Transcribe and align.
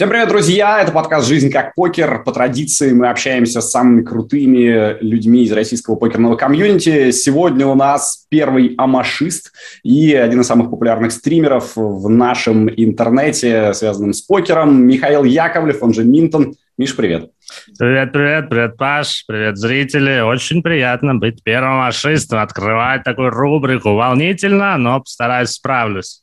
Всем 0.00 0.08
привет, 0.08 0.28
друзья! 0.28 0.80
Это 0.80 0.92
подкаст 0.92 1.28
«Жизнь 1.28 1.50
как 1.50 1.74
покер». 1.74 2.22
По 2.24 2.32
традиции 2.32 2.90
мы 2.94 3.10
общаемся 3.10 3.60
с 3.60 3.70
самыми 3.70 4.00
крутыми 4.00 4.96
людьми 5.04 5.44
из 5.44 5.52
российского 5.52 5.96
покерного 5.96 6.36
комьюнити. 6.36 7.10
Сегодня 7.10 7.66
у 7.66 7.74
нас 7.74 8.24
первый 8.30 8.74
амашист 8.78 9.52
и 9.82 10.14
один 10.14 10.40
из 10.40 10.46
самых 10.46 10.70
популярных 10.70 11.12
стримеров 11.12 11.72
в 11.76 12.08
нашем 12.08 12.70
интернете, 12.70 13.74
связанном 13.74 14.14
с 14.14 14.22
покером, 14.22 14.86
Михаил 14.86 15.22
Яковлев, 15.24 15.82
он 15.82 15.92
же 15.92 16.02
Минтон. 16.02 16.54
Миш, 16.78 16.96
привет! 16.96 17.32
Привет, 17.78 18.10
привет, 18.14 18.48
привет, 18.48 18.78
Паш, 18.78 19.24
привет, 19.28 19.58
зрители. 19.58 20.20
Очень 20.20 20.62
приятно 20.62 21.16
быть 21.16 21.44
первым 21.44 21.72
амашистом, 21.72 22.38
открывать 22.38 23.04
такую 23.04 23.28
рубрику. 23.28 23.92
Волнительно, 23.92 24.78
но 24.78 25.00
постараюсь 25.00 25.50
справлюсь. 25.50 26.22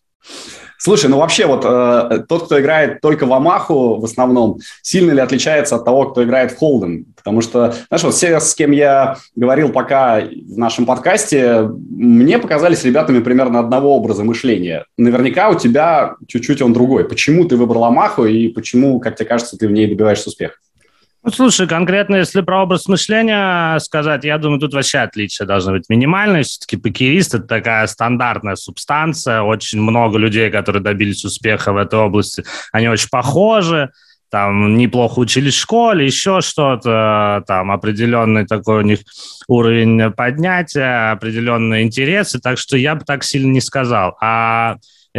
Слушай, 0.79 1.09
ну 1.09 1.17
вообще 1.17 1.47
вот 1.47 1.65
э, 1.65 2.23
тот, 2.29 2.45
кто 2.45 2.59
играет 2.61 3.01
только 3.01 3.25
в 3.25 3.33
Амаху 3.33 3.95
в 3.95 4.05
основном, 4.05 4.59
сильно 4.83 5.11
ли 5.11 5.19
отличается 5.19 5.75
от 5.75 5.85
того, 5.85 6.11
кто 6.11 6.23
играет 6.23 6.51
в 6.51 6.57
Холден? 6.57 7.05
Потому 7.15 7.41
что, 7.41 7.73
знаешь, 7.89 8.03
вот 8.03 8.13
все, 8.13 8.39
с 8.39 8.53
кем 8.53 8.71
я 8.71 9.17
говорил 9.35 9.69
пока 9.69 10.21
в 10.21 10.57
нашем 10.57 10.85
подкасте, 10.85 11.63
мне 11.89 12.37
показались 12.37 12.83
ребятами 12.83 13.19
примерно 13.19 13.59
одного 13.59 13.95
образа 13.95 14.23
мышления. 14.23 14.85
Наверняка 14.97 15.49
у 15.49 15.55
тебя 15.55 16.15
чуть-чуть 16.27 16.61
он 16.61 16.73
другой. 16.73 17.05
Почему 17.05 17.45
ты 17.45 17.57
выбрал 17.57 17.85
Амаху 17.85 18.25
и 18.25 18.47
почему, 18.47 18.99
как 18.99 19.15
тебе 19.15 19.27
кажется, 19.27 19.57
ты 19.57 19.67
в 19.67 19.71
ней 19.71 19.87
добиваешься 19.87 20.29
успеха? 20.29 20.57
Ну, 21.27 21.33
слушай, 21.33 21.67
конкретно, 21.67 22.15
если 22.15 22.39
про 22.39 22.63
образ 22.63 22.87
мышления 22.87 23.77
сказать, 23.79 24.23
я 24.23 24.37
думаю, 24.37 24.61
тут 24.61 24.73
вообще 24.73 24.99
отличие 24.99 25.45
должно 25.45 25.73
быть 25.73 25.89
минимальное. 25.89 26.43
Все-таки 26.43 26.77
покерист– 26.77 27.33
это 27.35 27.43
такая 27.43 27.85
стандартная 27.87 28.55
субстанция. 28.55 29.41
Очень 29.41 29.81
много 29.81 30.17
людей, 30.17 30.49
которые 30.49 30.81
добились 30.81 31.25
успеха 31.25 31.73
в 31.73 31.77
этой 31.77 31.99
области, 31.99 32.45
они 32.71 32.87
очень 32.87 33.09
похожи 33.09 33.91
там 34.29 34.77
неплохо 34.77 35.19
учились 35.19 35.55
в 35.55 35.59
школе, 35.59 36.05
еще 36.05 36.39
что-то, 36.39 37.43
там 37.45 37.71
определенный 37.71 38.45
такой 38.45 38.79
у 38.79 38.81
них 38.81 38.99
уровень 39.47 40.11
поднятия, 40.11 41.11
определенные 41.11 41.83
интересы, 41.83 42.39
так 42.39 42.57
что 42.57 42.77
я 42.77 42.95
бы 42.95 43.03
так 43.05 43.25
сильно 43.25 43.51
не 43.51 43.61
сказал. 43.61 44.17
А 44.21 44.77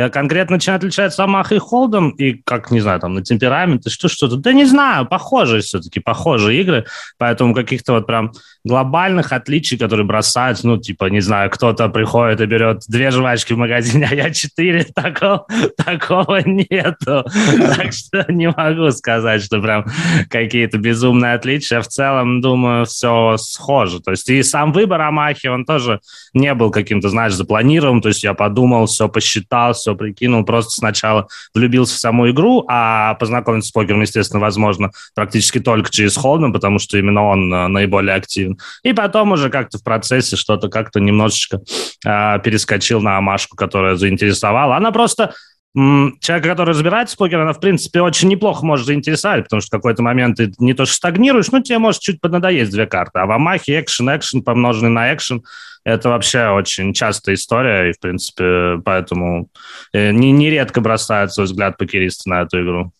конкретно 0.09 0.61
чем 0.61 0.75
отличается 0.75 1.25
Амах 1.25 1.51
и 1.53 1.59
Холдом, 1.59 2.11
и 2.11 2.35
как, 2.45 2.71
не 2.71 2.81
знаю, 2.81 3.01
там, 3.01 3.15
на 3.15 3.23
темперамент, 3.23 3.87
и 3.87 3.91
что, 3.91 4.09
что-то, 4.09 4.37
да 4.37 4.53
не 4.53 4.65
знаю, 4.65 5.07
похожие 5.07 5.63
все-таки, 5.63 5.99
похожие 5.99 6.61
игры, 6.61 6.87
поэтому 7.19 7.55
каких-то 7.55 7.95
вот 7.95 8.07
прям 8.07 8.33
глобальных 8.69 9.33
отличий, 9.33 9.79
которые 9.79 10.07
бросают, 10.07 10.63
ну, 10.63 10.77
типа, 10.77 11.07
не 11.07 11.21
знаю, 11.21 11.51
кто-то 11.51 11.89
приходит 11.89 12.41
и 12.41 12.47
берет 12.47 12.83
две 12.87 13.11
жвачки 13.11 13.55
в 13.55 13.59
магазине, 13.59 14.07
а 14.09 14.15
я 14.15 14.31
четыре, 14.31 14.85
такого, 14.95 15.47
такого 15.77 16.43
нету. 16.45 17.25
Так 17.79 17.93
что 17.93 18.25
не 18.29 18.51
могу 18.51 18.91
сказать, 18.91 19.43
что 19.43 19.61
прям 19.61 19.87
какие-то 20.29 20.79
безумные 20.79 21.35
отличия. 21.35 21.81
В 21.81 21.89
целом, 21.89 22.41
думаю, 22.41 22.85
все 22.85 23.37
схоже. 23.39 24.01
То 24.01 24.11
есть 24.11 24.29
и 24.29 24.43
сам 24.43 24.73
выбор 24.73 25.01
Амахи, 25.01 25.47
он 25.47 25.65
тоже 25.65 26.01
не 26.35 26.53
был 26.55 26.71
каким-то, 26.71 27.09
знаешь, 27.09 27.33
запланированным. 27.35 28.03
То 28.03 28.09
есть 28.09 28.23
я 28.25 28.35
подумал, 28.35 28.87
все 28.87 29.09
посчитал, 29.09 29.73
все 29.73 29.95
прикинул, 29.95 30.45
просто 30.45 30.73
сначала 30.73 31.29
влюбился 31.55 31.97
в 31.97 31.99
саму 31.99 32.31
игру, 32.31 32.65
а 32.69 33.15
познакомиться 33.15 33.69
с 33.69 33.73
покером, 33.73 34.03
естественно, 34.03 34.41
возможно, 34.41 34.91
практически 35.15 35.61
только 35.61 35.91
через 35.91 36.17
Холден, 36.17 36.53
потому 36.53 36.79
что 36.79 36.99
именно 36.99 37.25
он 37.25 37.53
э, 37.53 37.69
наиболее 37.69 38.15
активен. 38.15 38.58
И 38.83 38.93
потом 38.93 39.33
уже 39.33 39.51
как-то 39.51 39.79
в 39.79 39.85
процессе 39.85 40.37
что-то 40.37 40.69
как-то 40.69 41.01
немножечко 41.01 41.61
э, 42.05 42.39
перескочил 42.41 43.01
на 43.01 43.19
Амашку, 43.19 43.57
которая 43.57 43.97
заинтересовала. 43.97 44.77
Она 44.77 44.91
просто 44.93 45.35
человек, 45.75 46.45
который 46.45 46.71
разбирается 46.71 47.15
в 47.15 47.19
покере, 47.19 47.43
она, 47.43 47.53
в 47.53 47.61
принципе, 47.61 48.01
очень 48.01 48.29
неплохо 48.29 48.65
может 48.65 48.87
заинтересовать, 48.87 49.45
потому 49.45 49.61
что 49.61 49.69
в 49.69 49.79
какой-то 49.79 50.03
момент 50.03 50.37
ты 50.37 50.53
не 50.59 50.75
то 50.75 50.87
что 50.87 50.95
стагнируешь, 50.95 51.51
но 51.53 51.61
тебе 51.61 51.79
может 51.79 52.01
чуть 52.01 52.21
поднадоесть 52.21 52.73
две 52.73 52.87
карты. 52.87 53.19
А 53.21 53.27
в 53.27 53.31
Амахе 53.31 53.81
экшен, 53.81 54.09
экшен, 54.17 54.43
помноженный 54.43 54.91
на 54.91 55.15
экшен, 55.15 55.45
это 55.85 56.09
вообще 56.09 56.49
очень 56.49 56.93
частая 56.93 57.35
история, 57.35 57.91
и, 57.91 57.93
в 57.93 58.01
принципе, 58.01 58.81
поэтому 58.85 59.49
э, 59.93 60.11
нередко 60.11 60.81
бросает 60.81 61.33
свой 61.33 61.47
взгляд 61.47 61.77
покеристы 61.77 62.29
на 62.29 62.43
эту 62.43 62.63
игру. 62.63 62.93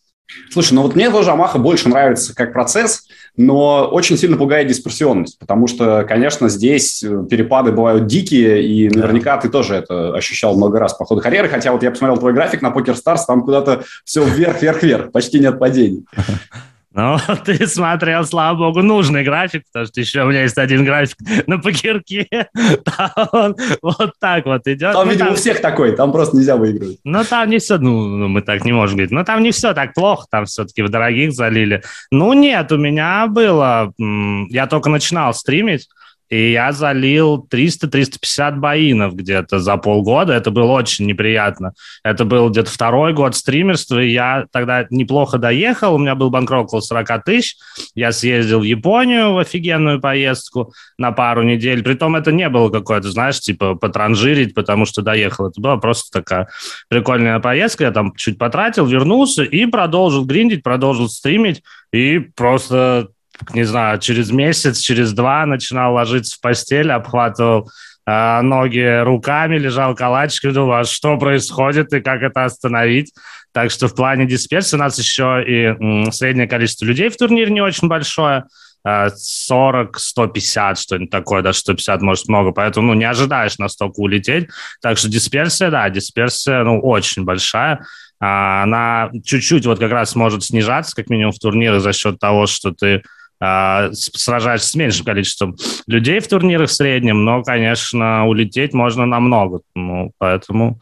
Слушай, 0.51 0.73
ну 0.73 0.83
вот 0.83 0.95
мне 0.95 1.09
тоже 1.09 1.31
Амаха 1.31 1.57
больше 1.57 1.89
нравится 1.89 2.35
как 2.35 2.53
процесс, 2.53 3.07
но 3.35 3.87
очень 3.91 4.17
сильно 4.17 4.37
пугает 4.37 4.67
дисперсионность, 4.67 5.39
потому 5.39 5.67
что, 5.67 6.05
конечно, 6.07 6.49
здесь 6.49 7.03
э, 7.03 7.25
перепады 7.29 7.71
бывают 7.71 8.05
дикие, 8.07 8.63
и 8.63 8.89
наверняка 8.89 9.37
ты 9.37 9.49
тоже 9.49 9.75
это 9.75 10.13
ощущал 10.13 10.55
много 10.55 10.79
раз 10.79 10.93
по 10.93 11.05
ходу 11.05 11.21
карьеры, 11.21 11.49
хотя 11.49 11.71
вот 11.71 11.83
я 11.83 11.91
посмотрел 11.91 12.17
твой 12.17 12.33
график 12.33 12.61
на 12.61 12.71
Покер 12.71 12.95
Старс, 12.95 13.25
там 13.25 13.41
куда-то 13.41 13.83
все 14.03 14.23
вверх-вверх-вверх, 14.23 15.11
почти 15.11 15.39
нет 15.39 15.57
падений. 15.57 16.05
Ну, 16.91 17.17
ты 17.45 17.67
смотрел, 17.67 18.25
слава 18.25 18.57
богу, 18.57 18.81
нужный 18.81 19.23
график, 19.23 19.63
потому 19.71 19.85
что 19.85 19.99
еще 19.99 20.23
у 20.23 20.27
меня 20.27 20.43
есть 20.43 20.57
один 20.57 20.83
график 20.83 21.17
на 21.47 21.59
покерке. 21.59 22.27
Там 22.85 23.27
он 23.31 23.55
вот 23.81 24.13
так 24.19 24.45
вот 24.45 24.67
идет. 24.67 24.93
Там, 24.93 25.05
ну, 25.05 25.11
видимо, 25.11 25.27
там... 25.27 25.33
у 25.33 25.37
всех 25.37 25.61
такой, 25.61 25.95
там 25.95 26.11
просто 26.11 26.37
нельзя 26.37 26.57
выигрывать. 26.57 26.99
Ну, 27.03 27.23
там 27.23 27.49
не 27.49 27.59
все, 27.59 27.77
ну, 27.77 28.07
ну, 28.07 28.27
мы 28.27 28.41
так 28.41 28.65
не 28.65 28.71
можем 28.71 28.97
говорить, 28.97 29.11
но 29.11 29.23
там 29.23 29.43
не 29.43 29.51
все 29.51 29.73
так 29.73 29.93
плохо, 29.93 30.25
там 30.29 30.45
все-таки 30.45 30.81
в 30.81 30.89
дорогих 30.89 31.33
залили. 31.33 31.83
Ну, 32.11 32.33
нет, 32.33 32.71
у 32.71 32.77
меня 32.77 33.27
было, 33.27 33.93
я 33.97 34.67
только 34.67 34.89
начинал 34.89 35.33
стримить, 35.33 35.87
и 36.29 36.51
я 36.51 36.71
залил 36.71 37.47
300-350 37.49 38.57
боинов 38.57 39.15
где-то 39.15 39.59
за 39.59 39.77
полгода. 39.77 40.33
Это 40.33 40.51
было 40.51 40.71
очень 40.71 41.07
неприятно. 41.07 41.73
Это 42.03 42.23
был 42.23 42.49
где-то 42.49 42.69
второй 42.69 43.13
год 43.13 43.35
стримерства, 43.35 44.01
и 44.01 44.11
я 44.11 44.45
тогда 44.51 44.85
неплохо 44.91 45.39
доехал. 45.39 45.95
У 45.95 45.97
меня 45.97 46.13
был 46.13 46.29
банкрот 46.29 46.65
около 46.65 46.81
40 46.81 47.23
тысяч. 47.23 47.57
Я 47.95 48.11
съездил 48.11 48.59
в 48.59 48.63
Японию 48.63 49.33
в 49.33 49.39
офигенную 49.39 49.99
поездку 49.99 50.73
на 50.97 51.11
пару 51.11 51.41
недель. 51.43 51.83
Притом 51.83 52.15
это 52.15 52.31
не 52.31 52.47
было 52.47 52.69
какое-то, 52.69 53.09
знаешь, 53.09 53.39
типа 53.39 53.75
потранжирить, 53.75 54.53
потому 54.53 54.85
что 54.85 55.01
доехал. 55.01 55.47
Это 55.47 55.59
была 55.59 55.77
просто 55.77 56.11
такая 56.19 56.47
прикольная 56.89 57.39
поездка. 57.39 57.85
Я 57.85 57.91
там 57.91 58.13
чуть 58.15 58.37
потратил, 58.37 58.85
вернулся 58.85 59.43
и 59.43 59.65
продолжил 59.65 60.25
гриндить, 60.25 60.61
продолжил 60.61 61.09
стримить. 61.09 61.63
И 61.91 62.19
просто 62.19 63.09
не 63.53 63.63
знаю, 63.63 63.99
через 63.99 64.31
месяц, 64.31 64.79
через 64.79 65.13
два 65.13 65.45
начинал 65.45 65.93
ложиться 65.93 66.35
в 66.35 66.41
постель, 66.41 66.91
обхватывал 66.91 67.69
э, 68.05 68.41
ноги 68.41 69.01
руками, 69.03 69.57
лежал 69.57 69.95
калачиком, 69.95 70.53
думал, 70.53 70.73
а 70.73 70.83
что 70.83 71.17
происходит 71.17 71.93
и 71.93 72.01
как 72.01 72.21
это 72.21 72.45
остановить. 72.45 73.13
Так 73.51 73.71
что 73.71 73.87
в 73.87 73.95
плане 73.95 74.25
дисперсии 74.25 74.75
у 74.75 74.79
нас 74.79 74.99
еще 74.99 75.43
и 75.45 75.63
м, 75.65 76.11
среднее 76.11 76.47
количество 76.47 76.85
людей 76.85 77.09
в 77.09 77.17
турнире 77.17 77.51
не 77.51 77.61
очень 77.61 77.87
большое. 77.87 78.45
40, 78.85 79.99
150, 79.99 80.79
что-нибудь 80.79 81.09
такое, 81.09 81.41
даже 81.41 81.59
150, 81.59 82.01
может, 82.01 82.29
много, 82.29 82.51
поэтому, 82.51 82.87
ну, 82.87 82.93
не 82.93 83.03
ожидаешь 83.03 83.57
настолько 83.57 83.99
улететь. 83.99 84.47
Так 84.81 84.97
что 84.97 85.09
дисперсия, 85.09 85.69
да, 85.69 85.89
дисперсия, 85.89 86.63
ну, 86.63 86.79
очень 86.79 87.25
большая. 87.25 87.85
А, 88.21 88.63
она 88.63 89.11
чуть-чуть 89.23 89.65
вот 89.65 89.79
как 89.79 89.91
раз 89.91 90.15
может 90.15 90.43
снижаться, 90.43 90.95
как 90.95 91.09
минимум 91.09 91.33
в 91.33 91.39
турнирах 91.39 91.81
за 91.81 91.93
счет 91.93 92.19
того, 92.19 92.47
что 92.47 92.71
ты 92.71 93.03
а, 93.41 93.89
сражаешься 93.93 94.69
с 94.69 94.75
меньшим 94.75 95.05
количеством 95.05 95.55
людей 95.87 96.19
в 96.19 96.27
турнирах 96.27 96.69
в 96.69 96.73
среднем, 96.73 97.23
но, 97.23 97.43
конечно, 97.43 98.27
улететь 98.27 98.73
можно 98.73 99.05
намного. 99.05 99.61
Ну, 99.75 100.11
поэтому, 100.17 100.79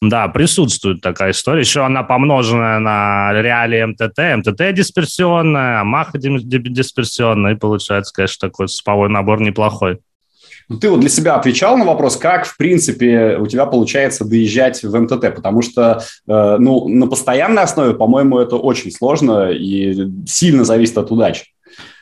да, 0.00 0.28
присутствует 0.28 1.02
такая 1.02 1.32
история. 1.32 1.60
Еще 1.60 1.84
она 1.84 2.02
помноженная 2.02 2.78
на 2.78 3.32
реалии 3.34 3.84
МТТ. 3.84 4.46
МТТ 4.46 4.74
дисперсионная, 4.74 5.80
Амаха 5.80 6.18
дисперсионная, 6.18 7.54
и 7.54 7.58
получается, 7.58 8.14
конечно, 8.14 8.48
такой 8.48 8.68
спавой 8.68 9.10
набор 9.10 9.40
неплохой. 9.40 9.98
Ну, 10.68 10.78
ты 10.78 10.90
вот 10.90 11.00
для 11.00 11.08
себя 11.08 11.36
отвечал 11.36 11.78
на 11.78 11.84
вопрос, 11.86 12.16
как, 12.16 12.44
в 12.44 12.58
принципе, 12.58 13.38
у 13.38 13.46
тебя 13.46 13.64
получается 13.64 14.26
доезжать 14.26 14.82
в 14.82 14.98
МТТ, 14.98 15.34
потому 15.34 15.62
что, 15.62 16.02
э, 16.28 16.56
ну, 16.58 16.88
на 16.88 17.06
постоянной 17.06 17.62
основе, 17.62 17.94
по-моему, 17.94 18.38
это 18.38 18.56
очень 18.56 18.90
сложно 18.92 19.50
и 19.50 20.10
сильно 20.26 20.64
зависит 20.64 20.98
от 20.98 21.10
удачи. 21.10 21.44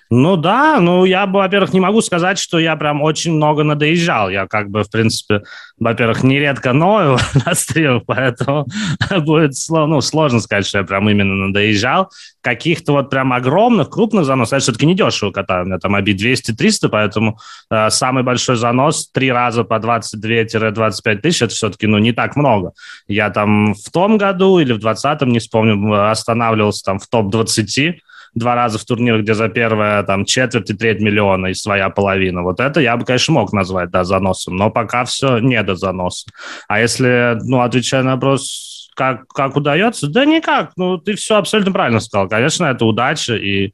Ну 0.08 0.37
да, 0.37 0.79
ну 0.81 1.05
я, 1.05 1.26
во-первых, 1.26 1.73
не 1.73 1.81
могу 1.81 2.00
сказать, 2.00 2.38
что 2.38 2.58
я 2.58 2.76
прям 2.76 3.03
очень 3.03 3.32
много 3.32 3.64
надоезжал. 3.64 4.31
Я 4.31 4.47
как 4.47 4.70
бы, 4.70 4.85
в 4.85 4.91
принципе, 4.91 5.43
во-первых, 5.79 6.23
нередко 6.23 6.73
ною 6.73 7.19
на 7.47 7.55
стримах, 7.55 8.05
поэтому 8.06 8.67
будет 9.19 9.53
ну, 9.69 10.00
сложно 10.00 10.41
сказать, 10.41 10.67
что 10.67 10.79
я 10.79 10.85
прям 10.85 11.11
именно 11.11 11.47
надоезжал. 11.49 12.11
Каких-то 12.41 12.93
вот 12.93 13.11
прям 13.11 13.32
огромных, 13.32 13.91
крупных 13.91 14.25
заносов, 14.25 14.53
я 14.53 14.58
все-таки 14.61 14.87
не 14.87 14.94
дешево 14.94 15.32
катаю, 15.32 15.64
у 15.64 15.67
меня 15.67 15.79
там 15.79 15.94
оби 15.94 16.12
200-300, 16.12 16.88
поэтому 16.88 17.38
э, 17.70 17.91
самый 17.91 18.23
большой 18.23 18.55
занос 18.55 19.11
три 19.11 19.32
раза 19.32 19.64
по 19.64 19.75
22-25 19.75 21.17
тысяч, 21.17 21.43
это 21.43 21.52
все-таки, 21.52 21.88
ну, 21.88 21.99
не 21.99 22.12
так 22.12 22.37
много. 22.37 22.73
Я 23.09 23.31
там 23.31 23.75
в 23.75 23.91
том 23.91 24.19
году 24.19 24.61
или 24.61 24.73
в 24.73 24.79
20-м, 24.79 25.31
не 25.31 25.41
вспомню, 25.41 26.09
останавливался 26.09 26.85
там 26.85 27.00
в 27.00 27.09
топ-20, 27.09 27.97
два 28.37 28.55
раза 28.55 28.79
в 28.79 28.85
турнир, 28.85 29.23
где 29.23 29.35
за 29.35 29.49
первое 29.49 30.03
там 30.03 30.25
четверть 30.25 30.71
и 30.71 30.75
треть 30.75 31.00
миллиона 31.00 31.47
и 31.47 31.55
своя 31.55 31.88
половина. 31.88 32.43
Вот 32.43 32.61
это 32.61 32.81
я 32.81 32.97
бы, 32.97 33.05
конечно, 33.05 33.35
мог 33.35 33.53
назвать, 33.53 33.91
да, 33.91 34.05
заносом, 34.05 34.56
но 34.56 34.71
пока 34.71 35.05
все 35.05 35.38
не 35.38 35.61
до 35.62 35.75
заноса. 35.75 36.27
А 36.69 36.79
если, 36.79 37.38
ну, 37.43 37.62
отвечая 37.62 38.03
на 38.03 38.15
вопрос, 38.15 38.91
как, 38.94 39.27
как 39.29 39.56
удается? 39.56 40.06
Да 40.09 40.25
никак. 40.25 40.73
Ну, 40.77 40.99
ты 40.99 41.17
все 41.17 41.37
абсолютно 41.37 41.73
правильно 41.73 42.00
сказал. 42.00 42.29
Конечно, 42.29 42.67
это 42.67 42.85
удача, 42.85 43.35
и 43.37 43.73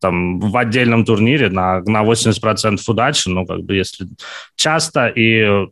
там 0.00 0.38
в 0.38 0.56
отдельном 0.56 1.04
турнире 1.04 1.50
на, 1.50 1.80
на 1.80 2.04
80% 2.04 2.78
удачи, 2.86 3.28
ну, 3.28 3.46
как 3.46 3.60
бы 3.62 3.74
если 3.74 4.06
часто 4.56 5.08
и 5.08 5.66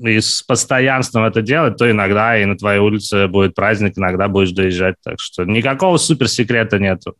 и 0.00 0.20
с 0.20 0.42
постоянством 0.42 1.24
это 1.24 1.42
делать, 1.42 1.76
то 1.76 1.90
иногда 1.90 2.38
и 2.38 2.44
на 2.44 2.56
твоей 2.56 2.78
улице 2.78 3.26
будет 3.26 3.54
праздник, 3.54 3.98
иногда 3.98 4.28
будешь 4.28 4.52
доезжать. 4.52 4.94
Так 5.02 5.18
что 5.18 5.44
никакого 5.44 5.96
суперсекрета 5.96 6.78
нету. 6.78 7.16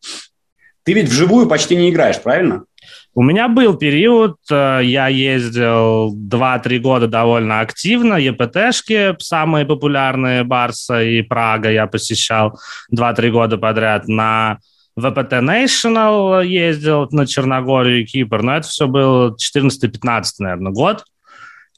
Ты 0.85 0.93
ведь 0.94 1.09
вживую 1.09 1.47
почти 1.47 1.77
не 1.77 1.91
играешь, 1.91 2.21
правильно? 2.21 2.65
У 3.12 3.23
меня 3.23 3.49
был 3.49 3.75
период, 3.75 4.37
э, 4.50 4.81
я 4.85 5.09
ездил 5.09 6.15
2-3 6.15 6.79
года 6.79 7.09
довольно 7.09 7.61
активно, 7.61 8.15
ЕПТшки, 8.15 9.17
самые 9.19 9.67
популярные, 9.67 10.44
Барса 10.44 11.03
и 11.03 11.23
Прага 11.23 11.71
я 11.71 11.87
посещал 11.87 12.59
2-3 12.94 13.31
года 13.31 13.59
подряд. 13.59 14.06
На 14.06 14.59
ВПТ 14.97 15.35
National 15.35 16.44
ездил 16.47 17.09
на 17.11 17.26
Черногорию 17.26 18.03
и 18.03 18.05
Кипр, 18.05 18.43
но 18.43 18.56
это 18.56 18.69
все 18.69 18.87
был 18.87 19.35
14-15, 19.35 20.23
наверное, 20.38 20.73
год. 20.73 21.05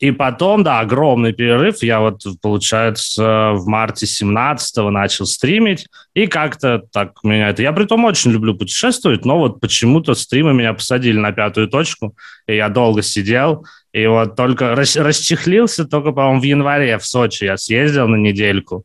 И 0.03 0.11
потом, 0.11 0.65
да, 0.65 0.81
огромный 0.81 1.33
перерыв. 1.33 1.81
Я 1.85 2.01
вот, 2.01 2.23
получается, 2.43 3.53
в 3.53 3.69
марте 3.69 4.05
17-го 4.05 4.91
начал 4.91 5.27
стримить. 5.27 5.87
И 6.13 6.27
как-то 6.27 6.83
так 6.93 7.23
меня 7.23 7.51
это... 7.51 7.63
Я 7.63 7.71
при 7.73 7.85
том 7.85 8.05
очень 8.05 8.33
люблю 8.33 8.57
путешествовать, 8.57 9.25
но 9.25 9.39
вот 9.39 9.61
почему-то 9.61 10.15
стримы 10.15 10.55
меня 10.55 10.75
посадили 10.75 11.17
на 11.17 11.31
пятую 11.31 11.69
точку. 11.69 12.17
И 12.49 12.57
я 12.57 12.69
долго 12.69 13.01
сидел. 13.03 13.65
И 13.93 14.05
вот 14.07 14.35
только 14.35 14.75
расчехлился 14.75 15.85
только, 15.85 16.11
по-моему, 16.11 16.41
в 16.41 16.45
январе 16.45 16.99
в 16.99 17.07
Сочи 17.07 17.45
я 17.45 17.57
съездил 17.57 18.09
на 18.09 18.17
недельку. 18.17 18.85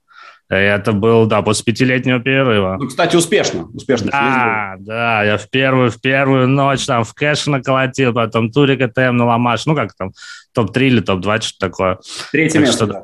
Это 0.49 0.94
был, 0.94 1.25
да, 1.25 1.41
после 1.41 1.65
пятилетнего 1.65 2.19
перерыва. 2.19 2.77
Ну, 2.79 2.88
кстати, 2.88 3.17
успешно. 3.17 3.67
Успешно 3.73 4.11
Да, 4.11 4.75
съездил. 4.75 4.85
да, 4.88 5.23
я 5.23 5.38
в 5.38 5.49
первую, 5.49 5.91
в 5.91 5.99
первую 5.99 6.47
ночь 6.47 6.85
там 6.85 7.03
в 7.03 7.13
кэш 7.13 7.47
наколотил, 7.47 8.13
потом 8.13 8.49
турик 8.51 8.94
ТМ 8.94 9.17
на 9.17 9.25
Ламаш, 9.25 9.65
ну 9.65 9.75
как 9.75 9.94
там, 9.95 10.11
топ-3 10.53 10.88
или 10.88 10.99
топ-2, 11.01 11.41
что-то 11.41 11.59
такое. 11.59 11.97
Третье 12.31 12.59
так 12.59 12.61
место, 12.61 12.85
что... 12.85 12.94
да. 12.94 13.03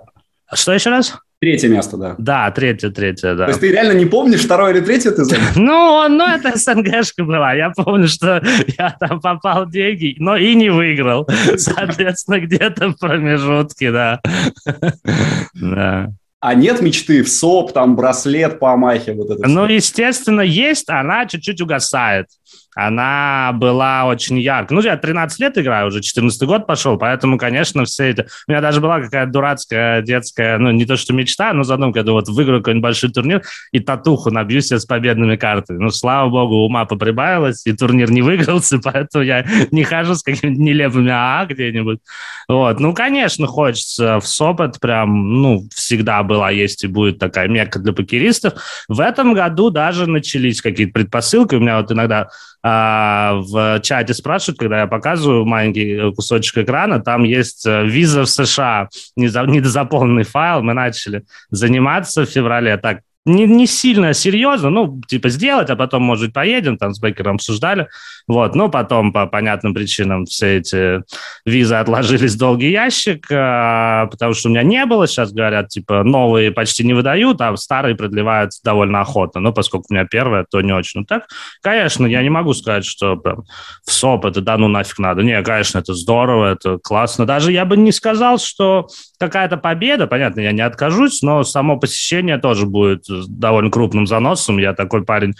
Что 0.55 0.71
еще 0.73 0.89
раз? 0.89 1.17
Третье 1.41 1.67
место, 1.67 1.97
да. 1.97 2.15
Да, 2.17 2.49
третье, 2.51 2.89
третье, 2.89 3.35
да. 3.35 3.45
То 3.45 3.49
есть 3.49 3.59
ты 3.59 3.69
реально 3.73 3.91
не 3.97 4.05
помнишь, 4.05 4.45
второе 4.45 4.71
или 4.71 4.79
третье 4.79 5.11
ты 5.11 5.25
занял? 5.25 5.43
Ну, 5.57 6.07
ну, 6.07 6.25
это 6.25 6.57
СНГшка 6.57 7.25
была. 7.25 7.53
Я 7.53 7.71
помню, 7.71 8.07
что 8.07 8.41
я 8.77 8.95
там 8.97 9.19
попал 9.19 9.67
деньги, 9.69 10.15
но 10.19 10.37
и 10.37 10.55
не 10.55 10.69
выиграл. 10.69 11.27
Соответственно, 11.57 12.39
где-то 12.39 12.91
в 12.91 12.97
промежутке, 12.97 13.91
да. 13.91 14.21
Да. 15.53 16.11
А 16.45 16.55
нет 16.55 16.81
мечты 16.81 17.23
в 17.23 17.29
СОП, 17.29 17.71
там, 17.71 17.95
браслет 17.95 18.59
по 18.59 18.73
Амахе, 18.73 19.13
вот 19.13 19.29
это 19.31 19.47
Ну, 19.47 19.63
все. 19.65 19.75
естественно, 19.75 20.41
есть, 20.41 20.89
она 20.89 21.25
чуть-чуть 21.25 21.61
угасает 21.61 22.27
она 22.75 23.51
была 23.53 24.05
очень 24.05 24.39
яркой. 24.39 24.75
Ну, 24.75 24.81
я 24.81 24.97
13 24.97 25.39
лет 25.39 25.57
играю, 25.57 25.87
уже 25.87 26.01
14 26.01 26.41
год 26.43 26.67
пошел, 26.67 26.97
поэтому, 26.97 27.37
конечно, 27.37 27.85
все 27.85 28.05
это... 28.05 28.27
У 28.47 28.51
меня 28.51 28.61
даже 28.61 28.81
была 28.81 28.99
какая-то 28.99 29.31
дурацкая 29.31 30.01
детская, 30.01 30.57
ну, 30.57 30.71
не 30.71 30.85
то 30.85 30.95
что 30.95 31.13
мечта, 31.13 31.53
но 31.53 31.63
задумка, 31.63 32.03
думаю, 32.03 32.23
вот 32.25 32.29
выиграю 32.29 32.61
какой-нибудь 32.61 32.83
большой 32.83 33.11
турнир 33.11 33.43
и 33.71 33.79
татуху 33.79 34.31
набью 34.31 34.61
себе 34.61 34.79
с 34.79 34.85
победными 34.85 35.35
картами. 35.35 35.77
Ну, 35.77 35.89
слава 35.89 36.29
богу, 36.29 36.55
ума 36.65 36.85
поприбавилось, 36.85 37.65
и 37.65 37.73
турнир 37.73 38.11
не 38.11 38.21
выигрался, 38.21 38.79
поэтому 38.83 39.23
я 39.23 39.45
не 39.71 39.83
хожу 39.83 40.15
с 40.15 40.23
какими-то 40.23 40.59
нелепыми 40.59 41.11
АА 41.11 41.45
где-нибудь. 41.45 41.99
Вот. 42.47 42.79
Ну, 42.79 42.93
конечно, 42.93 43.47
хочется 43.47 44.19
в 44.19 44.27
Сопот 44.27 44.79
прям, 44.79 45.41
ну, 45.41 45.67
всегда 45.73 46.23
была, 46.23 46.51
есть 46.51 46.83
и 46.83 46.87
будет 46.87 47.19
такая 47.19 47.47
мекка 47.47 47.79
для 47.79 47.93
покеристов. 47.93 48.53
В 48.87 48.99
этом 48.99 49.33
году 49.33 49.69
даже 49.69 50.07
начались 50.07 50.61
какие-то 50.61 50.93
предпосылки. 50.93 51.55
У 51.55 51.59
меня 51.59 51.77
вот 51.77 51.91
иногда 51.91 52.29
а, 52.65 53.33
в 53.35 53.81
чате 53.81 54.13
спрашивают, 54.13 54.57
когда 54.57 54.81
я 54.81 54.87
показываю 54.87 55.45
маленький 55.45 56.13
кусочек 56.13 56.59
экрана, 56.59 57.01
там 57.01 57.23
есть 57.23 57.65
э, 57.65 57.85
виза 57.85 58.21
в 58.21 58.27
США, 58.27 58.87
недозаполненный 59.17 60.23
файл, 60.23 60.63
мы 60.63 60.73
начали 60.73 61.25
заниматься 61.49 62.25
в 62.25 62.29
феврале, 62.29 62.77
так, 62.77 63.01
не, 63.25 63.45
не 63.45 63.67
сильно 63.67 64.13
серьезно, 64.13 64.69
ну, 64.69 65.01
типа 65.07 65.29
сделать, 65.29 65.69
а 65.69 65.75
потом, 65.75 66.03
может, 66.03 66.33
поедем, 66.33 66.77
там 66.77 66.93
с 66.93 66.99
Бекером 66.99 67.35
обсуждали, 67.35 67.87
вот, 68.27 68.55
но 68.55 68.69
потом 68.69 69.13
по 69.13 69.25
понятным 69.27 69.73
причинам 69.73 70.25
все 70.25 70.57
эти 70.57 71.03
визы 71.45 71.75
отложились 71.75 72.33
в 72.33 72.39
долгий 72.39 72.71
ящик, 72.71 73.27
а, 73.31 74.07
потому 74.07 74.33
что 74.33 74.49
у 74.49 74.51
меня 74.51 74.63
не 74.63 74.85
было, 74.85 75.07
сейчас 75.07 75.31
говорят, 75.31 75.69
типа, 75.69 76.03
новые 76.03 76.51
почти 76.51 76.83
не 76.83 76.93
выдают, 76.93 77.39
а 77.41 77.55
старые 77.55 77.95
продлевают 77.95 78.51
довольно 78.63 79.01
охотно, 79.01 79.39
но 79.39 79.53
поскольку 79.53 79.87
у 79.89 79.93
меня 79.93 80.05
первое, 80.05 80.45
то 80.49 80.61
не 80.61 80.73
очень. 80.73 81.01
Ну, 81.01 81.05
так, 81.05 81.27
конечно, 81.61 82.05
я 82.05 82.21
не 82.21 82.29
могу 82.29 82.53
сказать, 82.53 82.85
что 82.85 83.15
прям 83.15 83.43
в 83.85 83.91
СОП 83.91 84.25
это 84.25 84.41
да 84.41 84.57
ну 84.57 84.67
нафиг 84.67 84.99
надо. 84.99 85.23
Не, 85.23 85.41
конечно, 85.41 85.79
это 85.79 85.93
здорово, 85.93 86.53
это 86.53 86.77
классно. 86.77 87.25
Даже 87.25 87.51
я 87.51 87.65
бы 87.65 87.77
не 87.77 87.91
сказал, 87.91 88.37
что 88.37 88.87
какая-то 89.17 89.57
победа, 89.57 90.07
понятно, 90.07 90.41
я 90.41 90.51
не 90.51 90.61
откажусь, 90.61 91.21
но 91.21 91.43
само 91.43 91.77
посещение 91.77 92.37
тоже 92.37 92.65
будет 92.65 93.05
довольно 93.27 93.71
крупным 93.71 94.07
заносом. 94.07 94.57
Я 94.57 94.73
такой 94.73 95.03
парень 95.03 95.33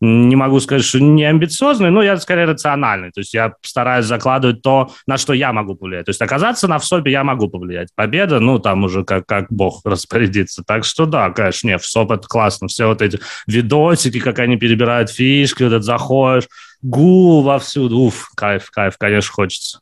не 0.00 0.34
могу 0.34 0.60
сказать, 0.60 0.84
что 0.84 0.98
не 0.98 1.24
амбициозный, 1.24 1.90
но 1.90 2.02
я 2.02 2.16
скорее 2.16 2.46
рациональный. 2.46 3.10
То 3.10 3.20
есть 3.20 3.34
я 3.34 3.52
стараюсь 3.60 4.06
закладывать 4.06 4.62
то, 4.62 4.90
на 5.06 5.18
что 5.18 5.34
я 5.34 5.52
могу 5.52 5.74
повлиять. 5.74 6.06
То 6.06 6.10
есть 6.10 6.22
оказаться 6.22 6.68
на 6.68 6.78
ВСОПе 6.78 7.10
я 7.10 7.22
могу 7.22 7.48
повлиять. 7.48 7.88
Победа, 7.94 8.40
ну, 8.40 8.58
там 8.58 8.84
уже 8.84 9.04
как, 9.04 9.26
как 9.26 9.46
бог 9.50 9.82
распорядится. 9.84 10.62
Так 10.66 10.84
что 10.84 11.04
да, 11.04 11.30
конечно, 11.30 11.68
не, 11.68 11.78
ВСОП 11.78 12.12
это 12.12 12.26
классно. 12.26 12.68
Все 12.68 12.86
вот 12.86 13.02
эти 13.02 13.20
видосики, 13.46 14.20
как 14.20 14.38
они 14.38 14.56
перебирают 14.56 15.10
фишки, 15.10 15.64
вот 15.64 15.72
этот 15.72 15.84
заходишь, 15.84 16.48
гул 16.80 17.42
вовсюду. 17.42 17.98
Уф, 17.98 18.30
кайф, 18.34 18.70
кайф, 18.70 18.96
конечно, 18.96 19.32
хочется. 19.32 19.80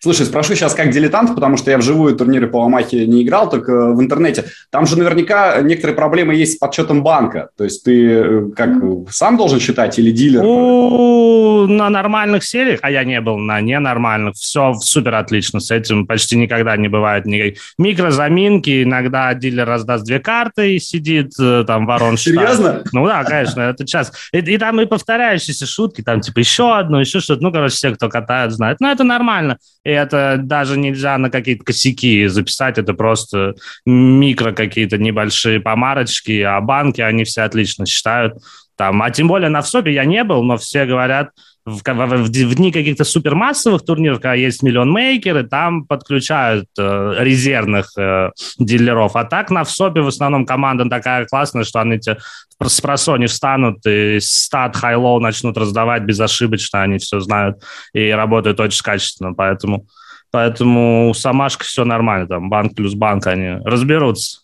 Слушай, 0.00 0.26
спрошу 0.26 0.54
сейчас 0.54 0.74
как 0.74 0.90
дилетант, 0.90 1.34
потому 1.34 1.56
что 1.56 1.70
я 1.70 1.78
вживую 1.78 2.16
турниры 2.16 2.48
по 2.48 2.64
Амахе 2.64 3.06
не 3.06 3.22
играл, 3.22 3.48
только 3.48 3.92
в 3.92 4.00
интернете. 4.00 4.44
Там 4.70 4.86
же 4.86 4.98
наверняка 4.98 5.60
некоторые 5.60 5.96
проблемы 5.96 6.34
есть 6.34 6.54
с 6.54 6.56
подсчетом 6.56 7.02
банка. 7.02 7.50
То 7.56 7.64
есть 7.64 7.84
ты 7.84 8.10
э, 8.10 8.50
как 8.56 8.70
сам 9.10 9.36
должен 9.36 9.60
считать 9.60 9.98
или 9.98 10.10
дилер? 10.10 10.42
У, 10.44 11.66
на 11.66 11.90
нормальных 11.90 12.44
сериях, 12.44 12.80
а 12.82 12.90
я 12.90 13.04
не 13.04 13.20
был 13.20 13.38
на 13.38 13.60
ненормальных, 13.60 14.34
все 14.34 14.74
супер 14.74 15.14
отлично 15.14 15.60
с 15.60 15.70
этим. 15.70 16.06
Почти 16.06 16.36
никогда 16.36 16.76
не 16.76 16.88
бывает 16.88 17.26
никаких 17.26 17.60
микрозаминки. 17.78 18.82
Иногда 18.82 19.32
дилер 19.34 19.66
раздаст 19.66 20.04
две 20.04 20.20
карты 20.20 20.76
и 20.76 20.78
сидит 20.78 21.32
э, 21.40 21.64
там 21.66 21.86
ворон 21.86 22.16
Серьезно? 22.16 22.82
Ну 22.92 23.06
да, 23.06 23.24
конечно, 23.24 23.60
это 23.60 23.86
час. 23.86 24.12
И, 24.32 24.38
и 24.38 24.58
там 24.58 24.80
и 24.80 24.86
повторяющиеся 24.86 25.66
шутки, 25.66 26.02
там 26.02 26.20
типа 26.20 26.38
еще 26.38 26.76
одну, 26.76 26.98
еще 26.98 27.20
что-то. 27.20 27.42
Ну, 27.42 27.52
короче, 27.52 27.74
все, 27.74 27.94
кто 27.94 28.08
катает, 28.08 28.52
знают. 28.52 28.80
Но 28.80 28.90
это 28.90 29.04
нормально. 29.04 29.58
И 29.84 29.90
это 29.90 30.38
даже 30.38 30.78
нельзя 30.78 31.18
на 31.18 31.30
какие-то 31.30 31.64
косяки 31.64 32.26
записать, 32.26 32.78
это 32.78 32.94
просто 32.94 33.54
микро 33.84 34.52
какие-то 34.52 34.96
небольшие 34.96 35.60
помарочки, 35.60 36.40
а 36.40 36.60
банки, 36.60 37.02
они 37.02 37.24
все 37.24 37.42
отлично 37.42 37.84
считают. 37.84 38.38
Там, 38.76 39.02
а 39.02 39.10
тем 39.10 39.28
более 39.28 39.50
на 39.50 39.60
WSOP 39.60 39.86
е 39.86 39.92
я 39.92 40.04
не 40.04 40.24
был, 40.24 40.42
но 40.42 40.56
все 40.56 40.86
говорят, 40.86 41.30
в, 41.66 41.82
в, 41.82 42.28
в 42.28 42.54
дни 42.54 42.72
каких-то 42.72 43.04
супермассовых 43.04 43.84
турниров, 43.84 44.18
когда 44.18 44.34
есть 44.34 44.62
Million 44.62 44.92
Maker 44.92 45.29
ы, 45.29 45.44
там 45.44 45.86
подключают 45.86 46.66
э, 46.78 47.14
резервных 47.18 47.90
э, 47.96 48.30
дилеров. 48.58 49.16
А 49.16 49.24
так 49.24 49.50
на 49.50 49.64
WSOP 49.64 49.94
е 49.94 50.02
в 50.02 50.08
основном 50.08 50.44
команда 50.44 50.88
такая 50.88 51.24
классная, 51.24 51.64
что 51.64 51.80
они 51.80 51.98
тебе 51.98 52.18
спросони 52.62 53.26
встанут 53.26 53.84
и 53.86 54.18
stud 54.20 54.76
hi-lo 54.76 55.20
начнут 55.20 55.56
раздавать 55.56 56.02
безошибочно, 56.02 56.82
они 56.82 56.98
все 56.98 57.20
знают 57.20 57.62
и 57.92 58.10
работают 58.10 58.60
очень 58.60 58.82
качественно, 58.82 59.32
поэтому, 59.32 59.86
поэтому 60.30 61.10
у 61.10 61.14
Самашка 61.14 61.64
все 61.64 61.84
нормально, 61.84 62.26
там 62.26 62.50
банк 62.50 62.74
плюс 62.74 62.94
банк, 62.94 63.26
они 63.26 63.60
разберутся. 63.64 64.43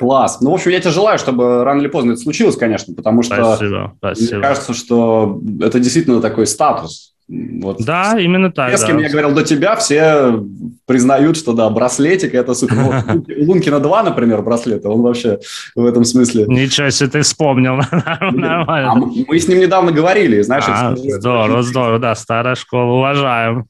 Класс. 0.00 0.40
Ну, 0.40 0.50
в 0.50 0.54
общем, 0.54 0.70
я 0.70 0.80
тебе 0.80 0.92
желаю, 0.92 1.18
чтобы 1.18 1.62
рано 1.62 1.78
или 1.80 1.88
поздно 1.88 2.12
это 2.12 2.22
случилось, 2.22 2.56
конечно, 2.56 2.94
потому 2.94 3.22
что 3.22 3.34
спасибо, 3.34 3.92
спасибо. 3.98 4.34
мне 4.36 4.42
кажется, 4.42 4.72
что 4.72 5.42
это 5.60 5.78
действительно 5.78 6.22
такой 6.22 6.46
статус. 6.46 7.12
Вот. 7.28 7.84
Да, 7.84 8.18
именно 8.18 8.50
так. 8.50 8.70
Все, 8.70 8.78
с 8.78 8.84
кем 8.84 8.96
да. 8.96 9.02
я 9.02 9.10
говорил 9.10 9.32
до 9.32 9.44
тебя, 9.44 9.76
все 9.76 10.42
признают, 10.86 11.36
что 11.36 11.52
да, 11.52 11.68
браслетик 11.68 12.34
это 12.34 12.54
супер. 12.54 12.76
У 13.38 13.44
Лункина 13.44 13.78
2, 13.78 14.02
например, 14.04 14.40
браслета, 14.40 14.88
он 14.88 15.02
вообще 15.02 15.38
в 15.76 15.84
этом 15.84 16.04
смысле. 16.04 16.46
Ничего 16.48 16.88
себе 16.88 17.10
ты 17.10 17.20
вспомнил. 17.20 17.76
Нормально. 18.32 18.92
А 18.92 18.94
мы 18.94 19.38
с 19.38 19.46
ним 19.48 19.60
недавно 19.60 19.92
говорили, 19.92 20.40
знаешь. 20.40 20.64
А, 20.66 20.96
здорово, 20.96 21.62
здорово, 21.62 21.98
да, 21.98 22.14
старая 22.14 22.54
школа, 22.54 22.94
уважаем. 22.94 23.66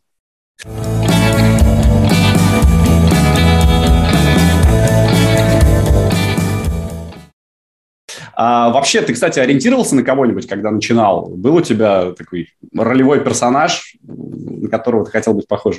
А 8.42 8.70
вообще, 8.70 9.02
ты, 9.02 9.12
кстати, 9.12 9.38
ориентировался 9.38 9.94
на 9.94 10.02
кого-нибудь, 10.02 10.47
когда 10.47 10.70
начинал? 10.70 11.26
Был 11.28 11.56
у 11.56 11.61
тебя 11.61 12.12
такой 12.12 12.49
ролевой 12.75 13.20
персонаж, 13.20 13.97
на 14.02 14.66
которого 14.70 15.04
ты 15.04 15.11
хотел 15.11 15.35
быть 15.35 15.47
похож? 15.47 15.76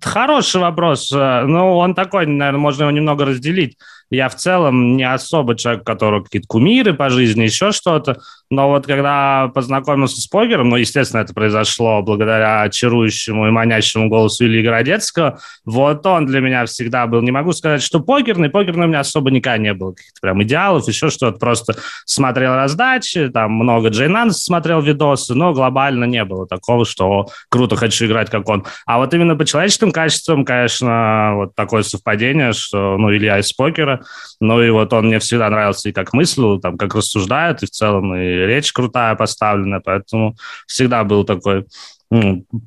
Хороший 0.00 0.60
вопрос. 0.60 1.10
Ну, 1.10 1.76
он 1.78 1.96
такой, 1.96 2.26
наверное, 2.26 2.60
можно 2.60 2.84
его 2.84 2.92
немного 2.92 3.24
разделить. 3.24 3.78
Я 4.12 4.28
в 4.28 4.36
целом 4.36 4.96
не 4.96 5.10
особо 5.10 5.56
человек, 5.56 5.84
которого 5.84 6.22
какие-то 6.22 6.46
кумиры 6.46 6.92
по 6.92 7.08
жизни, 7.08 7.44
еще 7.44 7.72
что-то. 7.72 8.18
Но 8.50 8.68
вот 8.68 8.86
когда 8.86 9.50
познакомился 9.54 10.20
с 10.20 10.26
покером, 10.26 10.68
ну, 10.68 10.76
естественно, 10.76 11.22
это 11.22 11.32
произошло 11.32 12.02
благодаря 12.02 12.60
очарующему 12.60 13.48
и 13.48 13.50
манящему 13.50 14.10
голосу 14.10 14.44
Ильи 14.44 14.62
Городецкого, 14.62 15.38
вот 15.64 16.04
он 16.04 16.26
для 16.26 16.40
меня 16.40 16.66
всегда 16.66 17.06
был, 17.06 17.22
не 17.22 17.30
могу 17.30 17.52
сказать, 17.52 17.82
что 17.82 18.00
покерный, 18.00 18.50
покерный 18.50 18.84
у 18.84 18.88
меня 18.88 19.00
особо 19.00 19.30
никогда 19.30 19.56
не 19.56 19.72
было, 19.72 19.92
каких-то 19.92 20.20
прям 20.20 20.42
идеалов, 20.42 20.86
еще 20.86 21.08
что-то, 21.08 21.38
просто 21.38 21.76
смотрел 22.04 22.54
раздачи, 22.54 23.30
там 23.30 23.52
много 23.52 23.88
Джейнанс 23.88 24.44
смотрел 24.44 24.82
видосы, 24.82 25.34
но 25.34 25.54
глобально 25.54 26.04
не 26.04 26.22
было 26.26 26.46
такого, 26.46 26.84
что 26.84 27.28
круто, 27.48 27.76
хочу 27.76 28.04
играть, 28.04 28.28
как 28.28 28.46
он. 28.50 28.66
А 28.84 28.98
вот 28.98 29.14
именно 29.14 29.36
по 29.36 29.46
человеческим 29.46 29.90
качествам, 29.90 30.44
конечно, 30.44 31.32
вот 31.36 31.54
такое 31.54 31.82
совпадение, 31.82 32.52
что, 32.52 32.98
ну, 32.98 33.10
Илья 33.10 33.38
из 33.38 33.50
покера, 33.54 34.01
ну, 34.40 34.62
и 34.62 34.70
вот 34.70 34.92
он 34.92 35.06
мне 35.06 35.18
всегда 35.18 35.50
нравился 35.50 35.88
и 35.88 35.92
как 35.92 36.12
мыслил, 36.12 36.60
там, 36.60 36.76
как 36.76 36.94
рассуждает, 36.94 37.62
и 37.62 37.66
в 37.66 37.70
целом 37.70 38.14
и 38.14 38.20
речь 38.20 38.72
крутая 38.72 39.14
поставлена, 39.14 39.80
поэтому 39.80 40.36
всегда 40.66 41.04
был 41.04 41.24
такой 41.24 41.66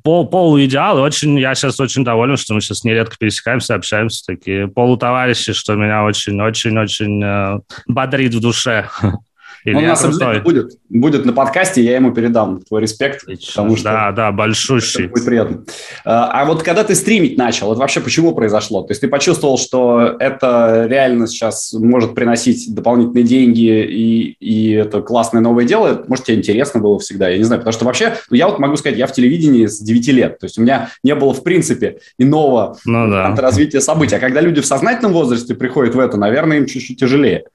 пол, 0.02 0.26
полуидеал. 0.26 0.98
Очень, 0.98 1.38
я 1.38 1.54
сейчас 1.54 1.78
очень 1.78 2.04
доволен, 2.04 2.36
что 2.36 2.54
мы 2.54 2.60
сейчас 2.60 2.84
нередко 2.84 3.16
пересекаемся, 3.18 3.74
общаемся. 3.74 4.24
Такие 4.26 4.66
полутоварищи, 4.66 5.52
что 5.52 5.74
меня 5.74 6.04
очень-очень-очень 6.04 7.22
э, 7.22 7.60
бодрит 7.86 8.34
в 8.34 8.40
душе. 8.40 8.88
Илья 9.66 9.78
Он 9.78 9.84
у 9.84 9.88
нас 9.88 10.00
крутой. 10.00 10.40
будет, 10.42 10.78
будет 10.88 11.24
на 11.24 11.32
подкасте, 11.32 11.82
я 11.82 11.96
ему 11.96 12.12
передам 12.12 12.62
твой 12.62 12.82
респект. 12.82 13.24
Отлично. 13.24 13.52
Потому 13.62 13.76
что 13.76 13.84
да, 13.84 14.12
да, 14.12 14.30
большущий. 14.30 15.08
Будет 15.08 15.24
приятно. 15.24 15.64
А, 16.04 16.42
а 16.42 16.44
вот 16.44 16.62
когда 16.62 16.84
ты 16.84 16.94
стримить 16.94 17.36
начал, 17.36 17.72
это 17.72 17.80
вообще 17.80 18.00
почему 18.00 18.32
произошло? 18.32 18.82
То 18.82 18.92
есть 18.92 19.00
ты 19.00 19.08
почувствовал, 19.08 19.58
что 19.58 20.14
это 20.20 20.86
реально 20.88 21.26
сейчас 21.26 21.72
может 21.72 22.14
приносить 22.14 22.72
дополнительные 22.72 23.24
деньги 23.24 23.82
и, 23.82 24.36
и 24.38 24.70
это 24.70 25.02
классное 25.02 25.40
новое 25.40 25.64
дело? 25.64 26.04
Может, 26.06 26.26
тебе 26.26 26.36
интересно 26.36 26.78
было 26.78 27.00
всегда? 27.00 27.28
Я 27.28 27.38
не 27.38 27.44
знаю, 27.44 27.60
потому 27.60 27.72
что 27.72 27.86
вообще, 27.86 28.14
ну, 28.30 28.36
я 28.36 28.46
вот 28.46 28.60
могу 28.60 28.76
сказать, 28.76 28.96
я 28.96 29.08
в 29.08 29.12
телевидении 29.12 29.66
с 29.66 29.80
9 29.80 30.08
лет. 30.08 30.38
То 30.38 30.46
есть 30.46 30.58
у 30.58 30.62
меня 30.62 30.90
не 31.02 31.16
было, 31.16 31.34
в 31.34 31.42
принципе, 31.42 31.98
иного 32.18 32.78
ну, 32.84 33.10
да. 33.10 33.34
развития 33.34 33.80
событий. 33.80 34.14
А 34.14 34.20
когда 34.20 34.40
люди 34.40 34.60
в 34.60 34.66
сознательном 34.66 35.12
возрасте 35.12 35.56
приходят 35.56 35.96
в 35.96 35.98
это, 35.98 36.16
наверное, 36.16 36.58
им 36.58 36.66
чуть-чуть 36.66 37.00
тяжелее. 37.00 37.46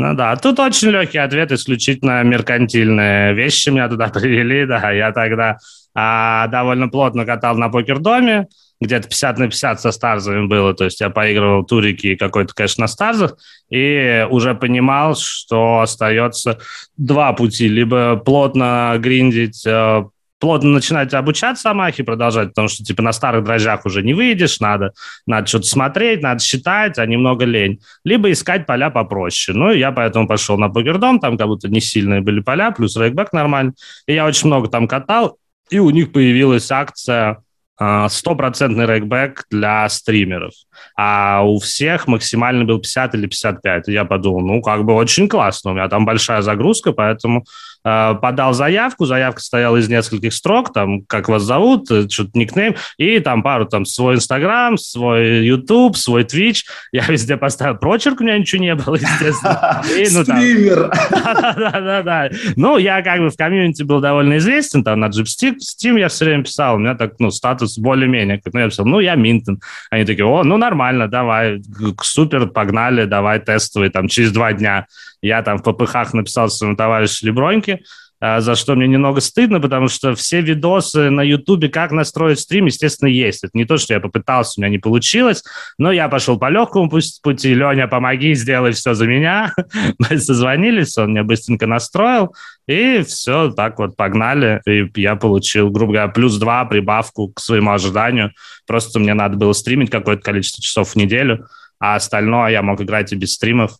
Ну 0.00 0.14
да, 0.14 0.36
тут 0.36 0.60
очень 0.60 0.90
легкий 0.90 1.18
ответ, 1.18 1.50
исключительно 1.50 2.22
меркантильные 2.22 3.34
вещи 3.34 3.70
меня 3.70 3.88
туда 3.88 4.06
привели, 4.14 4.64
да, 4.64 4.92
я 4.92 5.10
тогда 5.10 5.58
а, 5.92 6.46
довольно 6.46 6.88
плотно 6.88 7.26
катал 7.26 7.56
на 7.56 7.68
покердоме, 7.68 8.46
где-то 8.80 9.08
50 9.08 9.38
на 9.38 9.46
50 9.46 9.80
со 9.80 9.90
старзами 9.90 10.46
было, 10.46 10.72
то 10.72 10.84
есть 10.84 11.00
я 11.00 11.10
поигрывал 11.10 11.64
турики 11.64 12.12
и 12.12 12.16
какой-то 12.16 12.54
кэш 12.54 12.78
на 12.78 12.86
старзах, 12.86 13.38
и 13.70 14.24
уже 14.30 14.54
понимал, 14.54 15.16
что 15.16 15.80
остается 15.80 16.60
два 16.96 17.32
пути, 17.32 17.66
либо 17.66 18.14
плотно 18.14 18.94
гриндить 19.00 19.66
э, 19.66 20.04
плотно 20.38 20.70
начинать 20.70 21.12
обучаться 21.14 21.70
Амахе, 21.70 22.04
продолжать, 22.04 22.48
потому 22.48 22.68
что, 22.68 22.84
типа, 22.84 23.02
на 23.02 23.12
старых 23.12 23.44
дрожжах 23.44 23.84
уже 23.86 24.02
не 24.02 24.14
выйдешь, 24.14 24.60
надо, 24.60 24.92
надо 25.26 25.46
что-то 25.46 25.66
смотреть, 25.66 26.22
надо 26.22 26.40
считать, 26.40 26.98
а 26.98 27.06
немного 27.06 27.44
лень. 27.44 27.80
Либо 28.04 28.30
искать 28.30 28.66
поля 28.66 28.90
попроще. 28.90 29.56
Ну, 29.56 29.72
я 29.72 29.92
поэтому 29.92 30.26
пошел 30.26 30.56
на 30.58 30.68
Покердом, 30.68 31.20
там 31.20 31.36
как 31.36 31.46
будто 31.46 31.68
не 31.68 31.80
сильные 31.80 32.20
были 32.20 32.40
поля, 32.40 32.70
плюс 32.70 32.96
рейкбэк 32.96 33.32
нормальный. 33.32 33.72
И 34.06 34.14
я 34.14 34.26
очень 34.26 34.46
много 34.46 34.68
там 34.68 34.86
катал, 34.86 35.38
и 35.70 35.78
у 35.78 35.90
них 35.90 36.12
появилась 36.12 36.70
акция 36.70 37.42
а, 37.80 38.08
стопроцентный 38.08 38.86
рейкбэк 38.86 39.44
для 39.50 39.88
стримеров. 39.88 40.52
А 40.96 41.42
у 41.44 41.60
всех 41.60 42.08
максимально 42.08 42.64
был 42.64 42.78
50 42.78 43.14
или 43.14 43.26
55. 43.26 43.88
И 43.88 43.92
я 43.92 44.04
подумал, 44.04 44.40
ну, 44.40 44.62
как 44.62 44.84
бы 44.84 44.94
очень 44.94 45.28
классно. 45.28 45.70
У 45.70 45.74
меня 45.74 45.88
там 45.88 46.04
большая 46.04 46.42
загрузка, 46.42 46.92
поэтому 46.92 47.44
подал 47.82 48.52
заявку, 48.52 49.06
заявка 49.06 49.40
стояла 49.40 49.76
из 49.76 49.88
нескольких 49.88 50.32
строк, 50.32 50.72
там, 50.72 51.02
как 51.02 51.28
вас 51.28 51.42
зовут, 51.42 51.90
э, 51.90 52.08
что-то 52.08 52.30
никнейм, 52.34 52.74
и 52.96 53.18
там 53.20 53.42
пару, 53.42 53.66
там, 53.66 53.84
свой 53.84 54.16
Инстаграм, 54.16 54.76
свой 54.76 55.46
Ютуб, 55.46 55.96
свой 55.96 56.24
Твич. 56.24 56.64
Я 56.92 57.04
везде 57.06 57.36
поставил 57.36 57.76
прочерк, 57.76 58.20
у 58.20 58.24
меня 58.24 58.38
ничего 58.38 58.62
не 58.62 58.74
было, 58.74 58.96
естественно. 58.96 59.82
Ну, 60.10 60.22
Стример! 60.22 60.90
Да-да-да. 61.10 62.30
Ну, 62.56 62.78
я 62.78 63.02
как 63.02 63.20
бы 63.20 63.30
в 63.30 63.36
комьюнити 63.36 63.82
был 63.82 64.00
довольно 64.00 64.38
известен, 64.38 64.84
там, 64.84 65.00
на 65.00 65.06
GipsyTeam 65.06 65.98
я 65.98 66.08
все 66.08 66.24
время 66.24 66.44
писал, 66.44 66.76
у 66.76 66.78
меня 66.78 66.94
так, 66.94 67.14
ну, 67.18 67.30
статус 67.30 67.78
более-менее. 67.78 68.40
Ну, 68.52 68.60
я 68.60 68.68
писал, 68.68 68.86
ну, 68.86 69.00
я 69.00 69.14
Minthon. 69.14 69.60
Они 69.90 70.04
такие, 70.04 70.24
о, 70.24 70.44
ну, 70.44 70.56
нормально, 70.56 71.08
давай, 71.08 71.60
супер, 72.02 72.46
погнали, 72.48 73.04
давай 73.04 73.40
тестовый, 73.40 73.90
там, 73.90 74.08
через 74.08 74.32
два 74.32 74.52
дня. 74.52 74.86
Я 75.22 75.42
там 75.42 75.58
в 75.58 75.62
ППХ 75.62 76.12
написал 76.12 76.48
своему 76.48 76.76
товарищу 76.76 77.26
Леброньке, 77.26 77.80
а, 78.20 78.40
за 78.40 78.56
что 78.56 78.74
мне 78.74 78.88
немного 78.88 79.20
стыдно, 79.20 79.60
потому 79.60 79.88
что 79.88 80.14
все 80.16 80.40
видосы 80.40 81.10
на 81.10 81.20
Ютубе, 81.20 81.68
как 81.68 81.92
настроить 81.92 82.40
стрим, 82.40 82.66
естественно, 82.66 83.08
есть. 83.08 83.44
Это 83.44 83.52
не 83.54 83.64
то, 83.64 83.76
что 83.76 83.94
я 83.94 84.00
попытался, 84.00 84.54
у 84.56 84.60
меня 84.60 84.70
не 84.70 84.78
получилось, 84.78 85.44
но 85.78 85.92
я 85.92 86.08
пошел 86.08 86.36
по 86.36 86.50
легкому 86.50 86.90
пути. 86.90 87.54
Леня, 87.54 87.86
помоги, 87.86 88.34
сделай 88.34 88.72
все 88.72 88.94
за 88.94 89.06
меня. 89.06 89.54
Мы 89.98 90.18
созвонились, 90.18 90.98
он 90.98 91.10
меня 91.10 91.22
быстренько 91.22 91.68
настроил, 91.68 92.34
и 92.66 93.02
все, 93.02 93.52
так 93.52 93.78
вот 93.78 93.96
погнали. 93.96 94.60
И 94.66 94.90
я 95.00 95.14
получил, 95.14 95.70
грубо 95.70 95.92
говоря, 95.92 96.08
плюс 96.08 96.38
два 96.38 96.64
прибавку 96.64 97.28
к 97.28 97.40
своему 97.40 97.70
ожиданию. 97.70 98.32
Просто 98.66 98.98
мне 98.98 99.14
надо 99.14 99.36
было 99.36 99.52
стримить 99.52 99.90
какое-то 99.90 100.22
количество 100.22 100.60
часов 100.60 100.90
в 100.90 100.96
неделю, 100.96 101.46
а 101.78 101.94
остальное 101.94 102.50
я 102.50 102.62
мог 102.62 102.80
играть 102.80 103.12
и 103.12 103.16
без 103.16 103.34
стримов. 103.34 103.76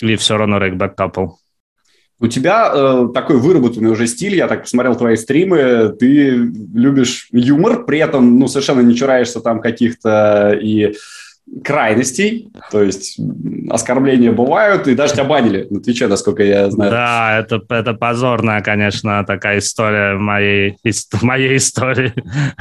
Или 0.00 0.16
все 0.16 0.36
равно 0.36 0.58
рейкбэк 0.58 0.94
капал? 0.94 1.38
У 2.20 2.26
тебя 2.26 2.72
э, 2.74 3.08
такой 3.14 3.36
выработанный 3.38 3.90
уже 3.90 4.08
стиль, 4.08 4.34
я 4.34 4.48
так 4.48 4.62
посмотрел 4.62 4.96
твои 4.96 5.14
стримы, 5.14 5.94
ты 5.98 6.30
любишь 6.30 7.28
юмор, 7.30 7.84
при 7.84 8.00
этом 8.00 8.40
ну, 8.40 8.48
совершенно 8.48 8.80
не 8.80 8.96
чураешься 8.96 9.40
там 9.40 9.60
каких-то 9.60 10.58
и 10.60 10.94
крайностей, 11.64 12.50
то 12.72 12.82
есть 12.82 13.20
оскорбления 13.70 14.32
бывают, 14.32 14.88
и 14.88 14.96
даже 14.96 15.14
тебя 15.14 15.24
банили 15.24 15.66
на 15.70 15.80
Твиче, 15.80 16.08
насколько 16.08 16.42
я 16.42 16.68
знаю. 16.70 16.90
Да, 16.90 17.38
это, 17.38 17.60
это 17.68 17.94
позорная, 17.94 18.62
конечно, 18.62 19.24
такая 19.24 19.58
история 19.58 20.16
моей, 20.16 20.76
моей 21.22 21.56
истории. 21.56 22.12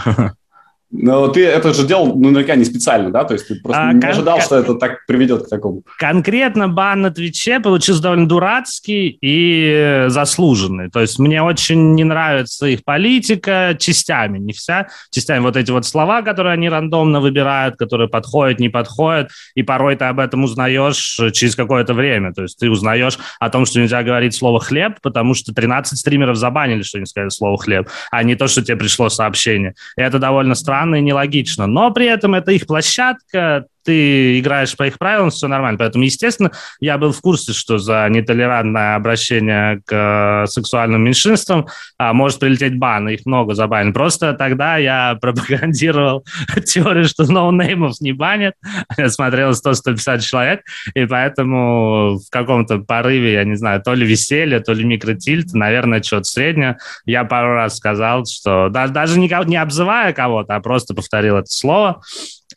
Но 0.90 1.28
ты 1.28 1.46
это 1.46 1.74
же 1.74 1.86
делал, 1.86 2.16
ну, 2.16 2.30
наверняка 2.30 2.56
не 2.56 2.64
специально, 2.64 3.12
да? 3.12 3.26
То 3.26 3.34
есть 3.34 3.48
ты 3.50 3.56
просто 3.56 3.90
а, 3.90 3.94
не 3.94 4.00
кон- 4.00 4.10
ожидал, 4.10 4.40
что 4.40 4.56
это 4.56 4.76
так 4.76 5.06
приведет 5.06 5.46
к 5.46 5.50
такому. 5.50 5.84
Конкретно 6.00 6.70
бан 6.70 7.02
на 7.02 7.12
Твиче 7.12 7.60
получился 7.60 8.02
довольно 8.02 8.26
дурацкий 8.28 9.18
и 9.22 10.06
заслуженный. 10.08 10.90
То 10.90 11.02
есть 11.02 11.20
мне 11.20 11.44
очень 11.44 11.94
не 11.94 12.06
нравится 12.06 12.68
их 12.68 12.86
политика 12.86 13.76
частями, 13.78 14.38
не 14.38 14.54
вся. 14.54 14.88
Частями 15.12 15.42
вот 15.42 15.58
эти 15.58 15.72
вот 15.72 15.86
слова, 15.86 16.22
которые 16.22 16.54
они 16.54 16.70
рандомно 16.70 17.20
выбирают, 17.20 17.76
которые 17.76 18.08
подходят, 18.08 18.62
не 18.62 18.70
подходят, 18.70 19.30
и 19.56 19.64
порой 19.64 19.98
ты 19.98 20.06
об 20.06 20.20
этом 20.22 20.46
узнаешь 20.46 21.20
через 21.34 21.58
какое-то 21.58 21.94
время. 21.94 22.32
То 22.34 22.44
есть 22.44 22.58
ты 22.58 22.70
узнаешь 22.70 23.20
о 23.42 23.50
том, 23.50 23.66
что 23.66 23.82
нельзя 23.82 24.04
говорить 24.04 24.36
слово 24.36 24.62
«хлеб», 24.62 25.00
потому 25.02 25.34
что 25.34 25.54
13 25.54 26.00
стримеров 26.00 26.38
забанили, 26.38 26.84
что 26.84 26.98
не 26.98 27.06
сказали 27.06 27.30
слово 27.30 27.58
«хлеб», 27.58 27.90
а 28.10 28.24
не 28.24 28.36
то, 28.36 28.48
что 28.48 28.62
тебе 28.62 28.78
пришло 28.78 29.10
сообщение. 29.10 29.74
И 29.98 30.02
это 30.02 30.18
довольно 30.18 30.56
странно 30.56 30.77
странно 30.78 30.96
и 30.96 31.02
нелогично. 31.02 31.68
Но 31.68 31.92
при 31.92 32.06
этом 32.06 32.36
это 32.36 32.52
их 32.52 32.68
площадка, 32.68 33.66
ты 33.88 34.38
играешь 34.38 34.76
по 34.76 34.86
их 34.86 34.98
правилам, 35.00 35.30
все 35.30 35.48
нормально. 35.48 35.78
Поэтому, 35.78 36.04
естественно, 36.04 36.52
я 36.82 36.98
был 36.98 37.14
в 37.14 37.22
курсе, 37.22 37.54
что 37.54 37.78
за 37.78 38.06
нетолерантное 38.10 38.96
обращение 38.96 39.82
к 39.86 40.44
э, 40.44 40.46
сексуальным 40.48 41.06
меньшинствам 41.06 41.68
а, 41.98 42.12
может 42.12 42.42
прилететь 42.42 42.78
бан, 42.78 43.08
их 43.08 43.26
много 43.26 43.54
забанен. 43.54 43.94
Просто 43.94 44.34
тогда 44.34 44.76
я 44.76 45.16
пропагандировал 45.22 46.26
теорию, 46.66 47.06
что 47.06 47.32
ноунеймов 47.32 48.02
не 48.02 48.12
банят. 48.12 48.56
Я 48.98 49.10
смотрел 49.10 49.52
100-150 49.52 50.20
человек, 50.20 50.62
и 50.94 51.06
поэтому 51.06 52.18
в 52.18 52.30
каком-то 52.30 52.80
порыве, 52.80 53.36
я 53.36 53.46
не 53.46 53.56
знаю, 53.56 53.82
то 53.82 53.94
ли 53.94 54.06
веселье, 54.06 54.60
то 54.60 54.74
ли 54.74 54.84
микротильт, 54.84 55.54
наверное, 55.54 56.04
что-то 56.04 56.26
среднее, 56.26 56.78
я 57.06 57.24
пару 57.24 57.54
раз 57.54 57.78
сказал, 57.78 58.26
что 58.26 58.68
даже 58.68 59.18
не 59.18 59.56
обзывая 59.56 60.12
кого-то, 60.12 60.58
а 60.58 60.60
просто 60.60 60.94
повторил 60.94 61.38
это 61.38 61.50
слово, 61.50 62.02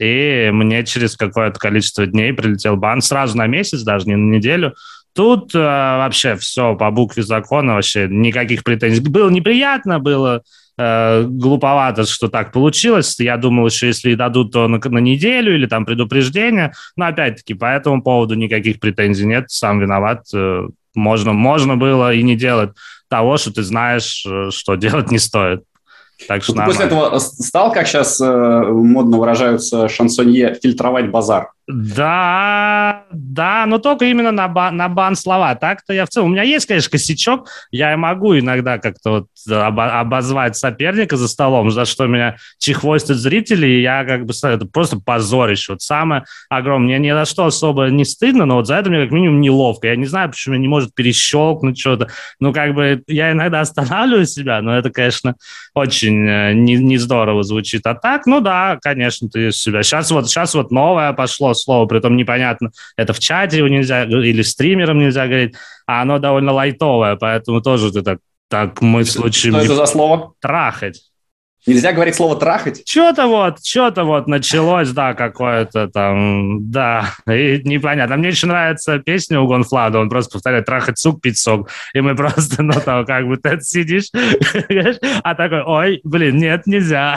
и 0.00 0.48
мне 0.50 0.82
через 0.84 1.14
какое-то 1.20 1.58
количество 1.58 2.06
дней 2.06 2.32
прилетел 2.32 2.76
бан 2.76 3.02
сразу 3.02 3.36
на 3.36 3.46
месяц, 3.46 3.82
даже 3.82 4.06
не 4.06 4.16
на 4.16 4.34
неделю. 4.34 4.74
Тут 5.14 5.54
э, 5.54 5.58
вообще 5.58 6.36
все 6.36 6.74
по 6.76 6.90
букве 6.90 7.22
закона, 7.22 7.74
вообще 7.74 8.08
никаких 8.08 8.64
претензий. 8.64 9.00
Было 9.00 9.28
неприятно, 9.28 9.98
было 9.98 10.42
э, 10.78 11.24
глуповато, 11.24 12.04
что 12.06 12.28
так 12.28 12.52
получилось. 12.52 13.18
Я 13.18 13.36
думал 13.36 13.66
еще, 13.66 13.88
если 13.88 14.14
дадут, 14.14 14.52
то 14.52 14.68
на, 14.68 14.78
на 14.78 14.98
неделю 14.98 15.54
или 15.54 15.66
там 15.66 15.84
предупреждение. 15.84 16.72
Но 16.96 17.06
опять-таки 17.06 17.54
по 17.54 17.66
этому 17.66 18.02
поводу 18.02 18.34
никаких 18.34 18.80
претензий 18.80 19.26
нет, 19.26 19.50
сам 19.50 19.80
виноват. 19.80 20.26
Э, 20.32 20.68
можно, 20.94 21.32
можно 21.32 21.76
было 21.76 22.12
и 22.12 22.22
не 22.22 22.36
делать 22.36 22.70
того, 23.08 23.36
что 23.36 23.52
ты 23.52 23.62
знаешь, 23.62 24.24
э, 24.26 24.50
что 24.52 24.76
делать 24.76 25.10
не 25.10 25.18
стоит. 25.18 25.62
Так 26.28 26.42
что 26.42 26.54
после 26.54 26.86
этого 26.86 27.18
стал, 27.18 27.72
как 27.72 27.86
сейчас 27.86 28.20
э, 28.20 28.62
модно 28.68 29.18
выражаются 29.18 29.88
шансонье, 29.88 30.58
фильтровать 30.62 31.10
базар. 31.10 31.52
Да, 31.72 33.04
да, 33.12 33.64
но 33.66 33.78
только 33.78 34.06
именно 34.06 34.32
на, 34.32 34.48
бан, 34.48 34.76
на 34.76 34.88
бан 34.88 35.14
слова. 35.14 35.54
Так-то 35.54 35.92
я 35.92 36.04
в 36.04 36.08
целом... 36.08 36.30
У 36.30 36.32
меня 36.32 36.42
есть, 36.42 36.66
конечно, 36.66 36.90
косячок. 36.90 37.48
Я 37.70 37.96
могу 37.96 38.38
иногда 38.38 38.78
как-то 38.78 39.10
вот 39.10 39.26
обозвать 39.48 40.56
соперника 40.56 41.16
за 41.16 41.28
столом, 41.28 41.70
за 41.70 41.84
что 41.84 42.06
меня 42.06 42.36
чехвостят 42.58 43.16
зрители, 43.16 43.66
и 43.66 43.82
я 43.82 44.04
как 44.04 44.26
бы... 44.26 44.32
Это 44.42 44.66
просто 44.66 44.98
позорище. 44.98 45.72
Вот 45.72 45.82
самое 45.82 46.24
огромное. 46.48 46.98
Мне 46.98 47.10
ни 47.10 47.12
за 47.12 47.24
что 47.24 47.46
особо 47.46 47.86
не 47.86 48.04
стыдно, 48.04 48.46
но 48.46 48.56
вот 48.56 48.66
за 48.66 48.76
это 48.76 48.90
мне 48.90 49.02
как 49.02 49.12
минимум 49.12 49.40
неловко. 49.40 49.86
Я 49.86 49.96
не 49.96 50.06
знаю, 50.06 50.30
почему 50.30 50.54
мне 50.54 50.62
не 50.62 50.68
может 50.68 50.94
перещелкнуть 50.94 51.78
что-то. 51.78 52.08
Ну, 52.40 52.52
как 52.52 52.74
бы 52.74 53.02
я 53.06 53.32
иногда 53.32 53.60
останавливаю 53.60 54.26
себя, 54.26 54.60
но 54.62 54.76
это, 54.76 54.90
конечно, 54.90 55.36
очень 55.74 56.26
э, 56.26 56.52
не, 56.54 56.74
не 56.76 56.98
здорово 56.98 57.42
звучит. 57.42 57.86
А 57.86 57.94
так, 57.94 58.26
ну 58.26 58.40
да, 58.40 58.78
конечно, 58.82 59.28
ты 59.28 59.52
себя... 59.52 59.82
Сейчас 59.82 60.10
вот, 60.10 60.28
сейчас 60.28 60.54
вот 60.54 60.70
новое 60.70 61.12
пошло 61.12 61.54
слово, 61.60 61.86
при 61.86 62.00
том 62.00 62.16
непонятно, 62.16 62.70
это 62.96 63.12
в 63.12 63.18
чате 63.18 63.58
его 63.58 63.68
нельзя, 63.68 64.04
или 64.04 64.42
стримером 64.42 64.98
нельзя 64.98 65.26
говорить, 65.26 65.54
а 65.86 66.02
оно 66.02 66.18
довольно 66.18 66.52
лайтовое, 66.52 67.16
поэтому 67.16 67.60
тоже 67.60 67.92
ты 67.92 68.02
так, 68.02 68.18
так 68.48 68.80
мы 68.80 69.04
случаем... 69.04 69.54
Что 69.54 69.64
это 69.64 69.74
за 69.74 69.86
слово? 69.86 70.34
Трахать. 70.40 71.09
Нельзя 71.66 71.92
говорить 71.92 72.14
слово 72.14 72.36
«трахать»? 72.36 72.88
Что-то 72.88 73.26
вот, 73.26 73.64
что-то 73.64 74.04
вот 74.04 74.26
началось, 74.26 74.90
да, 74.90 75.12
какое-то 75.12 75.88
там, 75.88 76.70
да, 76.70 77.12
и 77.26 77.60
непонятно. 77.64 78.16
Мне 78.16 78.28
еще 78.28 78.46
нравится 78.46 78.98
песня 78.98 79.40
у 79.40 79.46
Гонфлада, 79.46 79.98
он 79.98 80.08
просто 80.08 80.32
повторяет 80.32 80.64
«трахать 80.64 80.98
сук, 80.98 81.20
пить 81.20 81.38
сок», 81.38 81.68
и 81.92 82.00
мы 82.00 82.16
просто, 82.16 82.62
ну, 82.62 82.72
там, 82.72 83.04
как 83.04 83.26
бы 83.26 83.36
ты 83.36 83.60
сидишь, 83.60 84.10
а 85.22 85.34
такой, 85.34 85.62
ой, 85.62 86.00
блин, 86.04 86.38
нет, 86.38 86.66
нельзя. 86.66 87.16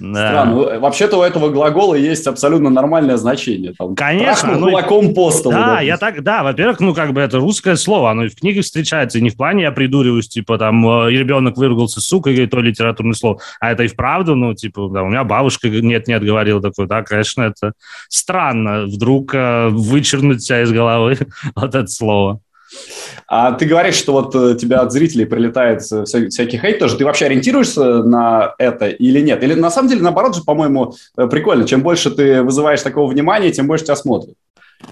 Да. 0.00 0.28
Странно. 0.28 0.80
Вообще-то 0.80 1.18
у 1.18 1.22
этого 1.22 1.50
глагола 1.50 1.94
есть 1.94 2.26
абсолютно 2.26 2.70
нормальное 2.70 3.16
значение. 3.16 3.74
Там, 3.76 3.94
Конечно. 3.94 4.56
Ну, 4.56 4.68
кулаком 4.68 5.14
по 5.14 5.30
столу. 5.30 5.54
Да, 5.54 5.80
я 5.80 5.96
так, 5.96 6.22
да, 6.22 6.42
во-первых, 6.42 6.80
ну, 6.80 6.94
как 6.94 7.12
бы 7.12 7.20
это 7.20 7.38
русское 7.38 7.76
слово, 7.76 8.10
оно 8.10 8.24
и 8.24 8.28
в 8.28 8.36
книгах 8.36 8.64
встречается, 8.64 9.18
и 9.18 9.22
не 9.22 9.30
в 9.30 9.36
плане 9.36 9.64
я 9.64 9.72
придуриваюсь, 9.72 10.28
типа, 10.28 10.58
там, 10.58 10.86
э, 10.86 11.10
ребенок 11.10 11.56
выругался, 11.56 12.00
сука, 12.00 12.30
и 12.30 12.46
то 12.46 12.60
литературное 12.60 13.14
слово, 13.16 13.40
а 13.60 13.72
это 13.72 13.84
и 13.84 13.88
вправду, 13.88 14.34
ну, 14.34 14.54
типа, 14.54 14.88
да, 14.92 15.02
у 15.02 15.08
меня 15.08 15.24
бабушка 15.24 15.68
нет-нет 15.68 16.22
говорила 16.22 16.60
такое, 16.60 16.86
да, 16.86 17.02
конечно, 17.02 17.42
это 17.42 17.72
странно, 18.08 18.84
вдруг 18.86 19.34
э, 19.34 19.68
вычеркнуть 19.68 20.42
себя 20.42 20.62
из 20.62 20.72
головы 20.72 21.18
вот 21.54 21.74
это 21.74 21.86
слово. 21.86 22.40
А 23.28 23.52
ты 23.52 23.64
говоришь, 23.64 23.94
что 23.94 24.12
вот 24.12 24.34
э, 24.34 24.56
тебя 24.56 24.80
от 24.80 24.92
зрителей 24.92 25.24
прилетает 25.24 25.82
вся, 25.82 26.04
всякий 26.04 26.58
хейт 26.58 26.78
тоже. 26.78 26.96
Ты 26.96 27.04
вообще 27.04 27.26
ориентируешься 27.26 28.02
на 28.02 28.54
это 28.58 28.88
или 28.88 29.20
нет? 29.20 29.42
Или 29.42 29.54
на 29.54 29.70
самом 29.70 29.88
деле, 29.88 30.02
наоборот 30.02 30.36
же, 30.36 30.42
по-моему, 30.42 30.94
э, 31.16 31.26
прикольно. 31.26 31.66
Чем 31.66 31.82
больше 31.82 32.10
ты 32.10 32.42
вызываешь 32.42 32.82
такого 32.82 33.10
внимания, 33.10 33.50
тем 33.50 33.66
больше 33.66 33.84
тебя 33.84 33.96
смотрят. 33.96 34.34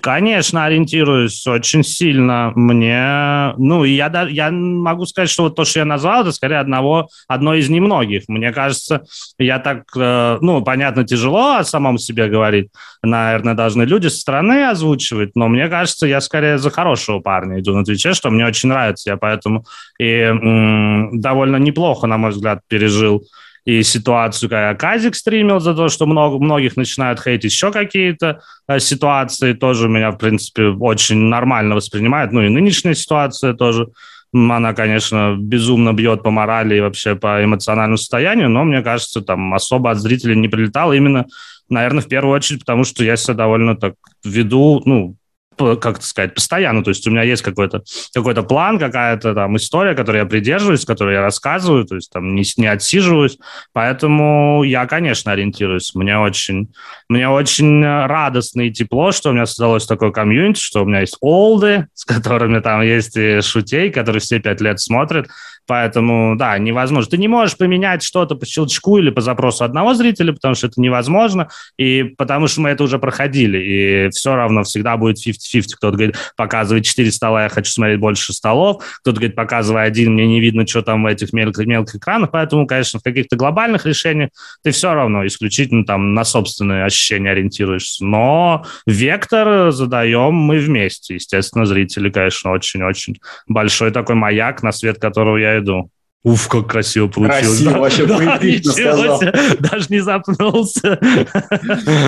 Конечно, 0.00 0.64
ориентируюсь 0.64 1.46
очень 1.46 1.84
сильно. 1.84 2.52
Мне, 2.54 3.54
ну, 3.58 3.84
я, 3.84 4.10
я 4.30 4.50
могу 4.50 5.04
сказать, 5.06 5.28
что 5.28 5.44
вот 5.44 5.56
то, 5.56 5.64
что 5.64 5.80
я 5.80 5.84
назвал, 5.84 6.22
это 6.22 6.32
скорее 6.32 6.58
одного, 6.58 7.08
одно 7.28 7.54
из 7.54 7.68
немногих. 7.68 8.24
Мне 8.28 8.52
кажется, 8.52 9.04
я 9.38 9.58
так, 9.58 9.84
э, 9.96 10.38
ну, 10.40 10.62
понятно, 10.62 11.04
тяжело 11.04 11.56
о 11.56 11.64
самом 11.64 11.98
себе 11.98 12.28
говорить. 12.28 12.68
Наверное, 13.02 13.54
должны 13.54 13.82
люди 13.82 14.08
со 14.08 14.18
стороны 14.18 14.68
озвучивать, 14.68 15.32
но 15.36 15.48
мне 15.48 15.68
кажется, 15.68 16.06
я 16.06 16.20
скорее 16.20 16.58
за 16.58 16.70
хорошего 16.70 17.20
парня 17.20 17.60
иду 17.60 17.74
на 17.74 17.84
Твиче, 17.84 18.14
что 18.14 18.30
мне 18.30 18.46
очень 18.46 18.70
нравится. 18.70 19.10
Я 19.10 19.16
поэтому 19.18 19.64
и 19.98 20.06
м, 20.06 21.20
довольно 21.20 21.56
неплохо, 21.56 22.06
на 22.06 22.16
мой 22.16 22.30
взгляд, 22.30 22.60
пережил 22.68 23.24
и 23.64 23.82
ситуацию, 23.82 24.50
когда 24.50 24.74
Казик 24.74 25.14
стримил 25.14 25.58
за 25.58 25.74
то, 25.74 25.88
что 25.88 26.06
много, 26.06 26.38
многих 26.38 26.76
начинают 26.76 27.20
хейтить, 27.20 27.50
еще 27.52 27.72
какие-то 27.72 28.40
э, 28.68 28.78
ситуации 28.78 29.54
тоже 29.54 29.88
меня, 29.88 30.10
в 30.10 30.18
принципе, 30.18 30.64
очень 30.66 31.16
нормально 31.16 31.74
воспринимают. 31.74 32.32
Ну 32.32 32.42
и 32.42 32.50
нынешняя 32.50 32.94
ситуация 32.94 33.54
тоже, 33.54 33.88
она, 34.34 34.74
конечно, 34.74 35.36
безумно 35.38 35.94
бьет 35.94 36.22
по 36.22 36.30
морали 36.30 36.76
и 36.76 36.80
вообще 36.80 37.14
по 37.14 37.42
эмоциональному 37.42 37.96
состоянию, 37.96 38.50
но, 38.50 38.64
мне 38.64 38.82
кажется, 38.82 39.22
там 39.22 39.54
особо 39.54 39.90
от 39.90 39.98
зрителей 39.98 40.36
не 40.36 40.48
прилетало 40.48 40.92
именно, 40.92 41.24
наверное, 41.70 42.02
в 42.02 42.08
первую 42.08 42.34
очередь, 42.34 42.60
потому 42.60 42.84
что 42.84 43.02
я 43.02 43.16
себя 43.16 43.34
довольно 43.34 43.76
так 43.76 43.94
веду, 44.24 44.82
ну, 44.84 45.16
как 45.56 46.02
сказать, 46.02 46.34
постоянно. 46.34 46.82
То 46.82 46.90
есть 46.90 47.06
у 47.06 47.10
меня 47.10 47.22
есть 47.22 47.42
какой-то 47.42 47.82
какой 48.14 48.34
план, 48.42 48.78
какая-то 48.78 49.34
там 49.34 49.56
история, 49.56 49.94
которой 49.94 50.18
я 50.18 50.26
придерживаюсь, 50.26 50.84
которую 50.84 51.14
я 51.14 51.22
рассказываю, 51.22 51.84
то 51.84 51.94
есть 51.94 52.10
там 52.10 52.34
не, 52.34 52.44
не 52.56 52.66
отсиживаюсь. 52.66 53.38
Поэтому 53.72 54.62
я, 54.64 54.86
конечно, 54.86 55.32
ориентируюсь. 55.32 55.94
Мне 55.94 56.18
очень, 56.18 56.72
мне 57.08 57.28
очень 57.28 57.84
радостно 57.84 58.62
и 58.62 58.70
тепло, 58.70 59.12
что 59.12 59.30
у 59.30 59.32
меня 59.32 59.46
создалось 59.46 59.86
такое 59.86 60.10
комьюнити, 60.10 60.60
что 60.60 60.82
у 60.82 60.86
меня 60.86 61.00
есть 61.00 61.16
олды, 61.20 61.88
с 61.94 62.04
которыми 62.04 62.60
там 62.60 62.82
есть 62.82 63.16
и 63.16 63.40
шутей, 63.40 63.90
которые 63.90 64.20
все 64.20 64.40
пять 64.40 64.60
лет 64.60 64.80
смотрят. 64.80 65.28
Поэтому, 65.66 66.36
да, 66.36 66.58
невозможно. 66.58 67.10
Ты 67.10 67.18
не 67.18 67.28
можешь 67.28 67.56
поменять 67.56 68.02
что-то 68.02 68.34
по 68.34 68.44
щелчку 68.46 68.98
или 68.98 69.10
по 69.10 69.20
запросу 69.20 69.64
одного 69.64 69.94
зрителя, 69.94 70.32
потому 70.32 70.54
что 70.54 70.66
это 70.66 70.80
невозможно, 70.80 71.48
и 71.78 72.02
потому 72.02 72.48
что 72.48 72.60
мы 72.60 72.70
это 72.70 72.84
уже 72.84 72.98
проходили, 72.98 73.58
и 73.58 74.10
все 74.10 74.34
равно 74.34 74.62
всегда 74.62 74.96
будет 74.96 75.16
50-50. 75.26 75.62
Кто-то 75.76 75.96
говорит, 75.96 76.16
показывай 76.36 76.82
4 76.82 77.10
стола, 77.10 77.44
я 77.44 77.48
хочу 77.48 77.70
смотреть 77.70 78.00
больше 78.00 78.32
столов, 78.32 78.82
кто-то 79.00 79.16
говорит, 79.16 79.36
показывай 79.36 79.84
один, 79.84 80.14
мне 80.14 80.26
не 80.26 80.40
видно, 80.40 80.66
что 80.66 80.82
там 80.82 81.02
в 81.02 81.06
этих 81.06 81.32
мелких, 81.32 81.66
мелких 81.66 81.96
экранах, 81.96 82.30
поэтому, 82.30 82.66
конечно, 82.66 83.00
в 83.00 83.02
каких-то 83.02 83.36
глобальных 83.36 83.86
решениях 83.86 84.30
ты 84.62 84.70
все 84.70 84.92
равно 84.92 85.26
исключительно 85.26 85.84
там 85.84 86.14
на 86.14 86.24
собственные 86.24 86.84
ощущения 86.84 87.30
ориентируешься. 87.30 88.04
Но 88.04 88.64
вектор 88.86 89.70
задаем 89.70 90.34
мы 90.34 90.58
вместе. 90.58 91.14
Естественно, 91.14 91.64
зрители, 91.64 92.10
конечно, 92.10 92.50
очень-очень 92.50 93.18
большой 93.46 93.90
такой 93.90 94.14
маяк, 94.14 94.62
на 94.62 94.72
свет 94.72 94.98
которого 94.98 95.36
я 95.36 95.53
иду. 95.58 95.90
Уф, 96.24 96.48
как 96.48 96.68
красиво 96.68 97.08
получилось. 97.08 97.48
Красиво, 97.48 97.72
да? 97.72 97.78
вообще 97.80 98.06
да, 98.06 98.16
поэтично 98.16 98.72
сказал. 98.72 99.20
Даже 99.58 99.86
не 99.90 100.00
запнулся. 100.00 100.98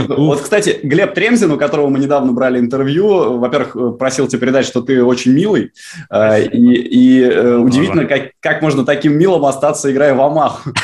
Вот, 0.09 0.40
кстати, 0.40 0.80
Глеб 0.82 1.14
Тремзин, 1.14 1.52
у 1.52 1.59
которого 1.59 1.88
мы 1.88 1.98
недавно 1.98 2.32
брали 2.32 2.59
интервью, 2.59 3.38
во-первых, 3.38 3.98
просил 3.98 4.26
тебе 4.26 4.40
передать, 4.40 4.64
что 4.64 4.80
ты 4.80 5.04
очень 5.04 5.32
милый. 5.32 5.72
Э, 6.11 6.42
и, 6.42 6.74
и 6.74 7.22
э, 7.22 7.56
удивительно, 7.56 8.06
как, 8.06 8.30
как 8.40 8.62
можно 8.62 8.87
таким 8.87 9.18
милым 9.18 9.44
остаться, 9.44 9.92
играя 9.92 10.14
в 10.14 10.20
Амаху. 10.22 10.70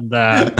Да. 0.00 0.52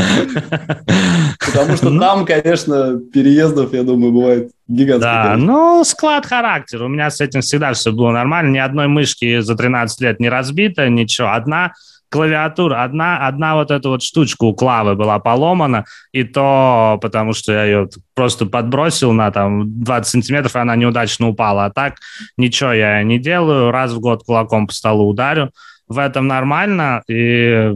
Потому 1.38 1.76
что 1.76 1.96
там, 1.98 2.24
конечно, 2.24 2.98
переездов, 3.12 3.72
я 3.72 3.82
думаю, 3.82 4.12
бывает 4.12 4.50
Гигантский. 4.68 5.00
Да, 5.00 5.36
ну, 5.36 5.84
склад 5.84 6.26
характера. 6.26 6.84
У 6.84 6.88
меня 6.88 7.10
с 7.10 7.20
этим 7.20 7.40
всегда 7.40 7.72
все 7.72 7.92
было 7.92 8.10
нормально. 8.10 8.50
Ни 8.50 8.58
одной 8.58 8.88
мышки 8.88 9.40
за 9.40 9.56
13 9.56 10.00
лет 10.00 10.20
не 10.20 10.28
разбито, 10.28 10.88
ничего. 10.88 11.32
Одна 11.32 11.72
клавиатура, 12.08 12.82
одна, 12.82 13.26
одна 13.26 13.56
вот 13.56 13.70
эта 13.70 13.88
вот 13.88 14.02
штучка 14.02 14.44
у 14.44 14.54
Клавы 14.54 14.94
была 14.94 15.18
поломана, 15.18 15.84
и 16.12 16.24
то 16.24 16.98
потому, 17.02 17.32
что 17.32 17.52
я 17.52 17.64
ее 17.64 17.88
просто 18.14 18.46
подбросил 18.46 19.12
на 19.12 19.30
там 19.30 19.82
20 19.82 20.10
сантиметров, 20.10 20.54
и 20.54 20.58
она 20.58 20.76
неудачно 20.76 21.28
упала. 21.28 21.66
А 21.66 21.70
так 21.70 21.96
ничего 22.36 22.72
я 22.72 23.02
не 23.02 23.18
делаю, 23.18 23.70
раз 23.70 23.92
в 23.92 24.00
год 24.00 24.24
кулаком 24.24 24.66
по 24.66 24.72
столу 24.72 25.08
ударю. 25.08 25.50
В 25.88 25.98
этом 25.98 26.26
нормально, 26.26 27.02
и 27.08 27.72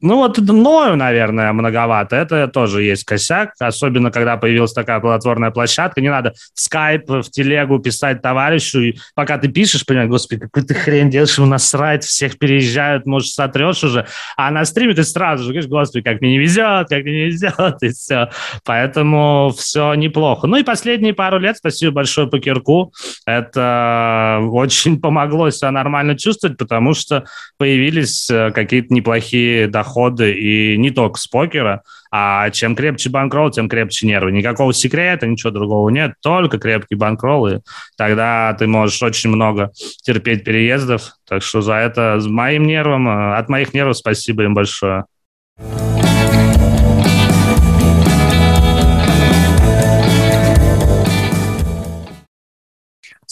ну 0.00 0.16
вот 0.16 0.38
мною, 0.38 0.96
наверное, 0.96 1.52
многовато. 1.52 2.14
Это 2.16 2.46
тоже 2.46 2.82
есть 2.82 3.04
косяк, 3.04 3.54
особенно 3.58 4.12
когда 4.12 4.36
появилась 4.36 4.72
такая 4.72 5.00
плодотворная 5.00 5.50
площадка. 5.50 6.00
Не 6.00 6.08
надо 6.08 6.34
в 6.54 6.60
скайп, 6.60 7.08
в 7.08 7.30
телегу 7.30 7.80
писать 7.80 8.22
товарищу, 8.22 8.80
и 8.80 8.96
пока 9.16 9.38
ты 9.38 9.48
пишешь, 9.48 9.84
понимаешь, 9.84 10.08
господи, 10.10 10.42
какой 10.42 10.62
ты 10.62 10.74
хрень 10.74 11.10
делаешь, 11.10 11.36
ему 11.36 11.48
насрать, 11.48 12.04
всех 12.04 12.38
переезжают, 12.38 13.06
может, 13.06 13.32
сотрешь 13.32 13.82
уже. 13.82 14.06
А 14.36 14.52
на 14.52 14.64
стриме 14.64 14.94
ты 14.94 15.02
сразу 15.02 15.42
же 15.42 15.50
говоришь, 15.50 15.68
господи, 15.68 16.04
как 16.04 16.20
мне 16.20 16.32
не 16.32 16.38
везет, 16.38 16.88
как 16.88 17.02
мне 17.02 17.24
не 17.24 17.24
везет, 17.30 17.76
и 17.82 17.88
все. 17.88 18.30
Поэтому 18.64 19.52
все 19.56 19.94
неплохо. 19.94 20.46
Ну 20.46 20.58
и 20.58 20.62
последние 20.62 21.12
пару 21.12 21.38
лет, 21.38 21.56
спасибо 21.56 21.92
большое 21.92 22.28
Покерку, 22.28 22.92
это 23.26 24.40
очень 24.52 25.00
помогло 25.00 25.50
себя 25.50 25.72
нормально 25.72 26.16
чувствовать, 26.16 26.56
потому 26.56 26.94
что 26.94 27.24
появились 27.56 28.30
э, 28.30 28.50
какие-то 28.52 28.94
неплохие 28.94 29.66
доходы 29.66 29.87
доходы, 29.88 30.32
и 30.32 30.76
не 30.76 30.90
только 30.90 31.18
с 31.18 31.26
покера, 31.26 31.82
а 32.10 32.50
чем 32.50 32.76
крепче 32.76 33.10
банкролл, 33.10 33.50
тем 33.50 33.68
крепче 33.68 34.06
нервы. 34.06 34.32
Никакого 34.32 34.72
секрета, 34.72 35.26
ничего 35.26 35.50
другого 35.50 35.88
нет, 35.90 36.12
только 36.22 36.58
крепкий 36.58 36.94
банкролл, 36.94 37.48
и 37.48 37.58
тогда 37.96 38.54
ты 38.58 38.66
можешь 38.66 39.02
очень 39.02 39.30
много 39.30 39.72
терпеть 40.02 40.44
переездов. 40.44 41.12
Так 41.26 41.42
что 41.42 41.60
за 41.60 41.74
это 41.74 42.20
с 42.20 42.26
моим 42.26 42.66
нервом, 42.66 43.08
э, 43.08 43.36
от 43.36 43.48
моих 43.48 43.74
нервов 43.74 43.96
спасибо 43.96 44.44
им 44.44 44.54
большое. 44.54 45.04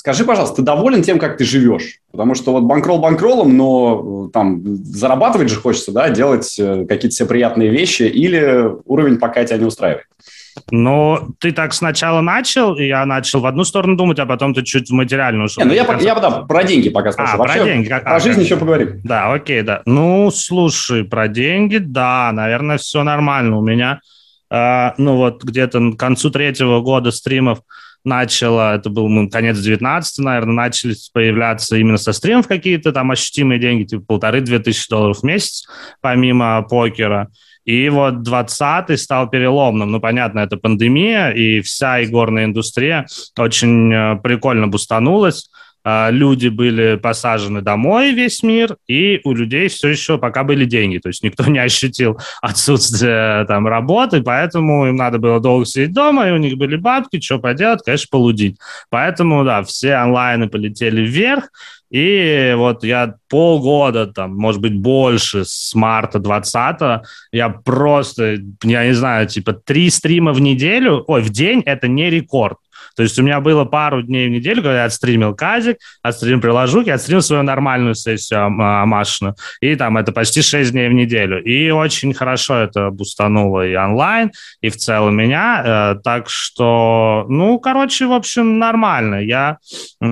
Скажи, 0.07 0.25
пожалуйста, 0.25 0.59
ты 0.59 0.63
доволен 0.63 1.03
тем, 1.03 1.19
как 1.19 1.37
ты 1.37 1.45
живешь? 1.45 1.99
Потому 2.13 2.37
что 2.37 2.53
вот 2.53 2.63
банкролл 2.63 3.01
банкролом, 3.01 3.57
но 3.57 4.29
э, 4.29 4.33
там 4.33 4.63
зарабатывать 4.85 5.49
же 5.49 5.57
хочется, 5.57 5.91
да, 5.91 6.11
делать 6.11 6.55
э, 6.61 6.87
какие-то 6.89 7.13
все 7.13 7.27
приятные 7.27 7.71
вещи, 7.71 8.05
или 8.05 8.71
уровень 8.85 9.19
пока 9.19 9.45
тебя 9.45 9.57
не 9.59 9.65
устраивает? 9.65 10.05
Ну, 10.71 11.35
ты 11.41 11.51
так 11.51 11.75
сначала 11.75 12.21
начал, 12.21 12.77
и 12.77 12.87
я 12.87 13.05
начал 13.05 13.41
в 13.41 13.47
одну 13.47 13.65
сторону 13.65 13.97
думать, 13.97 14.21
а 14.21 14.27
потом 14.27 14.55
ты 14.55 14.63
чуть 14.63 14.91
в 14.91 14.93
материальную 14.93 15.47
ушел. 15.47 15.65
Не, 15.65 15.71
ну 15.71 15.75
я, 15.75 15.83
я, 15.83 15.99
я 15.99 16.15
да, 16.15 16.31
про 16.43 16.63
деньги 16.63 16.89
пока 16.89 17.11
спрошу. 17.11 17.33
А, 17.35 17.37
Вообще, 17.39 17.59
про 17.59 17.65
деньги. 17.65 17.89
Как, 17.89 18.05
про 18.05 18.15
а, 18.15 18.21
жизнь 18.21 18.37
как... 18.37 18.45
еще 18.45 18.57
поговорим. 18.59 19.01
Да, 19.03 19.33
окей, 19.33 19.63
да. 19.63 19.83
Ну, 19.87 20.31
слушай, 20.31 21.03
про 21.03 21.27
деньги, 21.27 21.79
да, 21.79 22.31
наверное, 22.33 22.79
все 22.79 23.03
нормально 23.03 23.59
у 23.59 23.61
меня. 23.61 23.99
Uh, 24.53 24.93
ну, 24.99 25.17
вот 25.17 25.43
где-то 25.43 25.81
к 25.91 25.97
концу 25.97 26.31
третьего 26.31 26.81
года 26.81 27.11
стримов 27.11 27.59
начало, 28.07 28.75
это 28.75 28.89
был 28.89 29.09
ну, 29.09 29.29
конец 29.29 29.59
19 29.59 30.19
наверное, 30.19 30.55
начали 30.55 30.95
появляться 31.13 31.77
именно 31.77 31.99
со 31.99 32.13
стримов 32.13 32.49
какие-то 32.49 32.93
там 32.93 33.11
ощутимые 33.11 33.59
деньги, 33.59 33.85
типа 33.85 34.05
полторы-две 34.07 34.59
тысячи 34.61 34.89
долларов 34.89 35.19
в 35.19 35.23
месяц, 35.25 35.67
помимо 36.01 36.63
покера. 36.63 37.29
И 37.67 37.89
вот 37.89 38.27
20-й 38.27 38.97
стал 38.97 39.29
переломным. 39.29 39.91
Ну, 39.91 40.01
понятно, 40.01 40.39
это 40.39 40.57
пандемия, 40.57 41.31
и 41.31 41.61
вся 41.61 42.03
игорная 42.05 42.45
индустрия 42.45 43.07
очень 43.37 43.93
э, 43.93 44.17
прикольно 44.23 44.69
бустанулась. 44.69 45.51
А, 45.89 46.11
люди 46.11 46.49
были 46.49 46.97
посажены 46.97 47.63
домой 47.63 48.13
весь 48.13 48.43
мир, 48.43 48.77
и 48.89 49.21
у 49.23 49.33
людей 49.33 49.69
все 49.69 49.87
еще 49.87 50.19
пока 50.19 50.43
были 50.43 50.65
деньги, 50.65 50.99
то 50.99 51.07
есть 51.07 51.23
никто 51.23 51.45
не 51.45 51.61
ощутил 51.61 52.19
отсутствие 52.43 53.45
там 53.47 53.69
работы, 53.69 54.21
поэтому 54.21 54.89
им 54.89 54.97
надо 54.97 55.21
было 55.21 55.39
долго 55.39 55.65
сидеть 55.65 55.93
дома, 55.93 56.29
и 56.29 56.33
у 56.33 56.39
них 56.39 56.59
были 56.59 56.75
бабки, 56.75 57.21
что 57.21 57.39
поделать, 57.39 57.83
конечно, 57.85 58.09
полудить. 58.11 58.59
Поэтому, 58.91 59.45
да, 59.45 59.63
все 59.63 59.93
онлайны 59.95 60.49
полетели 60.49 61.03
вверх, 61.03 61.51
и 61.89 62.55
вот 62.57 62.83
я 62.83 63.15
полгода, 63.29 64.09
там, 64.09 64.35
может 64.35 64.61
быть, 64.61 64.75
больше, 64.75 65.45
с 65.45 65.73
марта 65.73 66.19
20 66.19 67.07
я 67.31 67.49
просто, 67.49 68.39
я 68.65 68.87
не 68.87 68.93
знаю, 68.93 69.29
типа 69.29 69.53
три 69.53 69.89
стрима 69.91 70.33
в 70.33 70.41
неделю, 70.41 71.05
ой, 71.07 71.23
в 71.23 71.31
день, 71.31 71.63
это 71.65 71.87
не 71.87 72.11
рекорд. 72.11 72.59
То 72.97 73.03
есть 73.03 73.19
у 73.19 73.23
меня 73.23 73.41
было 73.41 73.65
пару 73.65 74.03
дней 74.03 74.29
в 74.29 74.31
неделю, 74.31 74.63
когда 74.63 74.79
я 74.79 74.85
отстримил 74.85 75.35
казик, 75.35 75.77
отстримил 76.03 76.41
приложухи, 76.41 76.91
отстримил 76.91 77.23
свою 77.23 77.43
нормальную 77.43 77.95
сессию 77.95 78.47
амашную. 78.47 79.37
И 79.61 79.77
там 79.77 79.97
это 79.99 80.13
почти 80.13 80.43
6 80.43 80.73
дней 80.73 80.89
в 80.89 80.93
неделю. 80.93 81.43
И 81.43 81.71
очень 81.71 82.15
хорошо 82.15 82.57
это 82.57 82.91
бустануло 82.91 83.67
и 83.67 83.75
онлайн, 83.75 84.33
и 84.63 84.71
в 84.71 84.77
целом 84.77 85.17
меня. 85.17 85.63
Э, 85.65 86.01
так 86.03 86.29
что, 86.29 87.27
ну, 87.29 87.59
короче, 87.59 88.07
в 88.07 88.13
общем, 88.13 88.59
нормально. 88.59 89.17
Я 89.17 89.59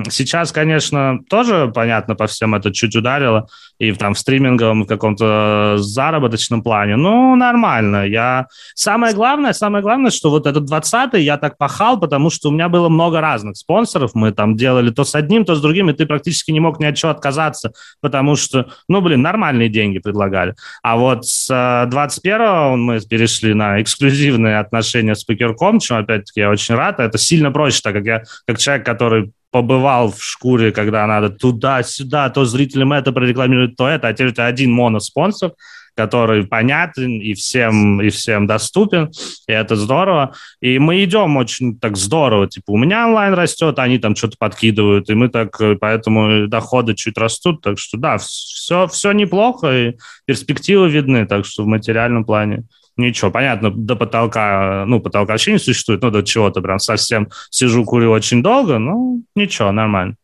сейчас, 0.09 0.51
конечно, 0.51 1.19
тоже, 1.29 1.71
понятно, 1.73 2.15
по 2.15 2.27
всем 2.27 2.55
это 2.55 2.71
чуть 2.71 2.95
ударило 2.95 3.47
и 3.77 3.91
там 3.91 4.13
в 4.13 4.19
стриминговом 4.19 4.85
каком-то 4.85 5.75
заработочном 5.77 6.63
плане. 6.63 6.95
Ну, 6.95 7.35
нормально. 7.35 8.07
Я... 8.07 8.47
Самое 8.73 9.13
главное, 9.13 9.53
самое 9.53 9.81
главное, 9.81 10.11
что 10.11 10.29
вот 10.29 10.47
этот 10.47 10.69
20-й 10.69 11.23
я 11.23 11.37
так 11.37 11.57
пахал, 11.57 11.99
потому 11.99 12.29
что 12.29 12.49
у 12.49 12.51
меня 12.51 12.69
было 12.75 12.89
много 12.89 13.21
разных 13.21 13.55
спонсоров. 13.55 14.11
Мы 14.15 14.33
там 14.33 14.57
делали 14.57 14.89
то 14.89 15.05
с 15.05 15.15
одним, 15.15 15.45
то 15.45 15.55
с 15.55 15.61
другим, 15.61 15.89
и 15.89 15.93
ты 15.93 16.05
практически 16.05 16.51
не 16.51 16.59
мог 16.59 16.77
ни 16.79 16.85
от 16.85 16.97
чего 16.97 17.11
отказаться, 17.11 17.71
потому 18.01 18.35
что, 18.35 18.67
ну, 18.89 18.99
блин, 18.99 19.21
нормальные 19.21 19.69
деньги 19.69 19.99
предлагали. 19.99 20.55
А 20.83 20.97
вот 20.97 21.25
с 21.25 21.49
21-го 21.49 22.75
мы 22.75 22.99
перешли 22.99 23.53
на 23.53 23.81
эксклюзивные 23.81 24.59
отношения 24.59 25.15
с 25.15 25.23
Покерком, 25.23 25.79
чем, 25.79 25.97
опять-таки, 25.97 26.41
я 26.41 26.49
очень 26.49 26.75
рад. 26.75 26.99
Это 26.99 27.17
сильно 27.17 27.49
проще, 27.49 27.79
так 27.81 27.93
как 27.93 28.05
я, 28.05 28.23
как 28.45 28.57
человек, 28.57 28.85
который 28.85 29.31
побывал 29.51 30.11
в 30.11 30.21
шкуре, 30.21 30.73
когда 30.73 31.07
надо 31.07 31.29
туда-сюда, 31.29 32.29
то 32.29 32.43
зрителям 32.43 32.91
это 32.91 33.13
прорекламировать, 33.13 33.77
то 33.77 33.87
это, 33.87 34.09
а 34.09 34.13
теперь 34.13 34.27
у 34.27 34.31
тебя 34.31 34.47
один 34.47 34.73
моноспонсор, 34.73 35.53
который 35.95 36.45
понятен 36.45 37.19
и 37.19 37.33
всем, 37.33 38.01
и 38.01 38.09
всем 38.09 38.47
доступен, 38.47 39.11
и 39.47 39.51
это 39.51 39.75
здорово. 39.75 40.33
И 40.61 40.77
мы 40.79 41.03
идем 41.03 41.37
очень 41.37 41.79
так 41.79 41.97
здорово, 41.97 42.47
типа 42.47 42.71
у 42.71 42.77
меня 42.77 43.07
онлайн 43.07 43.33
растет, 43.33 43.79
они 43.79 43.97
там 43.97 44.15
что-то 44.15 44.35
подкидывают, 44.37 45.09
и 45.09 45.13
мы 45.13 45.29
так, 45.29 45.59
поэтому 45.79 46.47
доходы 46.47 46.95
чуть 46.95 47.17
растут, 47.17 47.61
так 47.61 47.79
что 47.79 47.97
да, 47.97 48.17
все, 48.17 48.87
все 48.87 49.11
неплохо, 49.11 49.71
и 49.71 49.93
перспективы 50.25 50.89
видны, 50.89 51.25
так 51.25 51.45
что 51.45 51.63
в 51.63 51.67
материальном 51.67 52.25
плане 52.25 52.63
ничего, 52.97 53.31
понятно, 53.31 53.71
до 53.71 53.95
потолка, 53.95 54.85
ну, 54.87 54.99
потолка 54.99 55.33
вообще 55.33 55.53
не 55.53 55.59
существует, 55.59 56.01
ну, 56.01 56.11
до 56.11 56.23
чего-то 56.23 56.61
прям 56.61 56.79
совсем 56.79 57.29
сижу, 57.49 57.83
курю 57.83 58.11
очень 58.11 58.41
долго, 58.41 58.79
ну, 58.79 59.23
ничего, 59.35 59.71
нормально. 59.71 60.15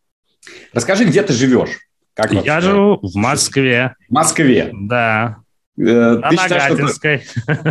Расскажи, 0.74 1.06
где 1.06 1.22
ты 1.22 1.34
живешь? 1.34 1.70
Как 2.14 2.32
Я 2.34 2.62
живу 2.62 3.00
в 3.02 3.16
Москве. 3.16 3.96
В 4.10 4.14
Москве? 4.14 4.70
Да. 4.74 5.38
Э, 5.82 6.17
на 6.17 6.32
Нагатинской. 6.32 7.24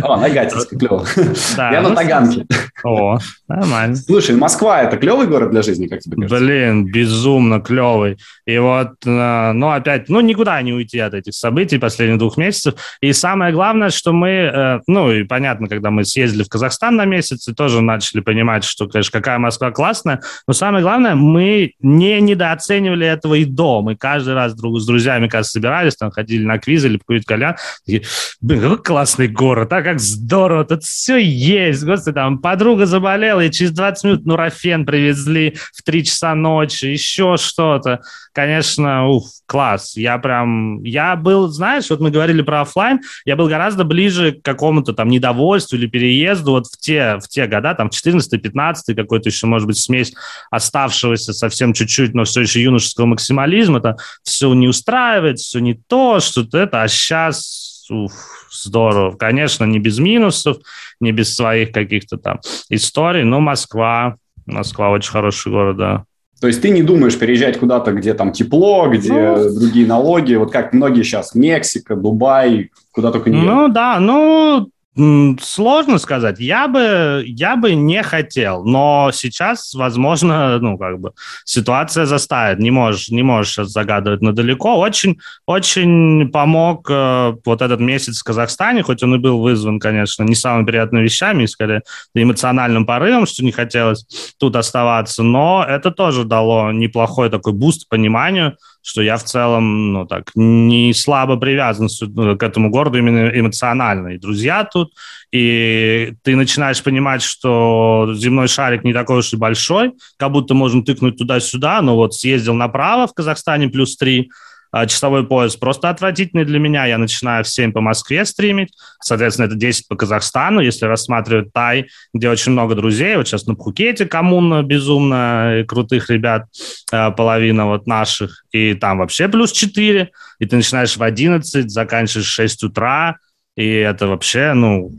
О, 0.03 0.17
Нагатинской, 0.17 0.77
клево. 0.77 1.05
Да, 1.55 1.71
Я 1.71 1.81
на 1.81 1.89
ну, 1.89 1.95
Таганке. 1.95 2.45
О, 2.83 3.17
нормально. 3.47 3.95
Слушай, 3.95 4.35
Москва– 4.35 4.81
это 4.83 4.97
клевый 4.97 5.27
город 5.27 5.51
для 5.51 5.61
жизни, 5.61 5.87
как 5.87 5.99
тебе 6.01 6.17
кажется? 6.17 6.37
Блин, 6.37 6.85
безумно 6.85 7.61
клевый. 7.61 8.17
И 8.51 8.57
вот, 8.59 8.89
э, 9.05 9.51
ну, 9.53 9.69
опять, 9.69 10.09
ну, 10.09 10.19
никуда 10.21 10.61
не 10.61 10.73
уйти 10.73 10.99
от 10.99 11.13
этих 11.13 11.33
событий 11.33 11.77
последних 11.77 12.17
двух 12.17 12.37
месяцев. 12.37 12.75
И 13.01 13.13
самое 13.13 13.53
главное, 13.53 13.89
что 13.89 14.11
мы, 14.11 14.29
э, 14.29 14.79
ну, 14.87 15.11
и 15.11 15.23
понятно, 15.23 15.67
когда 15.67 15.89
мы 15.89 16.03
съездили 16.03 16.43
в 16.43 16.49
Казахстан 16.49 16.95
на 16.95 17.05
месяц, 17.05 17.47
и 17.47 17.53
тоже 17.53 17.81
начали 17.81 18.19
понимать, 18.19 18.63
что, 18.63 18.87
конечно, 18.87 19.19
какая 19.19 19.37
Москва 19.37 19.71
классная, 19.71 20.21
но 20.47 20.53
самое 20.53 20.83
главное, 20.83 21.15
мы 21.15 21.73
не 21.79 22.19
недооценивали 22.19 23.07
этого 23.07 23.35
и 23.35 23.45
до. 23.45 23.81
Мы 23.81 23.95
каждый 23.95 24.33
раз 24.33 24.53
друг 24.53 24.79
с 24.79 24.85
друзьями, 24.85 25.27
когда 25.27 25.43
собирались, 25.43 25.95
там, 25.95 26.11
ходили 26.11 26.43
на 26.43 26.59
квиз 26.59 26.83
или 26.83 26.97
покурить 26.97 27.25
кальян, 27.25 27.55
такие, 27.85 28.03
блин, 28.41 28.61
какой 28.61 28.83
классный 28.83 29.27
город, 29.27 29.71
а 29.73 29.81
как 29.81 29.99
здорово, 29.99 30.65
тут 30.65 30.83
все 30.83 31.17
есть, 31.17 31.83
господи, 31.83 32.15
там 32.15 32.39
подруга 32.39 32.85
заболела, 32.85 33.41
и 33.41 33.51
через 33.51 33.71
20 33.71 34.03
минут 34.03 34.25
нурофен 34.25 34.85
привезли 34.85 35.55
в 35.73 35.83
3 35.83 36.03
часа 36.03 36.35
ночи, 36.35 36.85
еще 36.85 37.37
что-то. 37.37 38.01
Конечно, 38.41 39.07
уф, 39.07 39.25
класс. 39.45 39.95
Я 39.95 40.17
прям, 40.17 40.81
я 40.81 41.15
был, 41.15 41.49
знаешь, 41.49 41.91
вот 41.91 41.99
мы 41.99 42.09
говорили 42.09 42.41
про 42.41 42.61
офлайн, 42.61 43.01
я 43.23 43.35
был 43.35 43.47
гораздо 43.47 43.83
ближе 43.83 44.31
к 44.31 44.41
какому-то 44.41 44.93
там 44.93 45.09
недовольству 45.09 45.77
или 45.77 45.85
переезду 45.85 46.53
вот 46.53 46.65
в 46.65 46.75
те, 46.79 47.19
в 47.19 47.27
те 47.27 47.45
года, 47.45 47.75
там 47.75 47.89
14-15, 47.89 48.95
какой-то 48.95 49.29
еще, 49.29 49.45
может 49.45 49.67
быть, 49.67 49.77
смесь 49.77 50.15
оставшегося 50.49 51.33
совсем 51.33 51.73
чуть-чуть, 51.73 52.15
но 52.15 52.23
все 52.23 52.41
еще 52.41 52.63
юношеского 52.63 53.05
максимализма, 53.05 53.77
это 53.77 53.97
все 54.23 54.51
не 54.55 54.67
устраивает, 54.67 55.37
все 55.37 55.59
не 55.59 55.75
то, 55.75 56.19
что-то 56.19 56.57
это, 56.57 56.81
а 56.81 56.87
сейчас 56.87 57.85
уф, 57.91 58.11
здорово. 58.51 59.15
Конечно, 59.15 59.65
не 59.65 59.77
без 59.77 59.99
минусов, 59.99 60.57
не 60.99 61.11
без 61.11 61.35
своих 61.35 61.71
каких-то 61.73 62.17
там 62.17 62.39
историй, 62.69 63.23
но 63.23 63.39
Москва, 63.39 64.15
Москва 64.47 64.89
очень 64.89 65.11
хороший 65.11 65.51
город, 65.51 65.77
да. 65.77 66.05
То 66.41 66.47
есть 66.47 66.59
ты 66.59 66.71
не 66.71 66.81
думаешь 66.81 67.17
переезжать 67.19 67.59
куда-то, 67.59 67.91
где 67.91 68.15
там 68.15 68.31
тепло, 68.31 68.87
где 68.89 69.13
ну, 69.13 69.53
другие 69.59 69.85
налоги, 69.85 70.33
вот 70.33 70.51
как 70.51 70.73
многие 70.73 71.03
сейчас, 71.03 71.35
Мексика, 71.35 71.95
Дубай, 71.95 72.71
куда 72.91 73.11
только 73.11 73.29
не 73.29 73.37
Ну 73.37 73.67
да, 73.67 73.99
ну 73.99 74.67
Сложно 74.93 75.99
сказать. 75.99 76.41
Я 76.41 76.67
бы, 76.67 77.23
я 77.25 77.55
бы 77.55 77.75
не 77.75 78.03
хотел, 78.03 78.65
но 78.65 79.11
сейчас, 79.13 79.73
возможно, 79.73 80.59
ну, 80.59 80.77
как 80.77 80.99
бы 80.99 81.13
ситуация 81.45 82.05
заставит. 82.05 82.59
Не 82.59 82.71
можешь, 82.71 83.07
не 83.07 83.23
можешь 83.23 83.53
сейчас 83.53 83.69
загадывать 83.69 84.21
надалеко. 84.21 84.77
Очень, 84.77 85.17
очень 85.45 86.29
помог 86.29 86.89
э, 86.89 87.33
вот 87.45 87.61
этот 87.61 87.79
месяц 87.79 88.19
в 88.19 88.25
Казахстане, 88.25 88.83
хоть 88.83 89.01
он 89.01 89.15
и 89.15 89.17
был 89.17 89.39
вызван, 89.39 89.79
конечно, 89.79 90.23
не 90.23 90.35
самыми 90.35 90.65
приятными 90.65 91.03
вещами, 91.03 91.45
скорее 91.45 91.83
эмоциональным 92.13 92.85
порывом, 92.85 93.25
что 93.25 93.45
не 93.45 93.53
хотелось 93.53 94.05
тут 94.37 94.57
оставаться, 94.57 95.23
но 95.23 95.65
это 95.65 95.91
тоже 95.91 96.25
дало 96.25 96.73
неплохой 96.73 97.29
такой 97.29 97.53
буст 97.53 97.87
пониманию, 97.87 98.57
что 98.81 99.01
я 99.01 99.17
в 99.17 99.23
целом, 99.23 99.93
ну 99.93 100.05
так, 100.05 100.31
не 100.35 100.93
слабо 100.93 101.37
привязан 101.37 101.87
ну, 102.01 102.37
к 102.37 102.43
этому 102.43 102.69
городу 102.69 102.97
именно 102.97 103.29
эмоционально. 103.29 104.09
И 104.09 104.17
друзья 104.17 104.63
тут, 104.63 104.93
и 105.31 106.13
ты 106.23 106.35
начинаешь 106.35 106.81
понимать, 106.83 107.21
что 107.21 108.11
земной 108.15 108.47
шарик 108.47 108.83
не 108.83 108.93
такой 108.93 109.19
уж 109.19 109.33
и 109.33 109.37
большой, 109.37 109.93
как 110.17 110.31
будто 110.31 110.53
можно 110.53 110.83
тыкнуть 110.83 111.17
туда-сюда, 111.17 111.81
но 111.81 111.95
вот 111.95 112.13
съездил 112.13 112.53
направо 112.53 113.07
в 113.07 113.13
Казахстане 113.13 113.69
плюс 113.69 113.95
три, 113.97 114.31
а, 114.71 114.85
часовой 114.85 115.25
пояс 115.25 115.55
просто 115.55 115.89
отвратительный 115.89 116.45
для 116.45 116.59
меня. 116.59 116.85
Я 116.85 116.97
начинаю 116.97 117.43
в 117.43 117.47
7 117.47 117.71
по 117.71 117.81
Москве 117.81 118.25
стримить, 118.25 118.73
соответственно, 119.01 119.47
это 119.47 119.55
10 119.55 119.87
по 119.87 119.95
Казахстану, 119.95 120.61
если 120.61 120.85
рассматривать 120.85 121.53
Тай, 121.53 121.87
где 122.13 122.29
очень 122.29 122.53
много 122.53 122.75
друзей. 122.75 123.17
Вот 123.17 123.27
сейчас 123.27 123.45
на 123.45 123.55
Пхукете 123.55 124.05
коммуна 124.05 124.63
безумно 124.63 125.65
крутых 125.67 126.09
ребят, 126.09 126.45
а, 126.91 127.11
половина 127.11 127.67
вот 127.67 127.87
наших, 127.87 128.45
и 128.51 128.73
там 128.73 128.99
вообще 128.99 129.27
плюс 129.27 129.51
4, 129.51 130.09
и 130.39 130.45
ты 130.45 130.55
начинаешь 130.55 130.95
в 130.95 131.03
11, 131.03 131.69
заканчиваешь 131.69 132.27
в 132.27 132.31
6 132.31 132.63
утра, 132.63 133.17
и 133.55 133.67
это 133.67 134.07
вообще, 134.07 134.53
ну, 134.53 134.91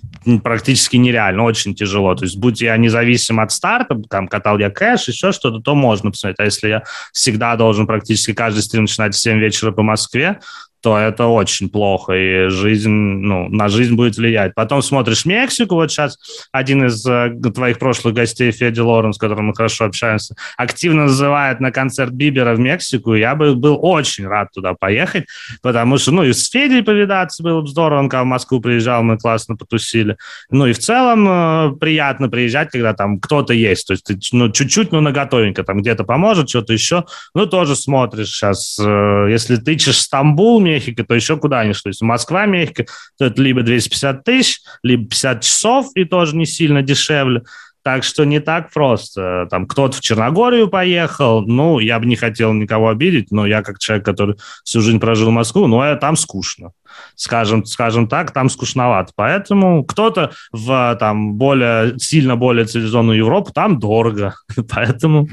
практически 0.43 0.97
нереально, 0.97 1.43
очень 1.43 1.75
тяжело. 1.75 2.15
То 2.15 2.25
есть, 2.25 2.37
будь 2.37 2.61
я 2.61 2.77
независим 2.77 3.41
от 3.41 3.51
старта, 3.51 4.01
там, 4.11 4.29
катал 4.29 4.59
я 4.59 4.71
кэш, 4.71 5.09
еще 5.09 5.33
что-то, 5.33 5.61
то 5.61 5.75
можно 5.75 6.11
посмотреть. 6.11 6.41
А 6.41 6.45
если 6.45 6.69
я 6.69 6.83
всегда 7.13 7.57
должен 7.57 7.87
практически 7.87 8.35
каждый 8.35 8.61
стрим 8.61 8.83
начинать 8.83 9.15
в 9.15 9.19
7 9.19 9.39
вечера 9.39 9.73
по 9.73 9.83
Москве, 9.83 10.39
то 10.83 10.99
это 10.99 11.27
очень 11.27 11.69
плохо, 11.69 12.13
и 12.13 12.49
жизнь, 12.49 12.91
ну, 12.91 13.49
на 13.49 13.69
жизнь 13.69 13.95
будет 13.95 14.17
влиять. 14.17 14.55
Потом 14.55 14.83
смотришь 14.83 15.25
Мексику, 15.25 15.77
вот 15.77 15.91
сейчас 15.91 16.19
один 16.51 16.87
из 16.87 17.07
э, 17.07 17.31
твоих 17.55 17.79
прошлых 17.79 18.15
гостей, 18.15 18.51
Федя 18.51 18.85
Лорен, 18.85 19.13
с 19.13 19.19
которым 19.19 19.47
мы 19.47 19.55
хорошо 19.55 19.85
общаемся, 19.85 20.35
активно 20.57 21.05
называет 21.05 21.61
на 21.61 21.71
концерт 21.71 22.13
Бибера 22.13 22.55
в 22.55 22.59
Мексику, 22.59 23.15
я 23.15 23.35
бы 23.35 23.55
был 23.55 23.79
очень 23.81 24.27
рад 24.27 24.49
туда 24.53 24.75
поехать, 24.75 25.27
потому 25.63 25.99
что, 25.99 26.11
ну, 26.11 26.25
и 26.25 26.33
с 26.33 26.51
Федей 26.51 26.83
повидаться 26.83 27.43
было 27.43 27.61
бы 27.61 27.69
здорово, 27.69 28.01
он 28.01 28.09
когда 28.09 28.25
в 28.25 28.27
Москву 28.27 28.61
приезжал, 28.61 29.03
мы 29.03 29.19
классно 29.19 29.57
потусили. 29.57 30.17
Ну, 30.51 30.67
и 30.67 30.73
в 30.73 30.79
целом 30.79 31.29
э, 31.29 31.77
приятно 31.79 32.29
приезжать, 32.29 32.71
когда 32.71 32.93
там 32.93 33.21
кто-то 33.21 33.55
есть, 33.55 33.87
то 33.87 33.93
есть 33.93 34.05
ты, 34.05 34.19
ну, 34.33 34.51
чуть-чуть, 34.51 34.91
ну, 34.91 35.01
наготовенько, 35.01 35.63
там 35.63 35.81
где-то 35.81 36.05
поможет, 36.05 36.49
что-то 36.49 36.73
еще, 36.73 37.05
ну, 37.35 37.47
тоже 37.47 37.77
смотришь 37.77 38.33
сейчас, 38.33 38.79
э, 38.81 39.29
если 39.31 39.57
тычешь 39.57 40.01
Стамбул, 40.01 40.61
Мехико, 40.73 41.05
то 41.05 41.15
еще 41.15 41.37
куда-нибудь. 41.37 41.83
То 41.83 41.89
есть 41.89 42.03
Москва, 42.03 42.47
Мехико, 42.47 42.87
то 43.19 43.27
это 43.27 43.43
либо 43.43 43.63
250 43.63 44.25
тысяч, 44.25 44.61
либо 44.83 45.09
50 45.09 45.41
часов, 45.43 45.87
и 45.95 46.05
тоже 46.05 46.37
не 46.37 46.47
сильно 46.47 46.83
дешевле. 46.83 47.43
Так 47.85 48.05
что 48.05 48.25
не 48.25 48.39
так 48.39 48.73
просто. 48.73 49.49
Там 49.51 49.67
кто-то 49.67 49.97
в 49.97 50.01
Черногорию 50.01 50.69
поехал. 50.69 51.43
Ну, 51.43 51.81
я 51.81 51.99
бы 51.99 52.07
не 52.07 52.15
хотел 52.15 52.53
никого 52.53 52.89
обидеть, 52.91 53.33
но 53.33 53.45
я 53.45 53.63
как 53.63 53.81
человек, 53.81 54.05
который 54.05 54.37
всю 54.65 54.81
жизнь 54.81 55.01
прожил 55.01 55.31
в 55.31 55.33
Москву, 55.33 55.67
ну, 55.67 55.81
а 55.81 55.97
там 55.97 56.17
скучно. 56.17 56.71
Скажем, 57.17 57.65
скажем 57.65 58.07
так, 58.07 58.31
там 58.31 58.51
скучновато. 58.51 59.13
Поэтому 59.17 59.85
кто-то 59.85 60.31
в 60.53 60.97
там 61.01 61.35
более, 61.35 61.99
сильно 61.99 62.37
более 62.37 62.67
цивилизованную 62.67 63.19
Европу, 63.19 63.51
там 63.53 63.81
дорого. 63.81 64.35
Поэтому 64.71 65.29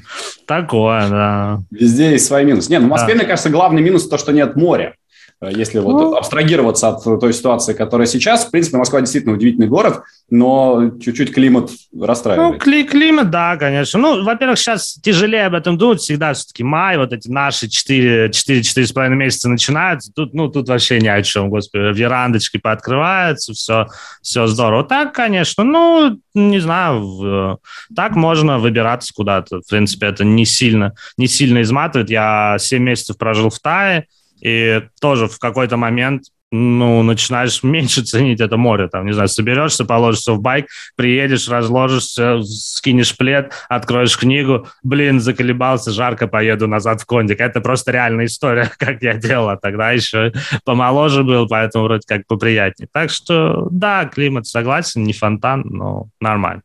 такое, 0.48 1.08
да. 1.08 1.60
Везде 1.70 2.12
есть 2.12 2.26
свои 2.26 2.46
минусы. 2.46 2.72
Не, 2.72 2.80
ну 2.80 2.88
в 2.88 2.90
Москве, 2.90 3.14
да. 3.14 3.20
мне 3.20 3.28
кажется, 3.28 3.52
главный 3.52 3.84
минус 3.84 4.08
то, 4.08 4.18
что 4.18 4.32
нет 4.32 4.56
моря. 4.56 4.96
Э, 5.42 5.50
если 5.54 5.80
вот 5.80 5.94
ну, 5.94 6.16
абстрагироваться 6.16 6.90
от 6.90 7.04
той 7.20 7.34
ситуации, 7.34 7.74
которая 7.74 8.08
сейчас, 8.08 8.46
в 8.46 8.52
принципе, 8.52 8.78
Москва 8.78 9.00
действительно 9.00 9.36
удивительный 9.36 9.68
город, 9.68 10.02
но 10.30 10.92
чуть-чуть 11.02 11.34
климат 11.34 11.72
расстраивает. 11.98 12.54
Ну, 12.54 12.60
кли 12.60 12.84
климат, 12.84 13.30
да, 13.30 13.56
конечно. 13.58 14.00
Ну, 14.00 14.24
во-первых, 14.24 14.60
сейчас 14.60 14.96
тяжелее 15.02 15.46
об 15.46 15.56
этом 15.56 15.78
думать, 15.78 16.02
всегда 16.02 16.34
все-таки 16.34 16.64
май, 16.64 16.98
вот 16.98 17.14
эти 17.14 17.30
наши 17.30 17.68
4-4,5 17.68 19.10
месяца 19.10 19.50
начинаются, 19.50 20.12
тут, 20.14 20.34
ну, 20.34 20.50
тут 20.50 20.68
вообще 20.68 21.00
ни 21.00 21.08
о 21.08 21.22
чем, 21.24 21.50
господи, 21.50 21.98
верандочки 21.98 22.58
пооткрываются, 22.58 23.54
все, 23.54 23.88
все 24.22 24.46
здорово. 24.48 24.84
Так, 24.84 25.14
конечно, 25.14 25.64
ну, 25.64 26.20
не 26.34 26.60
знаю, 26.60 27.60
так 27.96 28.16
можно 28.16 28.60
выбираться 28.60 29.14
куда-то, 29.14 29.62
в 29.62 29.70
принципе, 29.70 30.08
это 30.08 30.24
не 30.24 30.46
сильно, 30.46 30.94
не 31.18 31.28
сильно 31.28 31.62
изматывает. 31.62 32.10
Я 32.10 32.58
7 32.60 32.84
месяцев 32.84 33.18
прожил 33.18 33.50
в 33.50 33.60
Тае, 33.60 34.06
и 34.42 34.82
тоже 35.00 35.28
в 35.28 35.40
какой-то 35.40 35.78
момент 35.78 36.24
ну, 36.52 37.04
начинаешь 37.04 37.64
меньше 37.64 38.04
ценить 38.04 38.42
это 38.42 38.58
море. 38.58 38.88
Там, 38.88 39.06
не 39.06 39.14
знаю, 39.14 39.28
соберешься, 39.28 39.86
положишься 39.86 40.34
в 40.34 40.42
байк, 40.42 40.68
приедешь, 40.96 41.48
разложишься, 41.48 42.42
скинешь 42.44 43.16
плед, 43.16 43.54
откроешь 43.70 44.18
книгу, 44.18 44.68
блин, 44.84 45.20
заколебался, 45.20 45.92
жарко, 45.92 46.28
поеду 46.28 46.68
назад 46.68 47.02
в 47.02 47.06
кондик. 47.06 47.40
Это 47.40 47.62
просто 47.62 47.92
реальная 47.92 48.26
история, 48.26 48.72
как 48.78 49.02
я 49.02 49.14
делал. 49.14 49.50
А 49.50 49.58
тогда 49.58 49.92
еще 49.92 50.32
помоложе 50.66 51.24
был, 51.24 51.48
поэтому 51.48 51.86
вроде 51.86 52.06
как 52.08 52.26
поприятнее. 52.28 52.88
Так 52.92 53.10
что, 53.10 53.68
да, 53.72 54.06
климат 54.06 54.48
согласен, 54.48 55.04
не 55.04 55.14
фонтан, 55.14 55.64
но 55.66 56.08
нормально. 56.20 56.62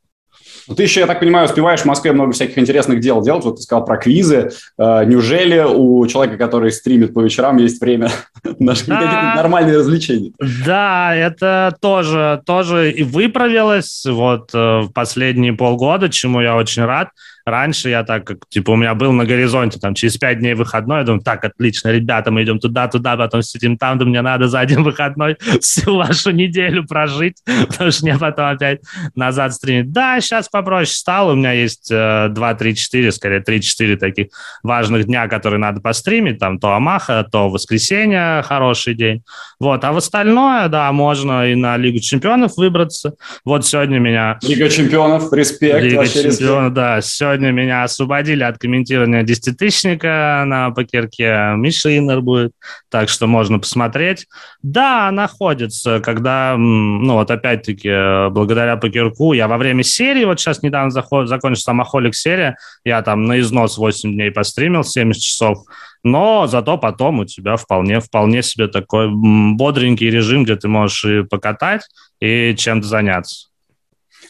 Ну, 0.69 0.75
ты 0.75 0.83
еще, 0.85 1.01
я 1.01 1.07
так 1.07 1.21
понимаю, 1.21 1.47
успеваешь 1.47 1.81
в 1.81 1.85
Москве 1.85 2.13
много 2.13 2.33
всяких 2.33 2.59
интересных 2.59 3.01
дел 3.01 3.23
делать. 3.23 3.45
Вот 3.45 3.57
ты 3.57 3.63
сказал 3.63 3.85
про 3.85 3.97
квизы. 3.97 4.51
Э, 4.79 5.05
неужели 5.05 5.61
у 5.61 6.07
человека, 6.07 6.37
который 6.37 6.73
стримит 6.73 7.15
по 7.15 7.21
вечерам, 7.21 7.57
есть 7.59 7.81
время 7.81 8.11
на 8.59 8.75
какие-то 8.75 9.33
нормальные 9.37 9.79
развлечения? 9.79 10.33
Да, 10.65 11.15
это 11.15 11.77
тоже, 11.81 12.43
тоже 12.47 12.91
и 12.91 13.03
выправилось 13.03 14.07
вот 14.07 14.51
э, 14.55 14.81
в 14.81 14.93
последние 14.93 15.53
полгода, 15.53 16.09
чему 16.09 16.41
я 16.41 16.57
очень 16.57 16.85
рад. 16.85 17.09
Раньше 17.47 17.91
я 17.91 18.05
так, 18.05 18.25
как, 18.25 18.49
типа, 18.49 18.71
у 18.71 18.77
меня 18.77 18.95
был 18.95 19.13
на 19.13 19.27
горизонте, 19.27 19.79
там, 19.79 19.95
через 19.95 20.17
пять 20.17 20.39
дней 20.39 20.55
выходной, 20.55 21.01
я 21.01 21.05
думаю, 21.05 21.23
так, 21.23 21.45
отлично, 21.45 21.91
ребята, 21.91 22.31
мы 22.31 22.43
идем 22.43 22.59
туда-туда, 22.59 23.17
потом 23.17 23.43
сидим 23.43 23.77
там, 23.77 23.99
да 23.99 24.07
мне 24.07 24.23
надо 24.23 24.49
за 24.49 24.61
один 24.61 24.83
выходной 24.83 25.37
всю 25.61 25.97
вашу 25.97 26.31
неделю 26.31 26.87
прожить, 26.87 27.37
потому 27.69 27.91
что 27.91 28.05
мне 28.07 28.19
потом 28.19 28.47
опять 28.47 28.81
назад 29.15 29.53
стримить. 29.53 29.93
Да, 29.93 30.19
сейчас 30.21 30.49
попроще 30.49 30.97
стало, 30.97 31.33
у 31.33 31.37
меня 31.37 31.53
есть 31.53 31.91
э, 31.91 32.29
2, 32.31 32.55
3, 32.55 32.75
4, 32.75 33.13
скорее 33.13 33.41
3-4 33.41 33.97
таких 33.97 34.29
важных 34.63 35.05
дня, 35.05 35.29
которые 35.29 35.61
надо 35.61 35.83
постримить, 35.83 36.39
там, 36.39 36.59
то 36.59 36.73
Амаха, 36.73 37.27
то 37.31 37.51
воскресенье, 37.51 38.43
хороший 38.43 38.95
день. 38.95 39.23
Вот, 39.61 39.85
а 39.85 39.93
в 39.93 39.99
остальное, 39.99 40.69
да, 40.69 40.91
можно 40.93 41.47
и 41.51 41.55
на 41.55 41.77
Лигу 41.77 41.99
чемпионов 41.99 42.57
выбраться. 42.57 43.15
Вот 43.45 43.67
сегодня 43.67 43.99
меня... 43.99 44.39
Лига 44.41 44.71
чемпионов, 44.71 45.31
респект, 45.33 45.83
Лига 45.83 46.07
чемпионов, 46.07 46.25
респект. 46.25 46.75
да, 46.75 47.01
сегодня 47.03 47.34
сегодня 47.35 47.51
меня 47.51 47.83
освободили 47.83 48.45
от 48.45 48.59
комментирования 48.59 49.25
десятитысячника 49.25 50.45
на 50.47 50.71
покерке. 50.71 51.55
Миша 51.57 51.99
Иннер 51.99 52.21
будет, 52.21 52.53
так 52.91 53.09
что 53.09 53.27
можно 53.27 53.59
посмотреть. 53.59 54.29
Да, 54.63 55.11
находится, 55.11 55.99
когда, 55.99 56.55
ну 56.57 57.15
вот 57.15 57.33
опять-таки, 57.33 58.31
благодаря 58.31 58.77
покерку, 58.77 59.33
я 59.33 59.49
во 59.49 59.59
время 59.59 59.83
серии, 59.83 60.25
вот 60.25 60.39
сейчас 60.39 60.63
недавно 60.63 60.93
заход, 60.93 61.29
закончился 61.29 61.65
самохолик 61.65 62.15
серия, 62.15 62.57
я 62.85 63.03
там 63.03 63.25
на 63.25 63.41
износ 63.41 63.79
8 63.79 64.13
дней 64.13 64.31
постримил, 64.31 64.85
70 64.85 65.21
часов, 65.21 65.59
но 66.05 66.47
зато 66.47 66.79
потом 66.79 67.19
у 67.19 67.25
тебя 67.25 67.57
вполне, 67.57 67.99
вполне 67.99 68.45
себе 68.45 68.69
такой 68.69 69.09
бодренький 69.11 70.09
режим, 70.09 70.45
где 70.45 70.55
ты 70.55 70.69
можешь 70.69 71.05
и 71.05 71.25
покатать, 71.25 71.83
и 72.21 72.55
чем-то 72.57 72.87
заняться. 72.87 73.49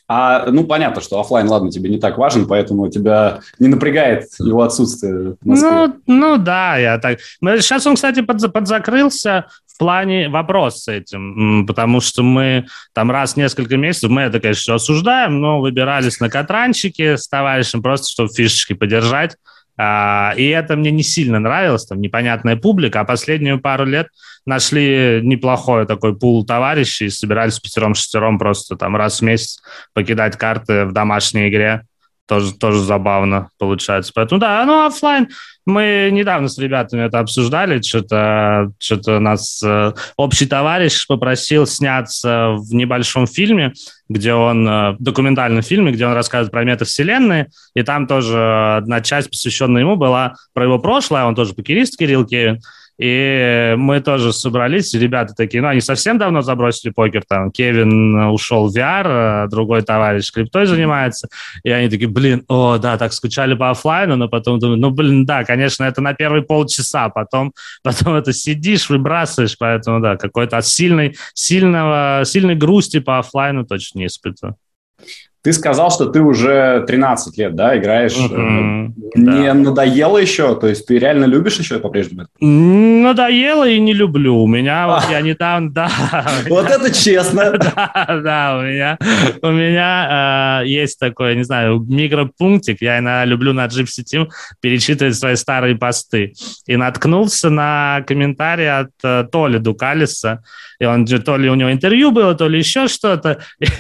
А, 0.07 0.51
ну, 0.51 0.65
понятно, 0.65 1.01
что 1.01 1.19
офлайн, 1.19 1.49
ладно, 1.49 1.71
тебе 1.71 1.89
не 1.89 1.99
так 1.99 2.19
важен, 2.19 2.47
поэтому 2.47 2.91
тебя 2.91 3.41
не 3.59 3.69
напрягает 3.69 4.27
его 4.39 4.63
отсутствие. 4.63 5.37
Ну, 5.43 5.95
ну 6.07 6.37
да, 6.37 6.77
я 6.77 6.99
так... 6.99 7.21
Сейчас 7.21 7.87
он, 7.87 7.95
кстати, 7.95 8.21
под, 8.21 8.53
подзакрылся 8.53 9.47
в 9.67 9.79
плане 9.79 10.29
вопрос 10.29 10.83
с 10.83 10.89
этим, 10.89 11.67
потому 11.67 12.01
что 12.01 12.23
мы 12.23 12.67
там 12.93 13.11
раз 13.11 13.33
в 13.33 13.37
несколько 13.39 13.77
месяцев, 13.77 14.11
мы 14.11 14.23
это, 14.23 14.41
конечно, 14.41 14.61
все 14.61 14.75
осуждаем, 14.75 15.41
но 15.41 15.61
выбирались 15.61 16.21
на 16.21 16.29
катранчике 16.29 17.17
с 17.17 17.27
товарищем 17.27 17.83
просто, 17.83 18.09
чтобы 18.09 18.29
фишечки 18.29 18.75
подержать, 18.75 19.37
а, 19.77 20.35
и 20.37 20.49
это 20.49 20.77
мне 20.77 20.91
не 20.91 21.03
сильно 21.03 21.39
нравилось, 21.39 21.87
там 21.87 22.01
непонятная 22.01 22.57
публика, 22.57 23.01
а 23.01 23.05
последнюю 23.05 23.61
пару 23.61 23.85
лет 23.85 24.09
нашли 24.47 25.21
неплохой 25.23 25.87
такой 25.87 26.17
пул 26.17 26.45
товарищей, 26.45 27.11
собирались 27.11 27.61
пятером-шестером 27.61 28.39
просто 28.39 28.77
там 28.77 28.97
раз 28.97 29.21
в 29.21 29.23
месяц 29.23 29.63
покидать 29.93 30.37
карты 30.37 30.85
в 30.85 30.93
домашней 30.93 31.49
игре. 31.49 31.83
Тоже, 32.27 32.55
тоже 32.55 32.81
забавно 32.81 33.51
получается. 33.59 34.11
Поэтому 34.15 34.41
да, 34.41 34.65
ну 34.65 34.87
офлайн 34.87 35.29
мы 35.67 36.11
недавно 36.13 36.49
с 36.49 36.59
ребятами 36.59 37.07
это 37.07 37.21
обсуждали, 37.21 37.81
что-то 37.81 38.73
что 38.79 39.19
нас 39.19 39.63
э, 39.65 39.93
общий 40.17 40.47
товарищ 40.47 41.07
попросил 41.07 41.67
сняться 41.67 42.51
в 42.57 42.75
небольшом 42.75 43.27
фильме, 43.27 43.73
где 44.09 44.35
он, 44.35 44.69
э, 44.69 44.97
документальном 44.99 45.63
фильме, 45.63 45.93
где 45.93 46.07
он 46.07 46.13
рассказывает 46.13 46.53
про 46.53 46.65
метавселенные, 46.65 47.49
и 47.75 47.83
там 47.83 48.07
тоже 48.07 48.77
одна 48.77 49.01
часть, 49.01 49.31
посвященная 49.31 49.83
ему, 49.83 49.97
была 49.97 50.35
про 50.53 50.65
его 50.65 50.79
прошлое, 50.79 51.25
он 51.25 51.35
тоже 51.35 51.55
покерист 51.55 51.97
Кирилл 51.99 52.27
Кевин, 52.27 52.61
и 52.99 53.75
мы 53.77 54.01
тоже 54.01 54.33
собрались, 54.33 54.95
ребята 54.95 55.35
такие, 55.35 55.63
ну, 55.63 55.69
они 55.69 55.81
совсем 55.81 56.19
давно 56.19 56.43
забросили 56.43 56.93
покер, 56.93 57.25
там, 57.27 57.51
Кевин 57.51 58.15
ушел 58.27 58.69
в 58.69 58.77
VR, 58.77 59.49
другой 59.49 59.83
товарищ 59.83 60.33
криптой 60.33 60.67
занимается, 60.67 61.29
и 61.63 61.71
они 61.71 61.89
такие, 61.89 62.09
блин, 62.09 62.45
о, 62.49 62.79
да, 62.79 62.97
так 62.97 63.13
скучали 63.13 63.55
по 63.55 63.71
офлайну, 63.71 64.17
но 64.17 64.29
потом 64.29 64.59
думаю, 64.59 64.79
ну, 64.79 64.91
блин, 64.91 65.27
да, 65.27 65.45
конечно, 65.45 65.85
это 65.85 66.01
на 66.01 66.15
первые 66.15 66.43
полчаса, 66.43 67.09
потом, 67.09 67.53
потом 67.83 68.15
это 68.15 68.33
сидишь, 68.33 68.89
выбрасываешь, 68.89 69.57
поэтому, 69.59 70.01
да, 70.01 70.17
какой-то 70.17 70.59
от 70.59 70.67
сильной, 70.67 71.17
сильного, 71.35 72.23
сильной 72.25 72.55
грусти 72.55 73.01
по 73.01 73.19
офлайну 73.19 73.65
точно 73.65 74.01
не 74.01 74.07
испытываю. 74.07 74.57
Ты 75.45 75.53
сказал, 75.53 75.91
что 75.91 76.07
ты 76.07 76.23
уже 76.23 76.85
13 76.87 77.37
лет, 77.37 77.55
да, 77.55 77.77
играешь. 77.77 78.17
Mm-hmm. 78.17 78.93
Не 79.17 79.47
да. 79.47 79.55
надоело 79.55 80.17
еще? 80.17 80.59
То 80.59 80.69
есть 80.69 80.87
ты 80.87 80.99
реально 80.99 81.27
любишь 81.27 81.59
еще 81.59 81.79
по-прежнему? 81.81 82.29
Надоело 82.41 83.69
и 83.69 83.79
не 83.79 83.93
люблю. 83.93 84.39
У 84.39 84.47
меня, 84.47 84.87
вот 84.87 85.05
я 85.11 85.21
не 85.21 85.35
там, 85.35 85.71
да. 85.71 85.91
Вот 86.49 86.71
это 86.71 86.91
честно. 86.93 87.45
Да, 87.75 88.21
да, 88.23 88.59
у 88.59 88.63
меня, 88.63 88.99
у 89.43 89.51
меня 89.51 90.63
э, 90.63 90.67
есть 90.67 90.99
такой, 90.99 91.37
не 91.37 91.45
знаю, 91.45 91.85
микропунктик. 91.87 92.81
Я 92.81 92.99
иногда 92.99 93.25
люблю 93.25 93.53
на 93.53 93.67
Gypsy 93.67 94.03
Team 94.03 94.29
перечитывать 94.61 95.17
свои 95.17 95.37
старые 95.37 95.77
посты. 95.77 96.33
И 96.67 96.77
наткнулся 96.77 97.51
на 97.51 98.03
комментарий 98.07 98.71
от 98.71 98.91
э, 99.03 99.25
Толи 99.31 99.59
Дукалиса. 99.59 100.43
И 100.79 100.85
он 100.85 101.07
же, 101.07 101.19
то 101.19 101.37
ли 101.37 101.49
у 101.49 101.55
него 101.55 101.73
интервью 101.73 102.11
было, 102.11 102.35
то 102.35 102.49
ли 102.49 102.59
еще 102.59 102.89
что-то. 102.89 103.39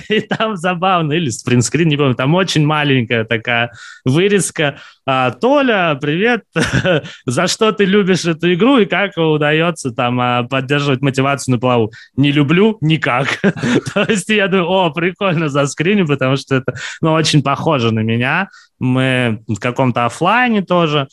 И, 0.08 0.20
там 0.20 0.56
забавно, 0.56 1.12
или 1.12 1.30
спринтскрин, 1.30 1.88
не 1.88 1.96
помню, 1.96 2.14
там 2.14 2.34
очень 2.34 2.64
маленькая 2.66 3.24
такая 3.24 3.72
вырезка. 4.04 4.78
А, 5.06 5.30
Толя, 5.30 5.98
привет, 6.00 6.44
за 7.26 7.46
что 7.46 7.72
ты 7.72 7.84
любишь 7.84 8.24
эту 8.24 8.52
игру 8.54 8.78
и 8.78 8.86
как 8.86 9.16
удается 9.16 9.90
там 9.90 10.20
а, 10.20 10.42
поддерживать 10.44 11.02
мотивацию 11.02 11.54
на 11.54 11.60
плаву? 11.60 11.92
Не 12.16 12.32
люблю 12.32 12.78
никак. 12.80 13.40
То 13.94 14.06
есть 14.08 14.28
я 14.30 14.48
думаю, 14.48 14.68
о, 14.68 14.90
прикольно 14.90 15.48
за 15.48 15.66
скриню, 15.66 16.06
потому 16.06 16.36
что 16.36 16.56
это 16.56 16.74
ну, 17.00 17.12
очень 17.12 17.42
похоже 17.42 17.92
на 17.92 18.00
меня. 18.00 18.48
Мы 18.78 19.40
в 19.46 19.58
каком-то 19.58 20.06
офлайне 20.06 20.62
тоже 20.62 21.08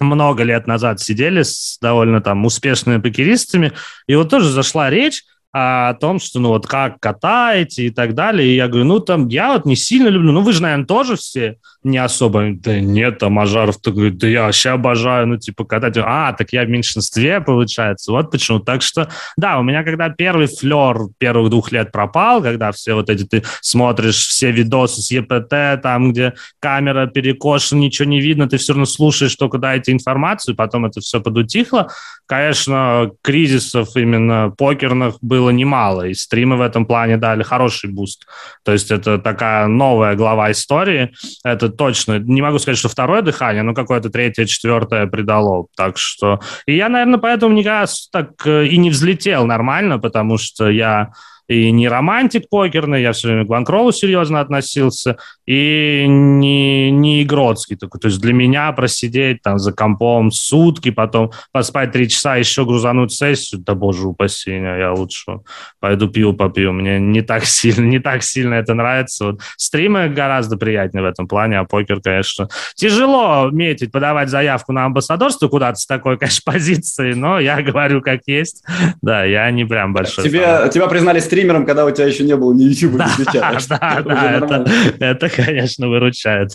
много 0.00 0.42
лет 0.42 0.66
назад 0.66 1.00
сидели 1.00 1.42
с 1.42 1.78
довольно 1.80 2.20
там 2.20 2.44
успешными 2.44 3.00
покеристами, 3.00 3.72
и 4.06 4.14
вот 4.16 4.30
тоже 4.30 4.50
зашла 4.50 4.90
речь 4.90 5.24
о 5.52 5.94
том, 5.94 6.20
что 6.20 6.38
ну 6.38 6.50
вот 6.50 6.66
как 6.66 7.00
катаете 7.00 7.86
и 7.86 7.90
так 7.90 8.14
далее. 8.14 8.48
И 8.48 8.56
я 8.56 8.68
говорю, 8.68 8.84
ну 8.84 9.00
там 9.00 9.28
я 9.28 9.52
вот 9.52 9.66
не 9.66 9.76
сильно 9.76 10.08
люблю, 10.08 10.32
ну 10.32 10.42
вы 10.42 10.52
же, 10.52 10.62
наверное, 10.62 10.86
тоже 10.86 11.16
все 11.16 11.58
не 11.82 11.98
особо. 11.98 12.52
Да 12.54 12.78
нет, 12.78 13.18
там 13.18 13.38
Ажаров 13.38 13.80
такой, 13.80 14.10
да 14.10 14.26
я 14.26 14.42
вообще 14.42 14.70
обожаю, 14.70 15.26
ну 15.26 15.36
типа 15.36 15.64
катать. 15.64 15.96
А, 15.98 16.32
так 16.32 16.52
я 16.52 16.64
в 16.64 16.68
меньшинстве, 16.68 17.40
получается. 17.40 18.12
Вот 18.12 18.30
почему. 18.30 18.58
Так 18.58 18.82
что, 18.82 19.08
да, 19.36 19.58
у 19.58 19.62
меня 19.62 19.82
когда 19.82 20.10
первый 20.10 20.46
флер 20.46 21.08
первых 21.18 21.50
двух 21.50 21.72
лет 21.72 21.90
пропал, 21.90 22.42
когда 22.42 22.70
все 22.72 22.94
вот 22.94 23.08
эти, 23.08 23.24
ты 23.24 23.42
смотришь 23.62 24.26
все 24.26 24.50
видосы 24.50 25.00
с 25.00 25.10
ЕПТ, 25.10 25.82
там, 25.82 26.12
где 26.12 26.34
камера 26.60 27.06
перекошена, 27.06 27.80
ничего 27.80 28.08
не 28.08 28.20
видно, 28.20 28.48
ты 28.48 28.58
все 28.58 28.72
равно 28.72 28.84
слушаешь 28.84 29.34
только 29.36 29.58
дайте 29.58 29.92
информацию, 29.92 30.56
потом 30.56 30.84
это 30.84 31.00
все 31.00 31.20
подутихло. 31.20 31.90
Конечно, 32.26 33.10
кризисов 33.22 33.96
именно 33.96 34.52
покерных 34.56 35.16
было 35.20 35.50
немало, 35.50 36.06
и 36.06 36.14
стримы 36.14 36.56
в 36.56 36.60
этом 36.60 36.86
плане 36.86 37.16
дали 37.16 37.42
хороший 37.42 37.90
буст. 37.90 38.26
То 38.64 38.72
есть 38.72 38.90
это 38.90 39.18
такая 39.18 39.66
новая 39.66 40.14
глава 40.14 40.50
истории. 40.52 41.12
Это 41.44 41.69
точно, 41.70 42.18
не 42.18 42.42
могу 42.42 42.58
сказать, 42.58 42.78
что 42.78 42.88
второе 42.88 43.22
дыхание, 43.22 43.62
но 43.62 43.74
какое-то 43.74 44.10
третье, 44.10 44.44
четвертое 44.44 45.06
придало. 45.06 45.66
Так 45.76 45.98
что... 45.98 46.40
И 46.66 46.76
я, 46.76 46.88
наверное, 46.88 47.18
поэтому 47.18 47.54
никогда 47.54 47.86
так 48.12 48.46
э, 48.46 48.66
и 48.66 48.76
не 48.76 48.90
взлетел 48.90 49.46
нормально, 49.46 49.98
потому 49.98 50.38
что 50.38 50.68
я 50.68 51.12
и 51.50 51.72
не 51.72 51.88
романтик 51.88 52.48
покерный, 52.48 53.02
я 53.02 53.10
все 53.10 53.26
время 53.26 53.44
к 53.44 53.48
банкролу 53.48 53.90
серьезно 53.90 54.38
относился, 54.38 55.16
и 55.46 56.04
не, 56.06 56.92
не 56.92 57.24
игротский 57.24 57.74
такой. 57.74 58.00
То 58.00 58.06
есть 58.06 58.20
для 58.20 58.32
меня 58.32 58.70
просидеть 58.70 59.42
там 59.42 59.58
за 59.58 59.72
компом 59.72 60.30
сутки, 60.30 60.92
потом 60.92 61.32
поспать 61.50 61.90
три 61.90 62.08
часа, 62.08 62.36
еще 62.36 62.64
грузануть 62.64 63.10
сессию, 63.10 63.60
да 63.62 63.74
боже 63.74 64.06
упаси, 64.06 64.52
я 64.52 64.92
лучше 64.92 65.40
пойду 65.80 66.06
пиво 66.06 66.30
попью. 66.30 66.72
Мне 66.72 67.00
не 67.00 67.20
так 67.20 67.44
сильно, 67.46 67.84
не 67.84 67.98
так 67.98 68.22
сильно 68.22 68.54
это 68.54 68.74
нравится. 68.74 69.24
Вот 69.24 69.40
стримы 69.56 70.08
гораздо 70.08 70.56
приятнее 70.56 71.02
в 71.02 71.06
этом 71.06 71.26
плане, 71.26 71.58
а 71.58 71.64
покер, 71.64 72.00
конечно, 72.00 72.48
тяжело 72.76 73.50
метить, 73.50 73.90
подавать 73.90 74.28
заявку 74.28 74.72
на 74.72 74.84
амбассадорство 74.84 75.48
куда-то 75.48 75.80
с 75.80 75.86
такой, 75.86 76.16
конечно, 76.16 76.42
позицией, 76.52 77.14
но 77.14 77.40
я 77.40 77.60
говорю 77.60 78.02
как 78.02 78.20
есть. 78.26 78.62
Да, 79.02 79.24
я 79.24 79.50
не 79.50 79.64
прям 79.64 79.92
большой. 79.92 80.22
Тебе, 80.22 80.70
тебя 80.72 80.86
признали 80.86 81.18
стримером 81.18 81.39
стримером, 81.40 81.64
когда 81.64 81.86
у 81.86 81.90
тебя 81.90 82.06
еще 82.06 82.24
не 82.24 82.36
было 82.36 82.52
ни 82.52 82.64
YouTube, 82.64 82.96
да, 82.96 83.10
ни 83.18 83.24
Твича. 83.24 83.58
Да, 83.68 84.02
да, 84.02 84.36
это, 84.36 84.70
это, 85.00 85.28
конечно, 85.30 85.88
выручает. 85.88 86.50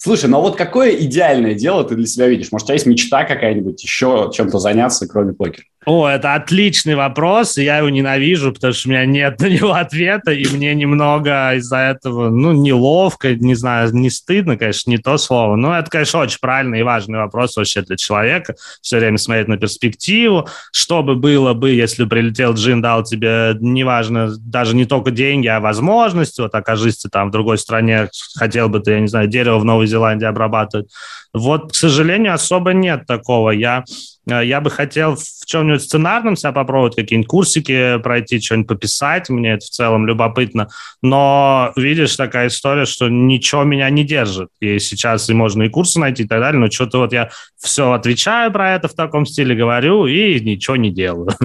Слушай, 0.00 0.30
ну 0.30 0.38
а 0.38 0.40
вот 0.40 0.56
какое 0.56 0.94
идеальное 0.96 1.54
дело 1.54 1.84
ты 1.84 1.94
для 1.94 2.06
себя 2.06 2.28
видишь? 2.28 2.50
Может, 2.50 2.64
у 2.64 2.68
тебя 2.68 2.74
есть 2.74 2.86
мечта 2.86 3.24
какая-нибудь 3.24 3.82
еще 3.82 4.30
чем-то 4.32 4.58
заняться, 4.58 5.06
кроме 5.06 5.34
покера? 5.34 5.66
О, 5.90 6.06
это 6.06 6.34
отличный 6.34 6.96
вопрос, 6.96 7.56
и 7.56 7.64
я 7.64 7.78
его 7.78 7.88
ненавижу, 7.88 8.52
потому 8.52 8.74
что 8.74 8.88
у 8.88 8.92
меня 8.92 9.06
нет 9.06 9.40
на 9.40 9.46
него 9.46 9.72
ответа, 9.72 10.32
и 10.32 10.46
мне 10.46 10.74
немного 10.74 11.54
из-за 11.54 11.78
этого, 11.78 12.28
ну, 12.28 12.52
неловко, 12.52 13.34
не 13.34 13.54
знаю, 13.54 13.90
не 13.94 14.10
стыдно, 14.10 14.58
конечно, 14.58 14.90
не 14.90 14.98
то 14.98 15.16
слово, 15.16 15.56
но 15.56 15.74
это, 15.74 15.88
конечно, 15.88 16.20
очень 16.20 16.40
правильный 16.42 16.80
и 16.80 16.82
важный 16.82 17.18
вопрос 17.18 17.56
вообще 17.56 17.80
для 17.80 17.96
человека, 17.96 18.54
все 18.82 18.98
время 18.98 19.16
смотреть 19.16 19.48
на 19.48 19.56
перспективу, 19.56 20.46
что 20.72 21.02
бы 21.02 21.16
было 21.16 21.54
бы, 21.54 21.70
если 21.70 22.04
прилетел 22.04 22.52
Джин, 22.52 22.82
дал 22.82 23.02
тебе, 23.02 23.56
неважно, 23.58 24.28
даже 24.36 24.76
не 24.76 24.84
только 24.84 25.10
деньги, 25.10 25.46
а 25.46 25.58
возможности, 25.58 26.42
вот 26.42 26.54
окажись 26.54 26.98
ты 26.98 27.08
там 27.08 27.28
в 27.28 27.32
другой 27.32 27.56
стране, 27.56 28.10
хотел 28.36 28.68
бы 28.68 28.80
ты, 28.80 28.90
я 28.90 29.00
не 29.00 29.08
знаю, 29.08 29.26
дерево 29.26 29.58
в 29.58 29.64
Новой 29.64 29.86
Зеландии 29.86 30.26
обрабатывать. 30.26 30.90
Вот, 31.34 31.72
к 31.72 31.74
сожалению, 31.74 32.34
особо 32.34 32.72
нет 32.72 33.06
такого. 33.06 33.50
Я 33.50 33.84
я 34.28 34.60
бы 34.60 34.70
хотел 34.70 35.16
в 35.16 35.46
чем-нибудь 35.46 35.82
сценарном 35.82 36.36
себя 36.36 36.52
попробовать, 36.52 36.96
какие-нибудь 36.96 37.28
курсики 37.28 37.98
пройти, 37.98 38.40
что-нибудь 38.40 38.68
пописать. 38.68 39.28
Мне 39.28 39.52
это 39.54 39.66
в 39.66 39.70
целом 39.70 40.06
любопытно. 40.06 40.68
Но 41.02 41.72
видишь, 41.76 42.16
такая 42.16 42.48
история, 42.48 42.84
что 42.84 43.08
ничего 43.08 43.64
меня 43.64 43.88
не 43.90 44.04
держит. 44.04 44.50
И 44.60 44.78
сейчас 44.78 45.28
и 45.30 45.34
можно 45.34 45.62
и 45.64 45.68
курсы 45.68 45.98
найти 45.98 46.24
и 46.24 46.26
так 46.26 46.40
далее, 46.40 46.60
но 46.60 46.70
что-то 46.70 46.98
вот 46.98 47.12
я 47.12 47.30
все 47.58 47.92
отвечаю 47.92 48.52
про 48.52 48.74
это 48.74 48.88
в 48.88 48.94
таком 48.94 49.26
стиле, 49.26 49.54
говорю 49.54 50.06
и 50.06 50.38
ничего 50.40 50.76
не 50.76 50.90
делаю. 50.90 51.30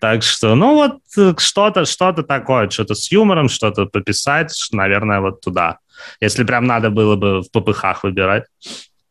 Так 0.00 0.22
что, 0.22 0.54
ну 0.54 0.74
вот 0.74 0.98
э, 1.16 1.34
что-то 1.38 1.84
что-то 1.84 2.22
такое, 2.22 2.70
что-то 2.70 2.94
с 2.94 3.10
юмором, 3.10 3.48
что-то 3.48 3.86
пописать, 3.86 4.54
наверное, 4.70 5.20
вот 5.20 5.40
туда. 5.40 5.78
Если 6.20 6.44
прям 6.44 6.64
надо 6.64 6.90
было 6.90 7.16
бы 7.16 7.42
в 7.42 7.50
ППХ 7.50 8.02
выбирать. 8.02 8.44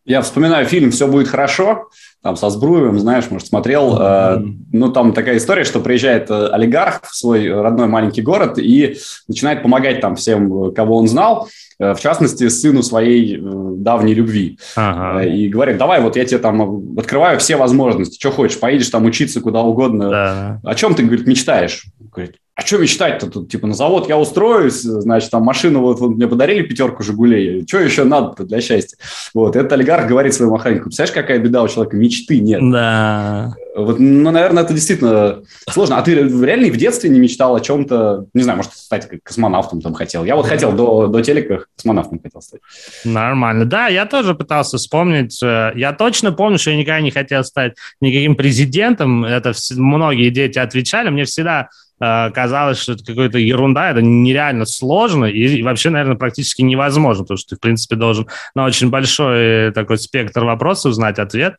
Я 0.08 0.22
вспоминаю 0.22 0.66
фильм 0.66 0.92
«Все 0.92 1.06
будет 1.06 1.28
хорошо», 1.28 1.90
там 2.24 2.36
со 2.36 2.50
Сбруевым, 2.50 2.98
знаешь, 2.98 3.26
может, 3.30 3.48
смотрел. 3.48 3.98
Э, 4.00 4.42
ну, 4.72 4.92
там 4.92 5.14
такая 5.14 5.38
история, 5.38 5.66
что 5.66 5.82
приезжает 5.82 6.32
э, 6.32 6.48
олигарх 6.48 7.02
в 7.04 7.16
свой 7.16 7.50
родной 7.50 7.88
маленький 7.88 8.22
город 8.22 8.58
и 8.58 8.98
начинает 9.28 9.62
помогать 9.62 10.02
там 10.02 10.16
всем, 10.16 10.74
кого 10.74 10.98
он 10.98 11.08
знал, 11.08 11.50
э, 11.80 11.94
в 11.94 12.00
частности, 12.00 12.48
сыну 12.48 12.84
своей 12.84 13.38
э, 13.38 13.40
давней 13.42 14.14
любви. 14.14 14.58
Ага. 14.76 15.24
Э, 15.24 15.30
и 15.30 15.50
говорит, 15.50 15.78
давай, 15.78 16.02
вот 16.02 16.16
я 16.16 16.26
тебе 16.26 16.40
там 16.40 16.98
открываю 16.98 17.38
все 17.40 17.56
возможности, 17.56 18.18
что 18.20 18.32
хочешь, 18.32 18.60
поедешь 18.60 18.90
там 18.90 19.06
учиться 19.06 19.42
куда 19.42 19.62
угодно. 19.62 20.10
Да. 20.10 20.62
О 20.64 20.74
чем 20.74 20.96
ты, 20.96 21.04
говорит, 21.04 21.28
мечтаешь? 21.28 21.86
Говорит, 22.00 22.38
а 22.58 22.66
что 22.66 22.80
мечтать-то 22.80 23.30
тут? 23.30 23.52
Типа 23.52 23.68
на 23.68 23.76
завод 23.76 24.10
я 24.10 24.18
устроюсь, 24.18 24.82
значит, 24.82 25.30
там 25.30 25.44
машину 25.44 25.82
вот, 25.82 26.00
вот 26.00 26.16
мне 26.16 26.28
подарили 26.28 26.64
пятерку 26.64 27.04
«Жигулей». 27.04 27.64
Что 27.68 27.78
еще 27.78 28.04
надо 28.04 28.44
для 28.46 28.62
счастья? 28.62 28.98
Вот, 29.36 29.56
этот 29.56 29.72
олигарх 29.74 30.08
говорит 30.08 30.34
своему 30.34 30.56
охраннику, 30.56 30.86
представляешь, 30.86 31.14
какая 31.14 31.38
беда 31.38 31.62
у 31.62 31.68
человека, 31.68 31.96
мечты 31.96 32.40
нет. 32.40 32.60
Да. 32.72 33.54
Вот, 33.76 34.00
ну, 34.00 34.32
наверное, 34.32 34.64
это 34.64 34.74
действительно 34.74 35.44
сложно. 35.70 36.00
А 36.00 36.02
ты 36.02 36.16
реально 36.16 36.74
в 36.74 36.78
детстве 36.78 37.12
не 37.12 37.20
мечтал 37.20 37.56
о 37.56 37.60
чем-то, 37.62 38.26
не 38.34 38.42
знаю, 38.42 38.58
может, 38.58 38.74
стать 38.74 39.08
космонавтом 39.22 39.80
там 39.82 39.94
хотел? 39.94 40.26
Я 40.26 40.36
вот 40.36 40.48
хотел 40.48 40.72
до, 40.72 41.06
до 41.06 41.22
телека 41.22 41.66
космонавтом 41.76 42.20
хотел 42.20 42.42
стать. 42.42 42.62
Нормально. 43.06 43.66
Да, 43.66 43.86
я 43.86 44.08
тоже 44.08 44.34
пытался 44.34 44.78
вспомнить. 44.78 45.44
Э, 45.44 45.74
я 45.76 45.94
точно 45.94 46.32
помню, 46.32 46.58
что 46.58 46.72
я 46.72 46.78
никогда 46.78 47.02
не 47.02 47.12
хотел 47.12 47.44
стать 47.44 47.76
никаким 48.02 48.36
президентом. 48.36 49.24
Это 49.26 49.54
многие 49.76 50.32
дети 50.32 50.58
отвечали. 50.58 51.10
Мне 51.10 51.26
всегда 51.26 51.70
казалось, 52.00 52.80
что 52.80 52.94
это 52.94 53.04
какая-то 53.04 53.40
ерунда, 53.40 53.90
это 53.92 54.02
нереально 54.02 54.66
сложно 54.66 55.26
и, 55.26 55.62
вообще, 55.64 55.90
наверное, 55.90 56.18
практически 56.18 56.62
невозможно, 56.62 57.24
потому 57.24 57.38
что 57.38 57.50
ты, 57.50 57.56
в 57.56 57.60
принципе, 57.60 57.96
должен 57.96 58.28
на 58.56 58.66
очень 58.66 58.90
большой 58.90 59.72
такой 59.72 59.98
спектр 59.98 60.44
вопросов 60.44 60.94
знать 60.94 61.20
ответ. 61.20 61.56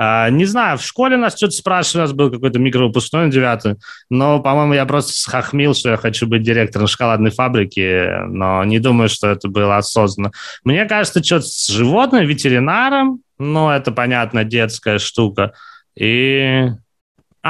Uh, 0.00 0.30
не 0.30 0.44
знаю, 0.44 0.78
в 0.78 0.82
школе 0.84 1.16
нас 1.16 1.36
что-то 1.36 1.54
спрашивали, 1.54 2.02
у 2.02 2.04
нас 2.04 2.12
был 2.12 2.30
какой-то 2.30 2.60
микровыпускной 2.60 3.26
на 3.26 3.32
девятый, 3.32 3.74
но, 4.08 4.38
по-моему, 4.38 4.74
я 4.74 4.86
просто 4.86 5.10
схохмил, 5.12 5.74
что 5.74 5.90
я 5.90 5.96
хочу 5.96 6.28
быть 6.28 6.44
директором 6.44 6.86
шоколадной 6.86 7.32
фабрики, 7.32 8.08
но 8.28 8.62
не 8.62 8.78
думаю, 8.78 9.08
что 9.08 9.26
это 9.26 9.48
было 9.48 9.76
осознанно. 9.76 10.30
Мне 10.62 10.84
кажется, 10.84 11.20
что-то 11.24 11.46
с 11.46 11.66
животным, 11.66 12.24
ветеринаром, 12.24 13.22
ну, 13.40 13.70
это, 13.70 13.90
понятно, 13.90 14.44
детская 14.44 15.00
штука, 15.00 15.54
и 15.96 16.68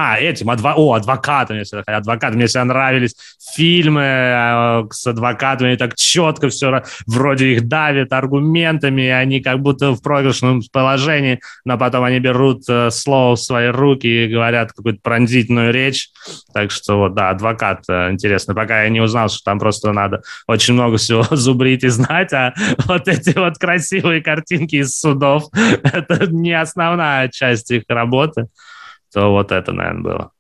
А, 0.01 0.17
этим, 0.17 0.49
адва... 0.49 0.75
о, 0.77 0.93
адвокатами, 0.93 1.65
адвокаты, 1.91 2.37
мне 2.37 2.47
всегда 2.47 2.67
нравились 2.67 3.17
фильмы 3.57 4.03
э, 4.05 4.85
с 4.93 5.09
адвокатами, 5.09 5.75
так 5.75 5.97
четко 5.97 6.51
все, 6.51 6.85
вроде 7.09 7.55
их 7.55 7.67
давят 7.67 8.13
аргументами, 8.13 9.09
они 9.09 9.40
как 9.40 9.59
будто 9.59 9.90
в 9.90 10.01
проигрышном 10.01 10.63
положении, 10.73 11.40
но 11.65 11.77
потом 11.79 12.05
они 12.05 12.21
берут 12.21 12.63
э, 12.69 12.92
слово 12.92 13.35
в 13.35 13.40
свои 13.40 13.71
руки 13.71 14.07
и 14.07 14.29
говорят 14.29 14.73
какую-то 14.73 15.01
пронзительную 15.03 15.73
речь, 15.73 16.11
так 16.55 16.71
что 16.71 16.99
вот, 16.99 17.15
да, 17.15 17.31
адвокат 17.31 17.83
э, 17.88 18.13
интересно, 18.13 18.55
пока 18.55 18.85
я 18.85 18.90
не 18.90 19.01
узнал, 19.01 19.29
что 19.29 19.42
там 19.42 19.59
просто 19.59 19.90
надо 19.90 20.23
очень 20.46 20.75
много 20.75 20.99
всего 20.99 21.25
зубрить 21.35 21.83
и 21.83 21.88
знать, 21.88 22.33
а 22.33 22.55
вот 22.85 23.09
эти 23.09 23.37
вот 23.37 23.59
красивые 23.59 24.23
картинки 24.23 24.77
из 24.77 24.96
судов, 24.96 25.46
это 25.83 26.29
не 26.31 26.53
основная 26.53 27.29
часть 27.31 27.73
их 27.73 27.83
работы 27.88 28.46
то 29.13 29.31
вот 29.31 29.52
это, 29.52 29.73
наверное, 29.73 30.02
было. 30.02 30.31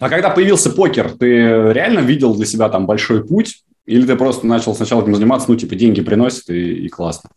А 0.00 0.08
когда 0.08 0.30
появился 0.30 0.70
покер, 0.70 1.10
ты 1.10 1.26
реально 1.72 2.00
видел 2.00 2.34
для 2.34 2.46
себя 2.46 2.68
там 2.68 2.86
большой 2.86 3.24
путь? 3.24 3.64
Или 3.86 4.06
ты 4.06 4.16
просто 4.16 4.46
начал 4.46 4.74
сначала 4.74 5.02
этим 5.02 5.14
заниматься, 5.14 5.50
ну, 5.50 5.56
типа, 5.56 5.74
деньги 5.74 6.00
приносят 6.00 6.48
и, 6.48 6.86
и 6.86 6.88
классно? 6.88 7.30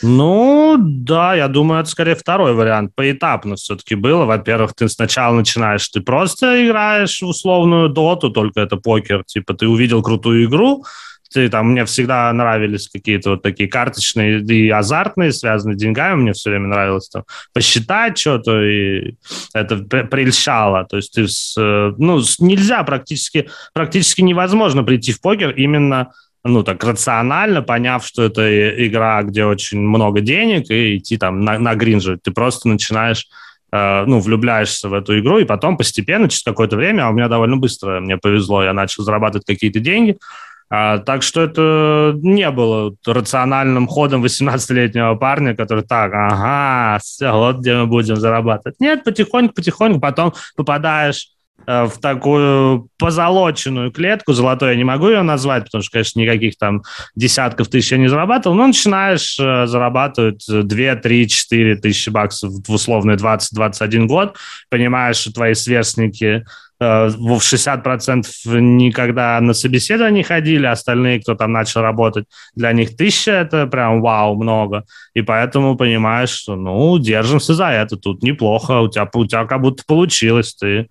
Ну, 0.00 0.76
да, 0.78 1.34
я 1.34 1.48
думаю, 1.48 1.80
это 1.80 1.90
скорее 1.90 2.14
второй 2.14 2.54
вариант. 2.54 2.92
Поэтапно 2.94 3.56
все-таки 3.56 3.96
было. 3.96 4.24
Во-первых, 4.24 4.74
ты 4.74 4.88
сначала 4.88 5.34
начинаешь, 5.34 5.88
ты 5.88 6.00
просто 6.00 6.64
играешь 6.64 7.20
в 7.20 7.26
условную 7.26 7.88
доту, 7.88 8.30
только 8.30 8.60
это 8.60 8.76
покер. 8.76 9.24
Типа, 9.24 9.54
ты 9.54 9.66
увидел 9.66 10.00
крутую 10.02 10.44
игру, 10.44 10.84
ты, 11.32 11.48
там, 11.48 11.72
мне 11.72 11.84
всегда 11.84 12.32
нравились 12.32 12.88
какие-то 12.88 13.30
вот 13.30 13.42
такие 13.42 13.68
карточные 13.68 14.40
и 14.40 14.70
азартные, 14.70 15.32
связанные 15.32 15.76
с 15.76 15.80
деньгами, 15.80 16.22
мне 16.22 16.32
все 16.32 16.50
время 16.50 16.68
нравилось 16.68 17.08
там 17.08 17.24
посчитать 17.52 18.18
что-то, 18.18 18.62
и 18.62 19.14
это 19.52 19.76
прельщало. 19.76 20.84
То 20.84 20.96
есть 20.96 21.12
ты 21.12 21.28
с, 21.28 21.54
ну, 21.56 22.20
нельзя 22.38 22.82
практически, 22.82 23.48
практически 23.74 24.22
невозможно 24.22 24.84
прийти 24.84 25.12
в 25.12 25.20
покер 25.20 25.50
именно 25.50 26.12
ну, 26.44 26.62
так 26.62 26.82
рационально, 26.82 27.62
поняв, 27.62 28.06
что 28.06 28.24
это 28.24 28.86
игра, 28.86 29.22
где 29.22 29.44
очень 29.44 29.80
много 29.80 30.20
денег, 30.20 30.70
и 30.70 30.96
идти 30.96 31.18
там 31.18 31.40
на, 31.40 31.58
на 31.58 31.74
гринжить. 31.74 32.22
Ты 32.22 32.30
просто 32.30 32.68
начинаешь 32.68 33.26
э, 33.72 34.04
ну, 34.06 34.20
влюбляешься 34.20 34.88
в 34.88 34.94
эту 34.94 35.18
игру, 35.18 35.38
и 35.38 35.44
потом 35.44 35.76
постепенно, 35.76 36.28
через 36.28 36.42
какое-то 36.42 36.76
время, 36.76 37.06
а 37.06 37.10
у 37.10 37.12
меня 37.12 37.28
довольно 37.28 37.56
быстро 37.56 38.00
мне 38.00 38.16
повезло, 38.16 38.62
я 38.62 38.72
начал 38.72 39.02
зарабатывать 39.02 39.46
какие-то 39.46 39.80
деньги, 39.80 40.18
а, 40.70 40.98
так 40.98 41.22
что 41.22 41.42
это 41.42 42.12
не 42.22 42.50
было 42.50 42.94
рациональным 43.06 43.86
ходом 43.86 44.24
18-летнего 44.24 45.14
парня, 45.14 45.56
который 45.56 45.84
так, 45.84 46.12
ага, 46.12 46.98
все, 47.02 47.32
вот 47.32 47.58
где 47.58 47.76
мы 47.76 47.86
будем 47.86 48.16
зарабатывать. 48.16 48.78
Нет, 48.80 49.04
потихоньку-потихоньку 49.04 50.00
потом 50.00 50.34
попадаешь 50.56 51.28
в 51.66 51.92
такую 52.00 52.88
позолоченную 52.98 53.92
клетку, 53.92 54.32
золотой 54.32 54.70
я 54.70 54.76
не 54.76 54.84
могу 54.84 55.08
ее 55.08 55.22
назвать, 55.22 55.64
потому 55.64 55.82
что, 55.82 55.92
конечно, 55.92 56.20
никаких 56.20 56.56
там 56.56 56.82
десятков 57.14 57.68
тысяч 57.68 57.92
я 57.92 57.98
не 57.98 58.08
зарабатывал, 58.08 58.56
но 58.56 58.66
начинаешь 58.66 59.38
э, 59.38 59.66
зарабатывать 59.66 60.44
2, 60.48 60.94
3, 60.96 61.28
4 61.28 61.76
тысячи 61.76 62.10
баксов 62.10 62.52
в 62.66 62.72
условные 62.72 63.16
20-21 63.16 64.06
год, 64.06 64.36
понимаешь, 64.70 65.16
что 65.16 65.32
твои 65.32 65.54
сверстники 65.54 66.44
Э, 66.80 67.08
в 67.08 67.38
60% 67.38 68.60
никогда 68.60 69.40
на 69.40 69.52
собеседование 69.52 70.18
не 70.18 70.22
ходили, 70.22 70.66
остальные, 70.66 71.20
кто 71.20 71.34
там 71.34 71.52
начал 71.52 71.80
работать, 71.80 72.26
для 72.54 72.72
них 72.72 72.96
тысяча– 72.96 73.30
это 73.32 73.66
прям 73.66 74.00
вау, 74.00 74.36
много. 74.36 74.84
И 75.14 75.22
поэтому 75.22 75.76
понимаешь, 75.76 76.30
что, 76.30 76.54
ну, 76.54 76.96
держимся 76.98 77.54
за 77.54 77.70
это, 77.70 77.96
тут 77.96 78.22
неплохо, 78.22 78.80
у 78.80 78.88
тебя, 78.88 79.08
у 79.12 79.26
тебя 79.26 79.44
как 79.44 79.60
будто 79.60 79.82
получилось, 79.86 80.54
ты 80.54 80.88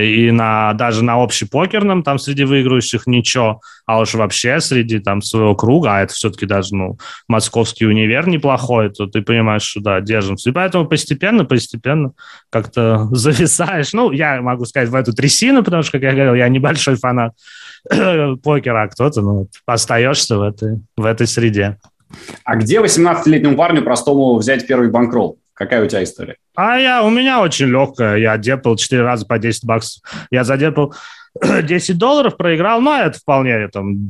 и 0.00 0.30
на, 0.30 0.72
даже 0.74 1.04
на 1.04 1.22
общепокерном 1.22 2.02
там 2.02 2.18
среди 2.18 2.44
выигрывающих 2.44 3.06
ничего, 3.06 3.60
а 3.86 4.00
уж 4.00 4.14
вообще 4.14 4.60
среди 4.60 4.98
там 4.98 5.22
своего 5.22 5.54
круга, 5.54 5.96
а 5.96 6.02
это 6.02 6.14
все-таки 6.14 6.46
даже, 6.46 6.74
ну, 6.74 6.98
московский 7.28 7.86
универ 7.86 8.28
неплохой, 8.28 8.90
то 8.90 9.06
ты 9.06 9.22
понимаешь, 9.22 9.62
что 9.62 9.80
да, 9.80 10.00
держимся. 10.00 10.50
И 10.50 10.52
поэтому 10.52 10.86
постепенно, 10.86 11.44
постепенно 11.44 12.12
как-то 12.50 13.08
зависаешь. 13.12 13.92
Ну, 13.92 14.12
я 14.12 14.40
могу 14.40 14.64
сказать, 14.64 14.88
в 14.88 14.94
эту 14.94 15.12
трясину, 15.12 15.62
потому 15.62 15.82
что, 15.82 15.92
как 15.92 16.02
я 16.02 16.12
говорил, 16.12 16.34
я 16.34 16.48
небольшой 16.48 16.96
фанат 16.96 17.32
покера, 18.42 18.82
а 18.82 18.88
кто-то, 18.88 19.20
ну, 19.20 19.48
остаешься 19.66 20.38
в 20.38 20.42
этой, 20.42 20.80
в 20.96 21.04
этой 21.04 21.26
среде. 21.26 21.78
А 22.44 22.56
где 22.56 22.80
18-летнему 22.80 23.56
парню 23.56 23.82
простому 23.82 24.36
взять 24.36 24.66
первый 24.66 24.90
банкролл? 24.90 25.38
Какая 25.54 25.84
у 25.84 25.86
тебя 25.86 26.02
история? 26.02 26.36
А 26.56 26.78
я, 26.78 27.02
у 27.02 27.10
меня 27.10 27.40
очень 27.40 27.66
легкая. 27.66 28.16
Я 28.16 28.36
депал 28.38 28.76
4 28.76 29.02
раза 29.02 29.26
по 29.26 29.38
10 29.38 29.64
баксов. 29.64 30.02
Я 30.30 30.44
задепал 30.44 30.94
10 31.40 31.96
долларов, 31.98 32.36
проиграл, 32.36 32.80
ну, 32.80 32.90
а 32.90 33.00
это 33.00 33.18
вполне, 33.18 33.68
там, 33.68 34.08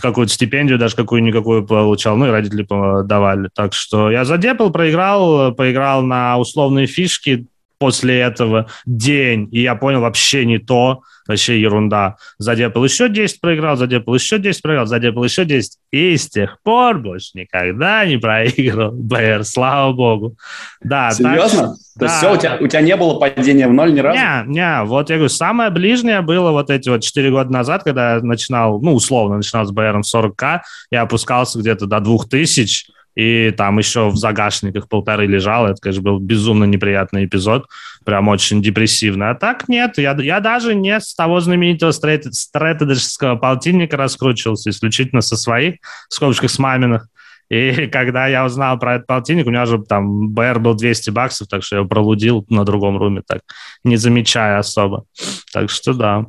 какую-то 0.00 0.32
стипендию 0.32 0.78
даже 0.78 0.96
какую-никакую 0.96 1.66
получал, 1.66 2.16
ну, 2.16 2.26
и 2.26 2.30
родители 2.30 2.66
давали. 3.04 3.48
Так 3.54 3.74
что 3.74 4.10
я 4.10 4.24
задепал, 4.24 4.70
проиграл, 4.70 5.54
поиграл 5.54 6.02
на 6.02 6.38
условные 6.38 6.86
фишки, 6.86 7.46
после 7.78 8.20
этого 8.20 8.66
день, 8.86 9.48
и 9.52 9.62
я 9.62 9.74
понял, 9.74 10.00
вообще 10.00 10.44
не 10.44 10.58
то, 10.58 11.02
вообще 11.26 11.60
ерунда. 11.60 12.16
Задепал 12.38 12.84
еще 12.84 13.08
10 13.08 13.40
проиграл, 13.40 13.76
задепал 13.76 14.14
еще 14.14 14.38
10 14.38 14.62
проиграл, 14.62 14.86
задепал 14.86 15.24
еще 15.24 15.44
10. 15.44 15.78
И 15.90 16.16
с 16.16 16.28
тех 16.28 16.58
пор 16.62 16.98
больше 16.98 17.30
никогда 17.34 18.04
не 18.04 18.18
проиграл 18.18 18.90
БР, 18.94 19.44
слава 19.44 19.92
богу. 19.92 20.36
Да, 20.82 21.10
Серьезно? 21.10 21.68
Так, 21.68 21.76
то 21.76 22.00
да. 22.00 22.06
есть 22.06 22.16
все, 22.18 22.34
у 22.34 22.36
тебя, 22.36 22.58
у 22.60 22.66
тебя 22.66 22.80
не 22.80 22.96
было 22.96 23.18
падения 23.18 23.68
в 23.68 23.72
ноль 23.72 23.94
ни 23.94 24.00
разу? 24.00 24.18
Не, 24.18 24.54
не, 24.54 24.84
вот 24.84 25.10
я 25.10 25.16
говорю, 25.16 25.30
самое 25.30 25.70
ближнее 25.70 26.20
было 26.20 26.50
вот 26.50 26.70
эти 26.70 26.88
вот 26.88 27.02
4 27.02 27.30
года 27.30 27.50
назад, 27.50 27.84
когда 27.84 28.16
я 28.16 28.20
начинал, 28.20 28.80
ну, 28.80 28.94
условно, 28.94 29.36
начинал 29.36 29.64
с 29.64 29.70
БРом 29.70 30.02
40к, 30.02 30.60
я 30.90 31.02
опускался 31.02 31.58
где-то 31.58 31.86
до 31.86 32.00
2000, 32.00 32.92
и 33.14 33.52
там 33.56 33.78
еще 33.78 34.08
в 34.08 34.16
загашниках 34.16 34.88
полторы 34.88 35.26
лежало. 35.26 35.68
Это, 35.68 35.80
конечно, 35.80 36.02
был 36.02 36.18
безумно 36.18 36.64
неприятный 36.64 37.26
эпизод, 37.26 37.66
прям 38.04 38.28
очень 38.28 38.62
депрессивный. 38.62 39.30
А 39.30 39.34
так 39.34 39.68
нет, 39.68 39.98
я, 39.98 40.16
я 40.18 40.40
даже 40.40 40.74
не 40.74 40.98
с 40.98 41.14
того 41.14 41.40
знаменитого 41.40 41.92
стратегического 41.92 43.36
полтинника 43.36 43.96
раскручивался, 43.96 44.70
исключительно 44.70 45.20
со 45.20 45.36
своих, 45.36 45.76
в 46.08 46.14
скобочках 46.14 46.50
с 46.50 46.58
маминых. 46.58 47.08
И 47.48 47.86
когда 47.92 48.26
я 48.26 48.44
узнал 48.44 48.78
про 48.78 48.96
этот 48.96 49.06
полтинник, 49.06 49.46
у 49.46 49.50
меня 49.50 49.66
же 49.66 49.78
там 49.82 50.30
БР 50.30 50.58
был 50.60 50.74
200 50.74 51.10
баксов, 51.10 51.48
так 51.48 51.62
что 51.62 51.76
я 51.76 51.84
пролудил 51.84 52.44
на 52.48 52.64
другом 52.64 52.96
руме, 52.98 53.22
так 53.26 53.42
не 53.84 53.96
замечая 53.96 54.58
особо. 54.58 55.04
Так 55.52 55.70
что 55.70 55.94
да. 55.94 56.26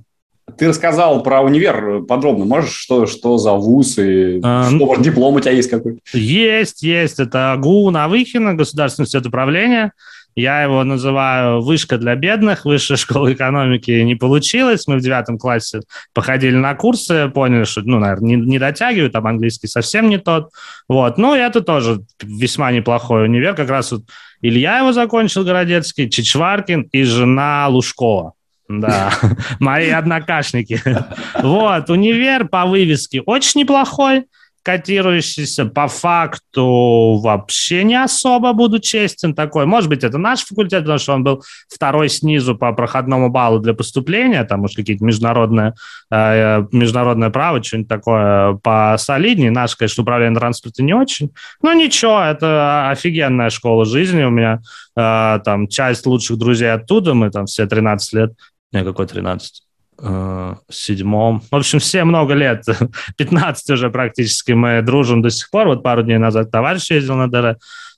Ты 0.58 0.68
рассказал 0.68 1.24
про 1.24 1.42
универ 1.42 2.04
подробно. 2.04 2.46
Можешь, 2.46 2.74
что, 2.74 3.08
что 3.08 3.38
за 3.38 3.54
вуз 3.54 3.98
и 3.98 4.40
а, 4.44 4.66
что, 4.66 4.86
может, 4.86 5.04
диплом 5.04 5.36
у 5.36 5.40
тебя 5.40 5.52
есть 5.52 5.70
какой? 5.70 6.00
Есть, 6.14 6.84
есть. 6.84 7.20
Это 7.20 7.56
ГУ 7.60 7.90
Навыхина, 7.90 8.54
Государственный 8.54 9.06
институт 9.06 9.28
управления. 9.28 9.92
Я 10.36 10.64
его 10.64 10.84
называю 10.84 11.62
«Вышка 11.62 11.98
для 11.98 12.16
бедных». 12.16 12.66
Высшая 12.66 12.98
школа 12.98 13.34
экономики 13.34 13.92
не 14.02 14.16
получилось. 14.16 14.86
Мы 14.86 14.98
в 14.98 15.02
девятом 15.02 15.38
классе 15.38 15.80
походили 16.14 16.56
на 16.56 16.76
курсы, 16.76 17.30
поняли, 17.30 17.64
что, 17.64 17.82
ну, 17.82 18.00
наверное, 18.00 18.36
не, 18.36 18.36
не 18.36 18.60
дотягивают, 18.60 19.14
там 19.14 19.26
английский 19.28 19.68
совсем 19.68 20.10
не 20.10 20.18
тот. 20.18 20.50
Вот. 20.90 21.18
Ну, 21.18 21.34
это 21.34 21.62
тоже 21.62 22.02
весьма 22.22 22.72
неплохой 22.74 23.26
универ. 23.26 23.56
Как 23.56 23.70
раз 23.70 23.94
вот 23.94 24.04
Илья 24.42 24.80
его 24.80 24.92
закончил, 24.92 25.46
Городецкий, 25.46 26.10
Чичваркин 26.10 26.90
и 26.92 27.04
жена 27.04 27.68
Лужкова. 27.70 28.34
Да, 28.68 29.12
мои 29.60 29.90
однокашники. 29.90 30.82
Вот, 31.42 31.90
универ 31.90 32.48
по 32.48 32.66
вывеске 32.66 33.22
очень 33.22 33.62
неплохой, 33.62 34.26
котирующийся. 34.66 35.66
По 35.66 35.88
факту 35.88 37.20
вообще 37.24 37.84
не 37.84 38.02
особо, 38.02 38.54
буду 38.54 38.80
честен, 38.80 39.36
такой. 39.36 39.68
Может 39.68 39.90
быть, 39.90 40.04
это 40.04 40.18
наш 40.18 40.44
факультет, 40.44 40.82
потому 40.82 40.98
что 40.98 41.14
он 41.14 41.24
был 41.24 41.44
второй 41.70 42.10
снизу 42.10 42.56
по 42.56 42.74
проходному 42.74 43.30
баллу 43.30 43.60
для 43.60 43.76
поступления, 43.76 44.44
там, 44.44 44.62
может, 44.62 44.76
какие-то 44.76 45.06
международные, 45.06 45.76
э, 46.12 46.64
международное 46.72 47.30
право, 47.30 47.62
что-нибудь 47.62 47.90
такое 47.90 48.54
посолиднее. 48.64 49.52
Наш, 49.52 49.76
конечно, 49.76 50.02
управление 50.02 50.40
транспорта 50.40 50.82
не 50.82 50.94
очень. 50.94 51.30
Но 51.62 51.74
ничего, 51.74 52.20
это 52.22 52.90
офигенная 52.90 53.52
школа 53.52 53.86
жизни 53.86 54.24
у 54.24 54.32
меня. 54.32 54.62
Э, 54.98 55.40
там 55.46 55.68
часть 55.68 56.08
лучших 56.08 56.38
друзей 56.40 56.74
оттуда, 56.74 57.14
мы 57.14 57.30
там 57.30 57.46
все 57.46 57.68
13 57.68 58.14
лет 58.14 58.32
не, 58.72 58.84
какой 58.84 59.08
13? 59.08 59.66
Э, 59.98 60.56
седьмом. 60.70 61.42
В 61.50 61.56
общем, 61.56 61.80
все 61.80 62.04
много 62.04 62.34
лет, 62.34 62.66
15 63.18 63.70
уже 63.70 63.90
практически 63.90 64.52
мы 64.52 64.82
дружим 64.82 65.22
до 65.22 65.30
сих 65.30 65.50
пор. 65.50 65.68
Вот 65.68 65.84
пару 65.84 66.04
дней 66.04 66.18
назад 66.18 66.52
товарищ 66.52 66.92
ездил 66.92 67.16
на 67.16 67.30
ДР. 67.30 67.58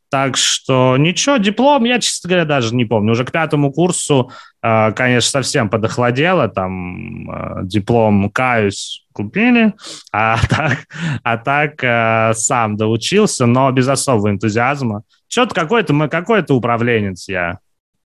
Так 0.09 0.37
что 0.37 0.95
ничего, 0.97 1.37
диплом, 1.37 1.83
я, 1.83 1.99
честно 1.99 2.29
говоря, 2.29 2.45
даже 2.45 2.75
не 2.75 2.85
помню. 2.85 3.11
Уже 3.11 3.25
к 3.25 3.31
пятому 3.31 3.71
курсу, 3.71 4.31
э, 4.61 4.91
конечно, 4.91 5.29
совсем 5.29 5.69
подохладело. 5.69 6.47
Там 6.49 7.31
э, 7.31 7.59
диплом, 7.63 8.29
каюсь, 8.29 9.03
купили. 9.11 9.73
А 10.11 10.37
так, 10.49 10.85
а 11.23 11.37
так 11.37 12.37
сам 12.37 12.77
доучился, 12.77 13.47
но 13.47 13.71
без 13.71 13.87
особого 13.87 14.29
энтузиазма. 14.29 15.01
Что-то 15.27 15.55
какой-то, 15.55 16.07
какой-то 16.07 16.53
управленец 16.53 17.27
я 17.27 17.57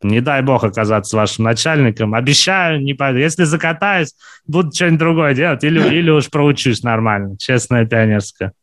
Не 0.03 0.21
дай 0.21 0.41
бог 0.41 0.63
оказаться 0.63 1.17
вашим 1.17 1.45
начальником. 1.45 2.13
Обещаю, 2.13 2.81
не 2.81 2.93
пойду. 2.93 3.19
Если 3.19 3.45
закатаюсь, 3.45 4.13
буду 4.45 4.71
что-нибудь 4.71 4.99
другое 4.99 5.33
делать 5.33 5.63
или, 5.63 5.79
или 5.93 6.09
уж 6.09 6.29
проучусь 6.29 6.83
нормально. 6.83 7.37
Честная 7.37 7.85
пионерская. 7.85 8.53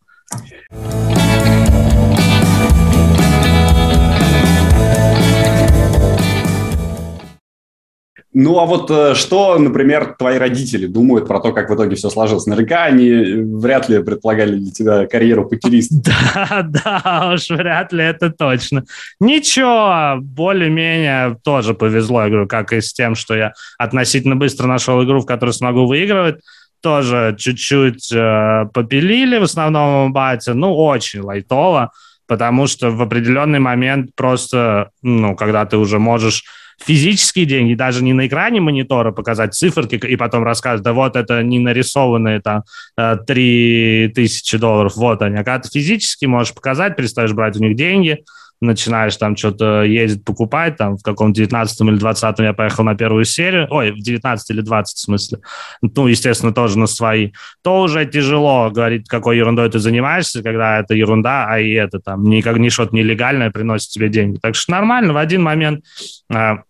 Ну, 8.36 8.58
а 8.58 8.66
вот 8.66 8.90
э, 8.90 9.14
что, 9.14 9.56
например, 9.60 10.16
твои 10.18 10.38
родители 10.38 10.86
думают 10.86 11.28
про 11.28 11.38
то, 11.38 11.52
как 11.52 11.70
в 11.70 11.74
итоге 11.74 11.94
все 11.94 12.10
сложилось? 12.10 12.46
Наверняка 12.46 12.82
они 12.82 13.10
вряд 13.60 13.88
ли 13.88 14.02
предполагали 14.02 14.56
для 14.56 14.72
тебя 14.72 15.06
карьеру 15.06 15.48
покериста. 15.48 15.94
Да, 16.34 16.62
да, 16.62 17.32
уж 17.32 17.48
вряд 17.50 17.92
ли, 17.92 18.02
это 18.02 18.30
точно. 18.30 18.84
Ничего, 19.20 20.16
более-менее 20.20 21.38
тоже 21.44 21.74
повезло, 21.74 22.24
я 22.24 22.28
говорю, 22.28 22.48
как 22.48 22.72
и 22.72 22.80
с 22.80 22.92
тем, 22.92 23.14
что 23.14 23.34
я 23.34 23.52
относительно 23.78 24.34
быстро 24.34 24.66
нашел 24.66 25.02
игру, 25.04 25.20
в 25.20 25.26
которой 25.26 25.52
смогу 25.52 25.86
выигрывать. 25.86 26.40
Тоже 26.82 27.36
чуть-чуть 27.38 28.12
э, 28.12 28.66
попилили, 28.74 29.38
в 29.38 29.44
основном 29.44 30.12
батя, 30.12 30.54
ну, 30.54 30.74
очень 30.74 31.20
лайтово, 31.20 31.92
потому 32.26 32.66
что 32.66 32.90
в 32.90 33.00
определенный 33.00 33.60
момент 33.60 34.10
просто, 34.16 34.90
ну, 35.02 35.36
когда 35.36 35.64
ты 35.66 35.76
уже 35.76 36.00
можешь 36.00 36.42
физические 36.78 37.46
деньги, 37.46 37.74
даже 37.74 38.02
не 38.02 38.12
на 38.12 38.26
экране 38.26 38.60
монитора 38.60 39.12
показать 39.12 39.54
циферки 39.54 39.94
и 39.94 40.16
потом 40.16 40.44
рассказывать, 40.44 40.82
да 40.82 40.92
вот 40.92 41.16
это 41.16 41.42
не 41.42 41.58
нарисованные 41.58 42.40
там 42.40 42.64
3 42.96 44.12
э, 44.16 44.58
долларов, 44.58 44.96
вот 44.96 45.22
они. 45.22 45.36
А 45.36 45.44
когда 45.44 45.60
ты 45.60 45.68
физически 45.70 46.26
можешь 46.26 46.54
показать, 46.54 46.96
перестаешь 46.96 47.32
брать 47.32 47.56
у 47.56 47.60
них 47.60 47.76
деньги, 47.76 48.24
начинаешь 48.60 49.16
там 49.16 49.36
что-то 49.36 49.82
ездить, 49.82 50.24
покупать, 50.24 50.76
там 50.76 50.96
в 50.96 51.02
каком 51.02 51.32
19 51.32 51.80
или 51.80 51.96
20 51.96 52.38
я 52.40 52.52
поехал 52.52 52.84
на 52.84 52.94
первую 52.94 53.24
серию, 53.24 53.66
ой, 53.70 53.92
в 53.92 54.00
19 54.00 54.50
или 54.50 54.60
20 54.60 54.96
в 54.96 55.00
смысле, 55.00 55.38
ну, 55.82 56.06
естественно, 56.06 56.52
тоже 56.52 56.78
на 56.78 56.86
свои, 56.86 57.32
то 57.62 57.82
уже 57.82 58.06
тяжело 58.06 58.70
говорить, 58.70 59.08
какой 59.08 59.36
ерундой 59.36 59.70
ты 59.70 59.78
занимаешься, 59.78 60.42
когда 60.42 60.78
это 60.78 60.94
ерунда, 60.94 61.46
а 61.48 61.58
и 61.58 61.72
это 61.72 62.00
там 62.00 62.24
никак 62.24 62.58
не 62.58 62.70
что-то 62.70 62.94
нелегальное 62.94 63.50
приносит 63.50 63.90
тебе 63.90 64.08
деньги. 64.08 64.38
Так 64.40 64.54
что 64.54 64.72
нормально, 64.72 65.12
в 65.12 65.16
один 65.16 65.42
момент 65.42 65.84
а, 66.32 66.60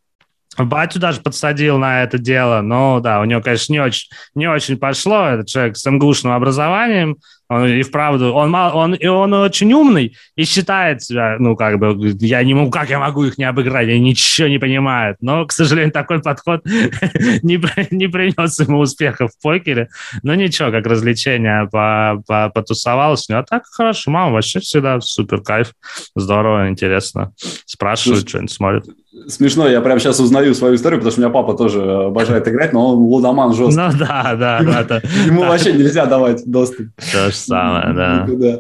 Батю 0.57 1.01
даже 1.01 1.21
подсадил 1.21 1.79
на 1.79 2.03
это 2.05 2.19
дело, 2.19 2.61
но 2.61 3.01
да, 3.01 3.21
у 3.21 3.25
него, 3.25 3.41
конечно, 3.41 3.73
не 3.73 3.81
очень, 3.81 4.09
не 4.35 4.47
очень 4.49 4.79
пошло. 4.79 5.27
Этот 5.27 5.49
человек 5.49 5.77
с 5.77 5.91
МГУшным 5.91 6.33
образованием, 6.33 7.17
он 7.49 7.67
и 7.67 7.83
вправду, 7.83 8.33
он, 8.33 8.51
мал, 8.51 8.77
он, 8.77 8.95
и 8.95 9.07
он 9.07 9.33
очень 9.35 9.73
умный 9.73 10.17
и 10.35 10.45
считает 10.45 11.03
себя, 11.03 11.37
ну, 11.39 11.57
как 11.57 11.79
бы, 11.79 12.17
я 12.21 12.43
не 12.43 12.55
могу, 12.55 12.71
как 12.71 12.91
я 12.91 12.99
могу 12.99 13.25
их 13.25 13.39
не 13.39 13.45
обыграть, 13.45 13.89
они 13.89 14.01
ничего 14.01 14.49
не 14.49 14.59
понимают. 14.59 15.19
Но, 15.21 15.45
к 15.47 15.53
сожалению, 15.53 15.93
такой 15.93 16.23
подход 16.23 16.65
не, 16.67 17.61
не 17.95 18.09
принес 18.09 18.59
ему 18.61 18.79
успеха 18.79 19.29
в 19.29 19.33
покере. 19.43 19.89
Но 20.23 20.35
ничего, 20.35 20.71
как 20.71 20.87
развлечение 20.87 21.69
по, 21.71 22.23
по, 22.27 22.51
потусовалось. 22.51 23.29
А 23.31 23.43
так 23.43 23.65
хорошо, 23.67 24.11
мама 24.11 24.33
вообще 24.33 24.61
всегда 24.61 25.01
супер 25.01 25.41
кайф, 25.43 25.73
здорово, 26.17 26.69
интересно. 26.69 27.33
Спрашивают, 27.67 28.29
что-нибудь 28.29 28.53
смотрят 28.53 28.85
смешно, 29.29 29.69
я 29.69 29.81
прямо 29.81 30.01
сейчас 30.01 30.21
узнаю 30.21 30.55
свою 30.55 30.75
историю, 30.75 31.01
потому 31.01 31.13
что 31.13 31.21
у 31.21 31.25
меня 31.25 31.33
папа 31.33 31.55
тоже 31.55 32.07
обожает 32.07 32.47
играть, 32.49 32.73
но 32.73 32.91
он 32.91 32.99
лудоман 32.99 33.55
жесткий. 33.55 33.81
Ну 33.81 33.91
да, 33.99 34.35
да. 34.39 34.59
Ему, 34.59 34.73
да, 34.89 35.03
ему 35.27 35.41
вообще 35.43 35.73
нельзя 35.73 36.07
давать 36.07 36.43
доступ. 36.47 36.89
То 37.13 37.31
же 37.31 37.35
самое, 37.35 37.95
да. 37.95 38.27
да. 38.29 38.59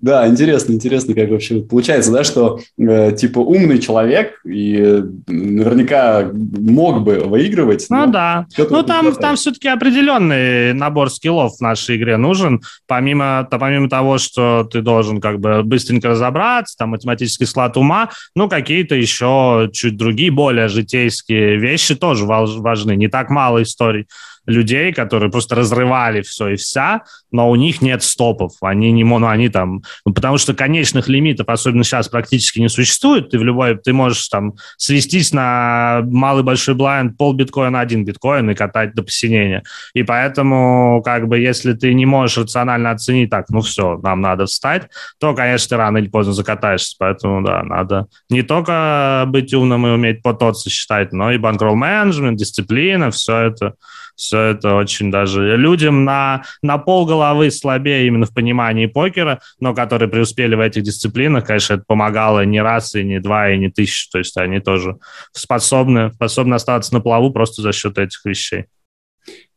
Да, 0.00 0.28
интересно, 0.28 0.72
интересно, 0.72 1.14
как 1.14 1.30
вообще 1.30 1.60
получается, 1.60 2.12
да, 2.12 2.24
что 2.24 2.60
э, 2.78 3.12
типа 3.12 3.38
умный 3.38 3.78
человек 3.78 4.40
и 4.44 5.02
наверняка 5.26 6.30
мог 6.32 7.02
бы 7.02 7.20
выигрывать. 7.24 7.86
Ну 7.90 8.06
да. 8.06 8.46
Ну 8.58 8.82
там, 8.82 9.14
там 9.14 9.36
все-таки 9.36 9.68
определенный 9.68 10.72
набор 10.72 11.10
скиллов 11.10 11.56
в 11.56 11.60
нашей 11.60 11.96
игре 11.96 12.16
нужен, 12.16 12.62
помимо, 12.86 13.46
то, 13.50 13.58
помимо 13.58 13.88
того, 13.88 14.18
что 14.18 14.68
ты 14.70 14.82
должен 14.82 15.20
как 15.20 15.40
бы 15.40 15.62
быстренько 15.62 16.08
разобраться, 16.08 16.76
там 16.76 16.90
математический 16.90 17.46
склад 17.46 17.76
ума, 17.76 18.10
ну 18.34 18.48
какие-то 18.48 18.94
еще 18.94 19.70
чуть 19.72 19.85
другие, 19.90 20.30
более 20.30 20.68
житейские 20.68 21.56
вещи 21.58 21.94
тоже 21.94 22.24
важны. 22.24 22.96
Не 22.96 23.08
так 23.08 23.30
мало 23.30 23.62
историй 23.62 24.06
людей, 24.46 24.92
которые 24.92 25.30
просто 25.30 25.54
разрывали 25.54 26.22
все 26.22 26.48
и 26.48 26.56
вся, 26.56 27.02
но 27.30 27.50
у 27.50 27.56
них 27.56 27.82
нет 27.82 28.02
стопов. 28.02 28.52
Они 28.62 28.92
не 28.92 29.04
ну, 29.04 29.26
они 29.26 29.48
там, 29.48 29.82
ну, 30.04 30.12
потому 30.12 30.38
что 30.38 30.54
конечных 30.54 31.08
лимитов, 31.08 31.48
особенно 31.48 31.84
сейчас, 31.84 32.08
практически 32.08 32.60
не 32.60 32.68
существует. 32.68 33.30
Ты 33.30 33.38
в 33.38 33.44
любой, 33.44 33.76
ты 33.76 33.92
можешь 33.92 34.28
там 34.28 34.54
свестись 34.76 35.32
на 35.32 36.02
малый 36.04 36.42
большой 36.42 36.74
блайнд 36.74 37.16
пол 37.16 37.32
биткоина, 37.32 37.80
один 37.80 38.04
биткоин 38.04 38.50
и 38.50 38.54
катать 38.54 38.94
до 38.94 39.02
посинения. 39.02 39.62
И 39.94 40.02
поэтому, 40.02 41.02
как 41.04 41.28
бы, 41.28 41.38
если 41.38 41.72
ты 41.72 41.94
не 41.94 42.06
можешь 42.06 42.38
рационально 42.38 42.90
оценить, 42.90 43.30
так, 43.30 43.48
ну 43.48 43.60
все, 43.60 43.98
нам 44.02 44.20
надо 44.20 44.46
встать, 44.46 44.88
то, 45.18 45.34
конечно, 45.34 45.68
ты 45.70 45.76
рано 45.76 45.98
или 45.98 46.08
поздно 46.08 46.32
закатаешься. 46.32 46.96
Поэтому, 46.98 47.42
да, 47.42 47.62
надо 47.62 48.06
не 48.30 48.42
только 48.42 49.24
быть 49.26 49.52
умным 49.54 49.86
и 49.86 49.90
уметь 49.90 50.22
пототься 50.22 50.70
считать, 50.70 51.12
но 51.12 51.32
и 51.32 51.38
банкролл 51.38 51.74
менеджмент, 51.74 52.38
дисциплина, 52.38 53.10
все 53.10 53.38
это 53.38 53.74
все 54.16 54.40
это 54.40 54.74
очень 54.74 55.10
даже 55.10 55.56
людям 55.56 56.04
на, 56.04 56.42
на 56.62 56.78
пол 56.78 57.06
головы 57.06 57.50
слабее 57.50 58.06
именно 58.06 58.26
в 58.26 58.34
понимании 58.34 58.86
покера, 58.86 59.40
но 59.60 59.74
которые 59.74 60.08
преуспели 60.08 60.54
в 60.54 60.60
этих 60.60 60.82
дисциплинах, 60.82 61.46
конечно, 61.46 61.74
это 61.74 61.84
помогало 61.86 62.44
не 62.44 62.60
раз, 62.60 62.94
и 62.94 63.04
не 63.04 63.20
два, 63.20 63.50
и 63.50 63.58
не 63.58 63.68
тысячу. 63.68 64.10
То 64.10 64.18
есть 64.18 64.36
они 64.36 64.60
тоже 64.60 64.96
способны, 65.32 66.12
способны 66.14 66.54
остаться 66.54 66.92
на 66.94 67.00
плаву 67.00 67.30
просто 67.30 67.62
за 67.62 67.72
счет 67.72 67.98
этих 67.98 68.24
вещей. 68.24 68.64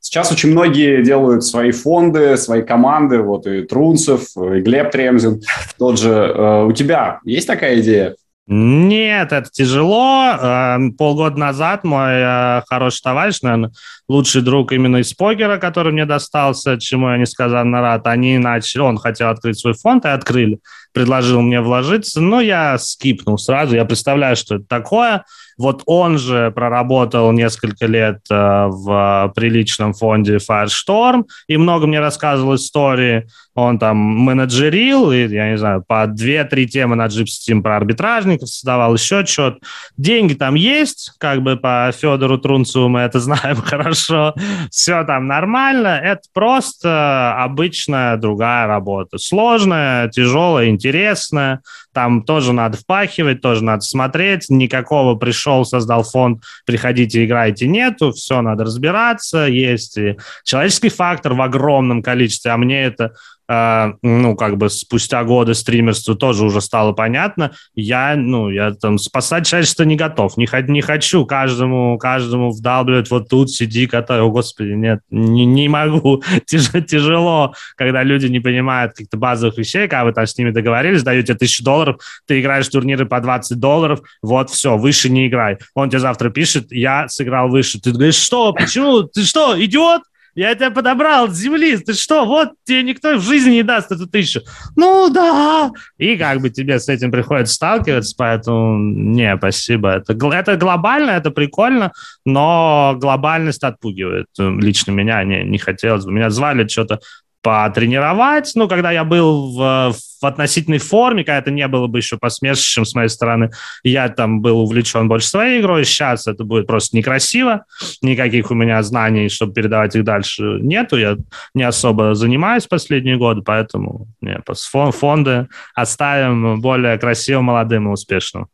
Сейчас 0.02 0.32
очень 0.32 0.52
многие 0.52 1.04
делают 1.04 1.44
свои 1.44 1.72
фонды, 1.72 2.38
свои 2.38 2.62
команды, 2.64 3.22
вот 3.22 3.46
и 3.46 3.64
Трунцев, 3.64 4.22
и 4.38 4.62
Глеб 4.62 4.92
Тремзин, 4.92 5.42
тот 5.78 6.00
же. 6.00 6.10
Э, 6.10 6.64
у 6.64 6.72
тебя 6.72 7.20
есть 7.26 7.48
такая 7.48 7.82
идея? 7.82 8.16
Нет, 8.52 9.32
это 9.32 9.48
тяжело. 9.52 10.26
Эм, 10.42 10.94
полгода 10.94 11.38
назад 11.38 11.84
мой 11.84 12.14
э, 12.16 12.62
хороший 12.68 13.04
товарищ, 13.04 13.42
наверное, 13.44 13.72
лучший 14.08 14.42
друг 14.42 14.72
именно 14.72 14.98
из 14.98 15.14
покера, 15.14 15.58
который 15.58 15.94
мне 15.94 16.08
достался, 16.08 16.80
чему 16.80 17.12
я 17.12 17.18
несказанно 17.18 17.80
рад, 17.82 18.08
они 18.08 18.40
начали, 18.40 18.82
он 18.82 18.98
хотел 18.98 19.30
открыть 19.30 19.60
свой 19.60 19.76
фонд 19.76 20.06
и 20.06 20.08
открыли. 20.08 20.58
Предложил 20.92 21.42
мне 21.42 21.62
вложиться, 21.62 22.22
но 22.22 22.42
я 22.42 22.78
скипнул 22.78 23.38
сразу. 23.38 23.76
Я 23.76 23.86
представляю, 23.86 24.36
что 24.36 24.56
это 24.56 24.66
такое. 24.68 25.24
Вот 25.60 25.84
он 25.86 26.18
же 26.18 26.52
проработал 26.52 27.34
несколько 27.34 27.86
лет 27.86 28.22
э, 28.32 28.36
в 28.70 29.34
приличном 29.36 29.94
фонде 29.94 30.38
Firestorm 30.38 31.26
и 31.48 31.58
много 31.58 31.86
мне 31.86 32.00
рассказывал 32.00 32.56
истории. 32.56 33.28
Он 33.56 33.78
там 33.78 33.98
менеджерил, 33.98 35.12
и, 35.12 35.28
я 35.28 35.52
не 35.52 35.58
знаю, 35.58 35.84
по 35.86 36.08
две-три 36.08 36.66
темы 36.66 36.96
на 36.96 37.08
Gypsy 37.08 37.50
Team 37.50 37.62
про 37.62 37.76
арбитражников 37.76 38.48
создавал, 38.48 38.94
еще 38.94 39.26
что-то. 39.26 39.58
Деньги 39.98 40.34
там 40.34 40.56
есть, 40.56 41.12
как 41.18 41.42
бы 41.42 41.58
по 41.58 41.92
Федору 41.94 42.38
Трунцеву 42.38 42.88
мы 42.88 43.02
это 43.02 43.20
знаем 43.20 43.58
хорошо. 43.58 44.34
Все 44.72 45.04
там 45.04 45.28
нормально. 45.28 46.00
Это 46.02 46.22
просто 46.34 47.36
обычная 47.38 48.16
другая 48.16 48.66
работа. 48.66 49.18
Сложная, 49.18 50.08
тяжелая, 50.08 50.70
интересная. 50.80 51.62
Там 51.94 52.24
тоже 52.24 52.54
надо 52.54 52.78
впахивать, 52.78 53.42
тоже 53.42 53.64
надо 53.64 53.82
смотреть. 53.82 54.50
Никакого 54.50 55.16
пришел, 55.16 55.66
создал 55.66 56.04
фонд, 56.04 56.44
приходите, 56.66 57.26
играйте, 57.26 57.68
нету. 57.68 58.12
Все, 58.12 58.42
надо 58.42 58.64
разбираться. 58.64 59.46
Есть 59.46 59.98
и 59.98 60.18
человеческий 60.44 60.90
фактор 60.90 61.34
в 61.34 61.42
огромном 61.42 62.02
количестве, 62.02 62.52
а 62.52 62.58
мне 62.58 62.84
это 62.84 63.14
ну, 63.50 64.36
как 64.36 64.58
бы 64.58 64.70
спустя 64.70 65.24
годы 65.24 65.56
стримерства 65.56 66.16
тоже 66.16 66.46
уже 66.46 66.62
стало 66.62 66.92
понятно, 66.94 67.52
я, 67.74 68.16
ну, 68.16 68.50
я 68.50 68.72
там 68.72 69.00
спасать 69.00 69.48
человечество 69.48 69.84
не 69.84 69.96
готов, 69.96 70.38
не, 70.38 70.48
не 70.68 70.82
хочу 70.82 71.26
каждому, 71.26 71.98
каждому 71.98 72.52
вдалбливать 72.52 73.10
вот 73.10 73.28
тут, 73.28 73.50
сиди, 73.50 73.88
катай, 73.88 74.22
о, 74.22 74.30
господи, 74.30 74.74
нет, 74.74 75.00
не, 75.10 75.46
не 75.46 75.68
могу, 75.68 76.22
Тяж, 76.46 76.70
тяжело, 76.88 77.56
когда 77.76 78.04
люди 78.04 78.28
не 78.28 78.40
понимают 78.40 78.92
каких-то 78.92 79.18
базовых 79.18 79.58
вещей, 79.58 79.88
когда 79.88 80.06
вы 80.06 80.14
там 80.14 80.28
с 80.28 80.38
ними 80.38 80.52
договорились, 80.52 81.02
даете 81.02 81.34
тысячу 81.34 81.64
долларов, 81.64 81.98
ты 82.28 82.42
играешь 82.42 82.68
в 82.68 82.72
турниры 82.72 83.06
по 83.06 83.20
20 83.20 83.60
долларов, 83.60 84.02
вот, 84.22 84.50
все, 84.50 84.78
выше 84.78 85.10
не 85.10 85.28
играй. 85.28 85.58
Он 85.74 85.90
тебе 85.90 86.00
завтра 86.00 86.30
пишет, 86.30 86.72
я 86.72 87.08
сыграл 87.08 87.50
выше. 87.50 87.80
Ты 87.80 87.92
говоришь, 87.92 88.16
что, 88.16 88.54
почему, 88.54 89.04
ты 89.04 89.24
что, 89.24 89.60
идиот? 89.60 90.04
Я 90.40 90.56
тебя 90.56 90.72
подобрал 90.72 91.28
с 91.28 91.36
земли, 91.36 91.76
ты 91.76 91.94
что, 91.94 92.24
вот 92.24 92.54
тебе 92.64 92.84
никто 92.84 93.18
в 93.18 93.22
жизни 93.22 93.56
не 93.56 93.64
даст 93.64 93.92
эту 93.92 94.08
тысячу. 94.08 94.40
Ну 94.78 95.10
да. 95.10 95.70
И 95.98 96.16
как 96.16 96.40
бы 96.40 96.50
тебе 96.50 96.80
с 96.80 96.88
этим 96.88 97.12
приходится 97.12 97.54
сталкиваться, 97.54 98.16
поэтому 98.18 98.80
не, 98.80 99.36
спасибо. 99.36 99.90
Это, 99.90 100.14
это 100.14 100.56
глобально, 100.56 101.12
это 101.12 101.32
прикольно, 101.32 101.92
но 102.24 102.96
глобальность 102.98 103.66
отпугивает. 103.66 104.28
Лично 104.38 104.92
меня 104.92 105.22
не, 105.26 105.44
не 105.44 105.58
хотелось 105.58 106.06
бы. 106.06 106.14
Меня 106.14 106.30
звали 106.30 106.66
что-то 106.70 107.02
потренировать. 107.42 108.52
Ну, 108.56 108.68
когда 108.68 108.92
я 108.92 109.04
был 109.04 109.54
в, 109.56 109.94
в 109.94 110.26
относительной 110.26 110.80
форме, 110.80 111.24
когда 111.24 111.40
это 111.40 111.52
не 111.52 111.68
было 111.68 111.88
бы 111.88 112.00
еще 112.00 112.18
посмешищем 112.18 112.86
с 112.86 112.94
моей 112.94 113.10
стороны, 113.10 113.52
я 113.84 114.10
там 114.10 114.42
был 114.42 114.60
увлечен 114.60 115.08
больше 115.08 115.28
своей 115.28 115.62
игрой. 115.62 115.86
Сейчас 115.86 116.28
это 116.28 116.44
будет 116.44 116.68
просто 116.68 116.98
некрасиво. 116.98 117.66
Никаких 118.02 118.52
у 118.52 118.56
меня 118.56 118.82
знаний, 118.84 119.30
чтобы 119.30 119.54
передавать 119.54 119.96
их 119.96 120.04
дальше, 120.04 120.44
нету. 120.62 120.98
Я 120.98 121.18
не 121.54 121.64
особо 121.64 122.16
занимаюсь 122.16 122.68
последние 122.68 123.18
годы, 123.18 123.42
поэтому 123.42 124.08
нет, 124.22 124.44
фонды 124.92 125.48
оставим 125.74 126.60
более 126.62 126.98
красивым, 126.98 127.46
молодым 127.46 127.88
и 127.88 127.92
успешным. 127.92 128.48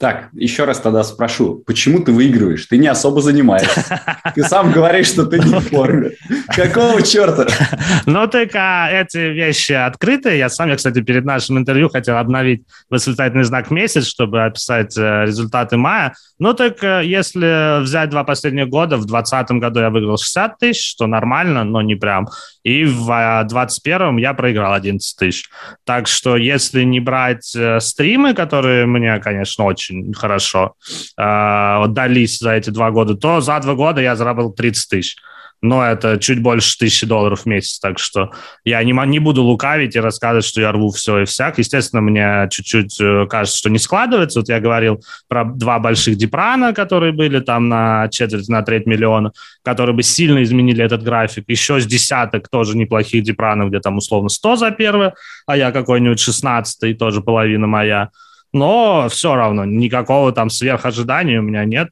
Так, 0.00 0.30
еще 0.32 0.64
раз 0.64 0.80
тогда 0.80 1.04
спрошу, 1.04 1.62
почему 1.66 2.00
ты 2.00 2.10
выигрываешь? 2.10 2.64
Ты 2.64 2.78
не 2.78 2.86
особо 2.86 3.20
занимаешься. 3.20 4.00
Ты 4.34 4.42
сам 4.44 4.72
говоришь, 4.72 5.08
что 5.08 5.26
ты 5.26 5.38
не 5.38 5.54
в 5.54 5.68
форме. 5.68 6.12
Какого 6.48 7.02
черта? 7.02 7.46
Ну, 8.06 8.26
так 8.26 8.54
а, 8.54 8.88
эти 8.90 9.18
вещи 9.18 9.72
открыты. 9.72 10.36
Я 10.36 10.48
сам, 10.48 10.70
я, 10.70 10.76
кстати, 10.76 11.02
перед 11.02 11.26
нашим 11.26 11.58
интервью 11.58 11.90
хотел 11.90 12.16
обновить 12.16 12.62
восклицательный 12.88 13.44
знак 13.44 13.70
месяц, 13.70 14.06
чтобы 14.06 14.42
описать 14.42 14.96
э, 14.96 15.24
результаты 15.26 15.76
мая. 15.76 16.14
Ну, 16.38 16.54
так 16.54 16.82
э, 16.82 17.02
если 17.04 17.82
взять 17.82 18.08
два 18.08 18.24
последних 18.24 18.68
года, 18.68 18.96
в 18.96 19.04
2020 19.04 19.50
году 19.60 19.80
я 19.80 19.90
выиграл 19.90 20.16
60 20.16 20.58
тысяч, 20.58 20.90
что 20.90 21.06
нормально, 21.06 21.64
но 21.64 21.82
не 21.82 21.94
прям. 21.94 22.28
И 22.62 22.84
в 22.84 23.06
2021 23.06 24.18
я 24.18 24.34
проиграл 24.34 24.74
11 24.74 25.18
тысяч. 25.18 25.48
Так 25.84 26.08
что 26.08 26.36
если 26.36 26.82
не 26.82 27.00
брать 27.00 27.54
э, 27.56 27.80
стримы, 27.80 28.34
которые 28.34 28.86
мне, 28.86 29.18
конечно, 29.18 29.64
очень 29.64 30.12
хорошо 30.12 30.74
э, 31.16 31.84
дались 31.88 32.38
за 32.38 32.52
эти 32.52 32.70
два 32.70 32.90
года, 32.90 33.14
то 33.14 33.40
за 33.40 33.58
два 33.60 33.74
года 33.74 34.00
я 34.00 34.16
заработал 34.16 34.52
30 34.52 34.90
тысяч 34.90 35.16
но 35.62 35.84
это 35.84 36.18
чуть 36.18 36.40
больше 36.40 36.78
тысячи 36.78 37.06
долларов 37.06 37.42
в 37.42 37.46
месяц, 37.46 37.78
так 37.78 37.98
что 37.98 38.30
я 38.64 38.82
не, 38.82 38.92
не 39.06 39.18
буду 39.18 39.42
лукавить 39.42 39.94
и 39.94 40.00
рассказывать, 40.00 40.44
что 40.44 40.60
я 40.60 40.72
рву 40.72 40.90
все 40.90 41.20
и 41.20 41.24
всяк. 41.24 41.58
Естественно, 41.58 42.00
мне 42.00 42.48
чуть-чуть 42.50 42.98
э, 43.00 43.26
кажется, 43.28 43.58
что 43.58 43.70
не 43.70 43.78
складывается. 43.78 44.40
Вот 44.40 44.48
я 44.48 44.60
говорил 44.60 45.02
про 45.28 45.44
два 45.44 45.78
больших 45.78 46.16
Дипрана, 46.16 46.72
которые 46.72 47.12
были 47.12 47.40
там 47.40 47.68
на 47.68 48.08
четверть, 48.08 48.48
на 48.48 48.62
треть 48.62 48.86
миллиона, 48.86 49.32
которые 49.62 49.94
бы 49.94 50.02
сильно 50.02 50.42
изменили 50.42 50.84
этот 50.84 51.02
график. 51.02 51.44
Еще 51.48 51.80
с 51.80 51.86
десяток 51.86 52.48
тоже 52.48 52.76
неплохих 52.76 53.22
Дипранов, 53.22 53.68
где 53.68 53.80
там 53.80 53.98
условно 53.98 54.28
100 54.28 54.56
за 54.56 54.70
первое, 54.70 55.14
а 55.46 55.56
я 55.56 55.72
какой-нибудь 55.72 56.20
16 56.20 56.98
тоже 56.98 57.20
половина 57.20 57.66
моя 57.66 58.10
но 58.52 59.08
все 59.10 59.34
равно 59.34 59.64
никакого 59.64 60.32
там 60.32 60.50
сверхожидания 60.50 61.38
у 61.38 61.42
меня 61.42 61.64
нет. 61.64 61.88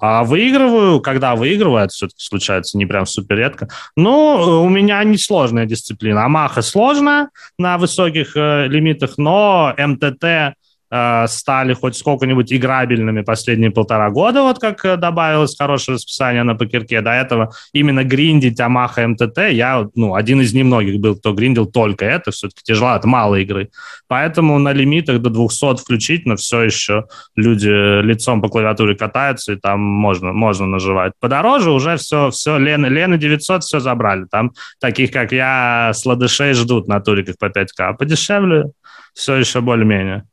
А 0.00 0.24
выигрываю, 0.24 1.00
когда 1.00 1.34
выигрываю, 1.34 1.84
это 1.84 1.92
все-таки 1.92 2.22
случается 2.22 2.78
не 2.78 2.86
прям 2.86 3.06
супер 3.06 3.36
редко. 3.36 3.68
Ну, 3.96 4.62
у 4.64 4.68
меня 4.68 5.02
не 5.04 5.18
сложная 5.18 5.66
дисциплина. 5.66 6.24
Амаха 6.24 6.62
сложная 6.62 7.30
на 7.58 7.78
высоких 7.78 8.36
э, 8.36 8.66
лимитах, 8.68 9.18
но 9.18 9.74
МТТ 9.76 10.56
Э, 10.96 11.26
стали 11.26 11.74
хоть 11.74 11.96
сколько-нибудь 11.96 12.52
играбельными 12.52 13.22
последние 13.22 13.72
полтора 13.72 14.10
года, 14.10 14.42
вот 14.42 14.60
как 14.60 14.84
э, 14.84 14.96
добавилось 14.96 15.56
хорошее 15.58 15.96
расписание 15.96 16.44
на 16.44 16.54
покерке. 16.54 17.00
До 17.00 17.10
этого 17.10 17.52
именно 17.72 18.04
гриндить 18.04 18.60
Амаха 18.60 19.08
МТТ, 19.08 19.38
я, 19.50 19.88
ну, 19.96 20.14
один 20.14 20.40
из 20.40 20.54
немногих 20.54 21.00
был, 21.00 21.16
кто 21.16 21.32
гриндил 21.32 21.66
только 21.66 22.04
это, 22.04 22.30
все-таки 22.30 22.62
тяжело, 22.62 22.94
это 22.94 23.08
мало 23.08 23.34
игры. 23.34 23.70
Поэтому 24.06 24.56
на 24.60 24.72
лимитах 24.72 25.20
до 25.20 25.30
200 25.30 25.78
включительно 25.78 26.36
все 26.36 26.62
еще 26.62 27.06
люди 27.34 28.02
лицом 28.02 28.40
по 28.40 28.48
клавиатуре 28.48 28.94
катаются, 28.94 29.54
и 29.54 29.56
там 29.56 29.80
можно, 29.80 30.32
можно 30.32 30.66
наживать. 30.66 31.14
Подороже 31.18 31.72
уже 31.72 31.96
все, 31.96 32.30
все, 32.30 32.56
Лена, 32.56 32.86
Лена 32.86 33.16
900 33.16 33.64
все 33.64 33.80
забрали. 33.80 34.26
Там 34.30 34.52
таких, 34.78 35.10
как 35.10 35.32
я, 35.32 35.90
сладышей 35.92 36.52
ждут 36.52 36.86
на 36.86 37.00
туриках 37.00 37.36
по 37.36 37.46
5К. 37.46 37.66
А 37.78 37.92
подешевле 37.94 38.66
все 39.12 39.34
еще 39.34 39.60
более-менее. 39.60 40.24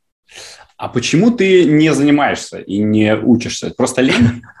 А 0.76 0.88
почему 0.88 1.30
ты 1.30 1.64
не 1.64 1.92
занимаешься 1.94 2.58
и 2.58 2.78
не 2.78 3.14
учишься? 3.14 3.72
Просто 3.76 4.02
лень? 4.02 4.42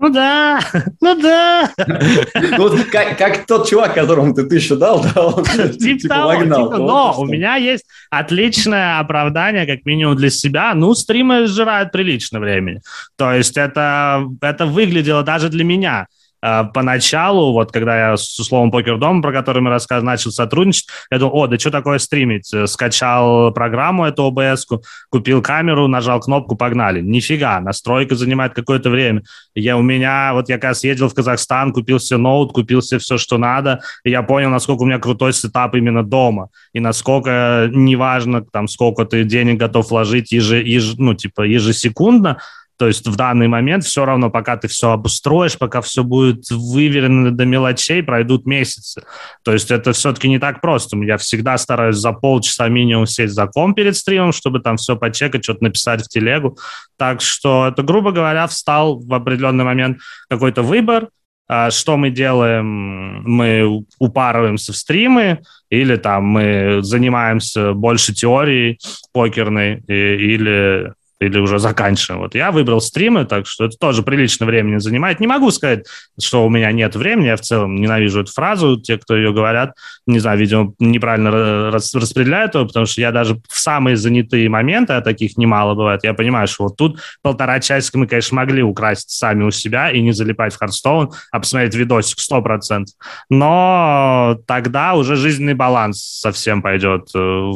Ну 0.00 0.10
да, 0.10 0.60
ну 1.00 1.20
да. 1.20 1.72
Ну, 1.76 2.56
вот 2.68 2.84
как, 2.84 3.18
как 3.18 3.46
тот 3.46 3.68
чувак, 3.68 3.94
которому 3.94 4.32
ты 4.32 4.44
тысячу 4.44 4.76
дал, 4.76 5.02
да, 5.02 5.26
он 5.26 5.44
типа, 5.72 5.72
типа 5.72 6.14
того, 6.14 6.28
погнал. 6.34 6.66
Типа, 6.66 6.78
но 6.78 7.14
у 7.18 7.26
меня 7.26 7.56
есть 7.56 7.84
отличное 8.08 9.00
оправдание, 9.00 9.66
как 9.66 9.84
минимум 9.84 10.14
для 10.14 10.30
себя. 10.30 10.72
Ну, 10.74 10.94
стримы 10.94 11.48
сжирают 11.48 11.90
прилично 11.90 12.38
времени. 12.38 12.80
То 13.16 13.32
есть 13.32 13.56
это, 13.56 14.24
это 14.40 14.66
выглядело 14.66 15.24
даже 15.24 15.48
для 15.48 15.64
меня 15.64 16.06
поначалу, 16.40 17.52
вот 17.52 17.72
когда 17.72 18.10
я 18.10 18.16
с 18.16 18.38
условным 18.38 18.70
Покер 18.70 18.98
Дом, 18.98 19.22
про 19.22 19.32
который 19.32 19.62
мы 19.62 19.70
рассказывали, 19.70 20.06
начал 20.06 20.30
сотрудничать, 20.30 20.86
я 21.10 21.18
думал, 21.18 21.36
о, 21.36 21.46
да 21.46 21.58
что 21.58 21.70
такое 21.70 21.98
стримить? 21.98 22.52
Э, 22.54 22.66
скачал 22.66 23.52
программу 23.52 24.04
эту 24.04 24.24
OBS 24.24 24.66
купил 25.10 25.42
камеру, 25.42 25.88
нажал 25.88 26.20
кнопку, 26.20 26.56
погнали. 26.56 27.00
Нифига, 27.00 27.60
настройка 27.60 28.14
занимает 28.14 28.54
какое-то 28.54 28.90
время. 28.90 29.22
Я 29.54 29.76
у 29.76 29.82
меня, 29.82 30.32
вот 30.34 30.48
я 30.48 30.56
как 30.56 30.64
раз 30.64 30.84
ездил 30.84 31.08
в 31.08 31.14
Казахстан, 31.14 31.72
купил 31.72 31.98
себе 31.98 32.18
ноут, 32.18 32.52
купил 32.52 32.82
себе 32.82 32.98
все, 33.00 33.18
что 33.18 33.38
надо, 33.38 33.80
и 34.04 34.10
я 34.10 34.22
понял, 34.22 34.50
насколько 34.50 34.82
у 34.82 34.86
меня 34.86 34.98
крутой 34.98 35.32
сетап 35.32 35.74
именно 35.74 36.04
дома, 36.04 36.48
и 36.72 36.80
насколько 36.80 37.68
неважно, 37.72 38.42
там, 38.42 38.68
сколько 38.68 39.04
ты 39.04 39.24
денег 39.24 39.58
готов 39.58 39.90
вложить 39.90 40.32
еже, 40.32 40.62
еж, 40.62 40.94
ну, 40.98 41.14
типа, 41.14 41.42
ежесекундно, 41.42 42.38
то 42.78 42.86
есть 42.86 43.08
в 43.08 43.16
данный 43.16 43.48
момент 43.48 43.84
все 43.84 44.04
равно, 44.04 44.30
пока 44.30 44.56
ты 44.56 44.68
все 44.68 44.92
обустроишь, 44.92 45.58
пока 45.58 45.80
все 45.80 46.04
будет 46.04 46.48
выверено 46.48 47.32
до 47.32 47.44
мелочей, 47.44 48.04
пройдут 48.04 48.46
месяцы. 48.46 49.02
То 49.42 49.52
есть 49.52 49.72
это 49.72 49.92
все-таки 49.92 50.28
не 50.28 50.38
так 50.38 50.60
просто. 50.60 50.96
Я 50.98 51.16
всегда 51.16 51.58
стараюсь 51.58 51.96
за 51.96 52.12
полчаса 52.12 52.68
минимум 52.68 53.06
сесть 53.06 53.34
за 53.34 53.48
ком 53.48 53.74
перед 53.74 53.96
стримом, 53.96 54.32
чтобы 54.32 54.60
там 54.60 54.76
все 54.76 54.96
почекать, 54.96 55.42
что-то 55.42 55.64
написать 55.64 56.04
в 56.04 56.08
телегу. 56.08 56.56
Так 56.96 57.20
что 57.20 57.66
это, 57.66 57.82
грубо 57.82 58.12
говоря, 58.12 58.46
встал 58.46 59.00
в 59.00 59.12
определенный 59.12 59.64
момент 59.64 59.98
какой-то 60.30 60.62
выбор, 60.62 61.08
а, 61.50 61.70
что 61.70 61.96
мы 61.96 62.10
делаем? 62.10 63.22
Мы 63.24 63.84
упарываемся 63.98 64.72
в 64.72 64.76
стримы, 64.76 65.40
или 65.70 65.96
там 65.96 66.24
мы 66.24 66.80
занимаемся 66.82 67.72
больше 67.72 68.12
теорией 68.14 68.78
покерной, 69.12 69.82
или 69.86 70.92
или 71.20 71.38
уже 71.38 71.58
заканчиваем. 71.58 72.20
Вот 72.20 72.34
я 72.34 72.52
выбрал 72.52 72.80
стримы, 72.80 73.24
так 73.24 73.46
что 73.46 73.64
это 73.64 73.76
тоже 73.76 74.02
прилично 74.02 74.46
времени 74.46 74.78
занимает. 74.78 75.20
Не 75.20 75.26
могу 75.26 75.50
сказать, 75.50 75.86
что 76.20 76.46
у 76.46 76.48
меня 76.48 76.70
нет 76.72 76.94
времени. 76.94 77.26
Я 77.26 77.36
в 77.36 77.40
целом 77.40 77.76
ненавижу 77.76 78.20
эту 78.20 78.32
фразу. 78.32 78.80
Те, 78.80 78.98
кто 78.98 79.16
ее 79.16 79.32
говорят, 79.32 79.74
не 80.06 80.20
знаю, 80.20 80.38
видимо, 80.38 80.74
неправильно 80.78 81.70
рас 81.70 81.94
распределяют 81.94 82.54
его, 82.54 82.66
потому 82.66 82.86
что 82.86 83.00
я 83.00 83.10
даже 83.10 83.40
в 83.48 83.60
самые 83.60 83.96
занятые 83.96 84.48
моменты, 84.48 84.92
а 84.92 85.00
таких 85.00 85.36
немало 85.36 85.74
бывает, 85.74 86.04
я 86.04 86.14
понимаю, 86.14 86.46
что 86.46 86.64
вот 86.64 86.76
тут 86.76 87.00
полтора 87.22 87.60
часика 87.60 87.98
мы, 87.98 88.06
конечно, 88.06 88.36
могли 88.36 88.62
украсть 88.62 89.10
сами 89.10 89.44
у 89.44 89.50
себя 89.50 89.90
и 89.90 90.00
не 90.00 90.12
залипать 90.12 90.54
в 90.54 90.58
Хардстоун, 90.58 91.10
а 91.32 91.40
посмотреть 91.40 91.74
видосик 91.74 92.18
100%. 92.18 92.86
Но 93.28 94.38
тогда 94.46 94.94
уже 94.94 95.16
жизненный 95.16 95.54
баланс 95.54 96.00
совсем 96.00 96.62
пойдет 96.62 97.08
э, 97.14 97.52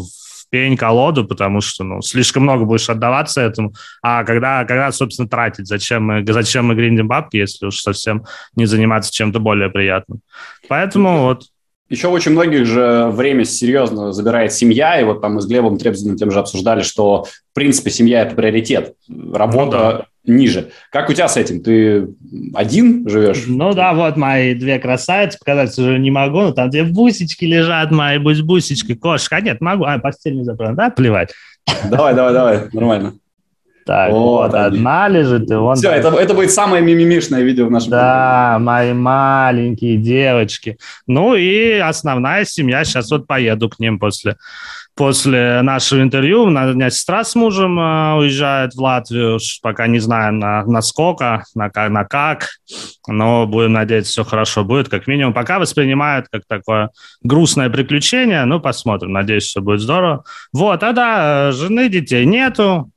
в 0.53 0.55
пень-колоду, 0.55 1.25
потому 1.25 1.63
что 1.63 1.83
ну, 1.83 2.03
слишком 2.03 2.43
много 2.43 2.65
будешь 2.65 2.91
отдаваться 2.91 3.41
этому. 3.41 3.73
А 4.03 4.23
когда, 4.25 4.65
когда 4.65 4.93
собственно, 4.93 5.29
тратить? 5.29 5.67
Зачем 5.67 6.05
мы, 6.05 6.25
зачем 6.27 6.67
мы 6.67 6.75
гриндим 6.75 7.09
бабки, 7.09 7.39
если 7.39 7.67
уж 7.67 7.81
совсем 7.81 8.25
не 8.55 8.67
заниматься 8.67 9.11
чем-то 9.11 9.41
более 9.41 9.71
приятным? 9.71 10.21
Поэтому 10.69 11.23
вот 11.23 11.45
еще 11.89 12.09
очень 12.09 12.33
многих 12.33 12.67
же 12.67 13.09
время 13.13 13.45
серьезно 13.45 14.13
забирает 14.13 14.53
семья, 14.53 15.01
и 15.01 15.05
вот 15.05 15.21
там 15.21 15.35
мы 15.35 15.43
с 15.43 15.47
Глебом 15.47 15.77
Требзиным 15.77 16.17
тем 16.17 16.31
же 16.31 16.39
обсуждали, 16.39 16.83
что, 16.83 17.25
в 17.25 17.55
принципе, 17.55 17.91
семья– 17.91 18.23
это 18.23 18.35
приоритет. 18.35 18.95
Работа 19.09 19.97
ну, 19.99 20.05
ниже. 20.25 20.71
Как 20.91 21.09
у 21.11 21.13
тебя 21.13 21.29
с 21.29 21.37
этим? 21.37 21.63
Ты 21.63 22.09
один 22.55 23.09
живешь? 23.09 23.45
Ну 23.47 23.73
да, 23.75 23.93
вот 23.93 24.17
мои 24.17 24.55
две 24.55 24.79
красавицы, 24.79 25.39
показать 25.39 25.77
уже 25.79 25.99
не 25.99 26.11
могу, 26.11 26.41
но 26.43 26.53
там 26.53 26.71
две 26.71 26.85
бусечки 26.85 27.45
лежат, 27.45 27.91
мои 27.91 28.19
будь 28.19 28.41
бусечки, 28.43 28.95
кошка. 28.95 29.37
А 29.37 29.41
нет, 29.41 29.61
могу, 29.61 29.85
а, 29.85 29.99
постель 29.99 30.37
не 30.37 30.45
заправлена, 30.45 30.77
да, 30.77 30.91
плевать. 30.91 31.33
Давай, 31.91 32.15
давай, 32.15 32.33
давай, 32.33 32.61
нормально. 32.73 33.15
Так, 33.85 34.13
вот, 34.13 34.53
вот 34.53 34.55
одна 34.55 35.09
лежит, 35.09 35.51
и 35.51 35.55
вон... 35.55 35.75
Все, 35.75 35.91
это, 35.91 36.09
это 36.11 36.35
будет 36.35 36.53
самое 36.53 36.85
мимимишное 36.85 37.43
видео 37.43 37.67
в 37.67 37.71
нашем 37.71 37.91
Да, 37.91 38.53
канале. 38.55 38.65
мои 38.65 38.93
маленькие 38.93 39.97
девочки. 39.97 40.79
Ну 41.09 41.35
и 41.35 41.79
основная 41.79 42.45
семья, 42.45 42.85
сейчас 42.85 43.11
вот 43.11 43.27
поеду 43.27 43.69
к 43.69 43.81
ним 43.81 43.99
после 43.99 44.37
после 44.95 45.63
нашего 45.63 46.03
интервью. 46.03 46.45
У 46.45 46.51
меня 46.51 46.91
сестра 46.91 47.25
с 47.25 47.35
мужем 47.35 47.79
э, 47.79 48.15
уезжает 48.15 48.75
в 48.75 48.81
Латвию, 48.81 49.39
пока 49.63 49.87
не 49.87 49.99
знаем 49.99 50.39
на, 50.39 50.65
на 50.65 50.83
сколько, 50.83 51.45
на, 51.55 51.71
на 51.89 52.05
как, 52.05 52.49
но 53.07 53.47
будем 53.47 53.73
надеяться, 53.73 54.13
все 54.13 54.25
хорошо 54.25 54.65
будет. 54.65 54.89
Как 54.89 55.07
минимум, 55.07 55.33
пока 55.33 55.59
воспринимают 55.59 56.27
как 56.31 56.43
такое 56.47 56.91
грустное 57.23 57.71
приключение, 57.71 58.45
ну, 58.45 58.61
посмотрим. 58.61 59.13
Надеюсь, 59.13 59.45
все 59.45 59.61
будет 59.61 59.81
здорово. 59.81 60.25
Вот, 60.53 60.83
а 60.83 60.93
да, 60.93 61.53
жены, 61.53 61.89
детей 61.89 62.27
нету, 62.27 62.91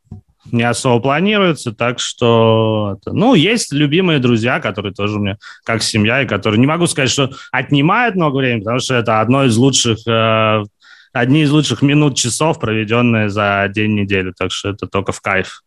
не 0.51 0.63
особо 0.63 1.01
планируется, 1.01 1.71
так 1.71 1.99
что... 1.99 2.97
Ну, 3.05 3.33
есть 3.33 3.73
любимые 3.73 4.19
друзья, 4.19 4.59
которые 4.59 4.93
тоже 4.93 5.17
у 5.17 5.21
меня 5.21 5.37
как 5.63 5.81
семья, 5.81 6.21
и 6.21 6.27
которые, 6.27 6.59
не 6.59 6.67
могу 6.67 6.87
сказать, 6.87 7.09
что 7.09 7.31
отнимают 7.51 8.15
много 8.15 8.37
времени, 8.37 8.61
потому 8.61 8.79
что 8.79 8.95
это 8.95 9.21
одно 9.21 9.45
из 9.45 9.57
лучших, 9.57 9.99
э, 10.07 10.63
одни 11.15 11.43
из 11.43 11.51
лучших 11.51 11.81
минут, 11.81 12.17
часов, 12.17 12.59
проведенные 12.59 13.29
за 13.29 13.67
день 13.73 13.95
недели, 13.95 14.33
так 14.37 14.51
что 14.51 14.69
это 14.71 14.85
только 14.85 15.13
в 15.13 15.21
кайф. 15.21 15.61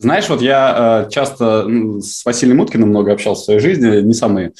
Знаешь, 0.00 0.30
вот 0.30 0.40
я 0.40 1.04
э, 1.06 1.10
часто 1.10 1.66
с 2.00 2.24
Василием 2.24 2.60
Уткиным 2.60 2.88
много 2.88 3.12
общался 3.12 3.42
в 3.42 3.44
своей 3.44 3.60
жизни, 3.60 4.00
не 4.00 4.14
самые 4.14 4.52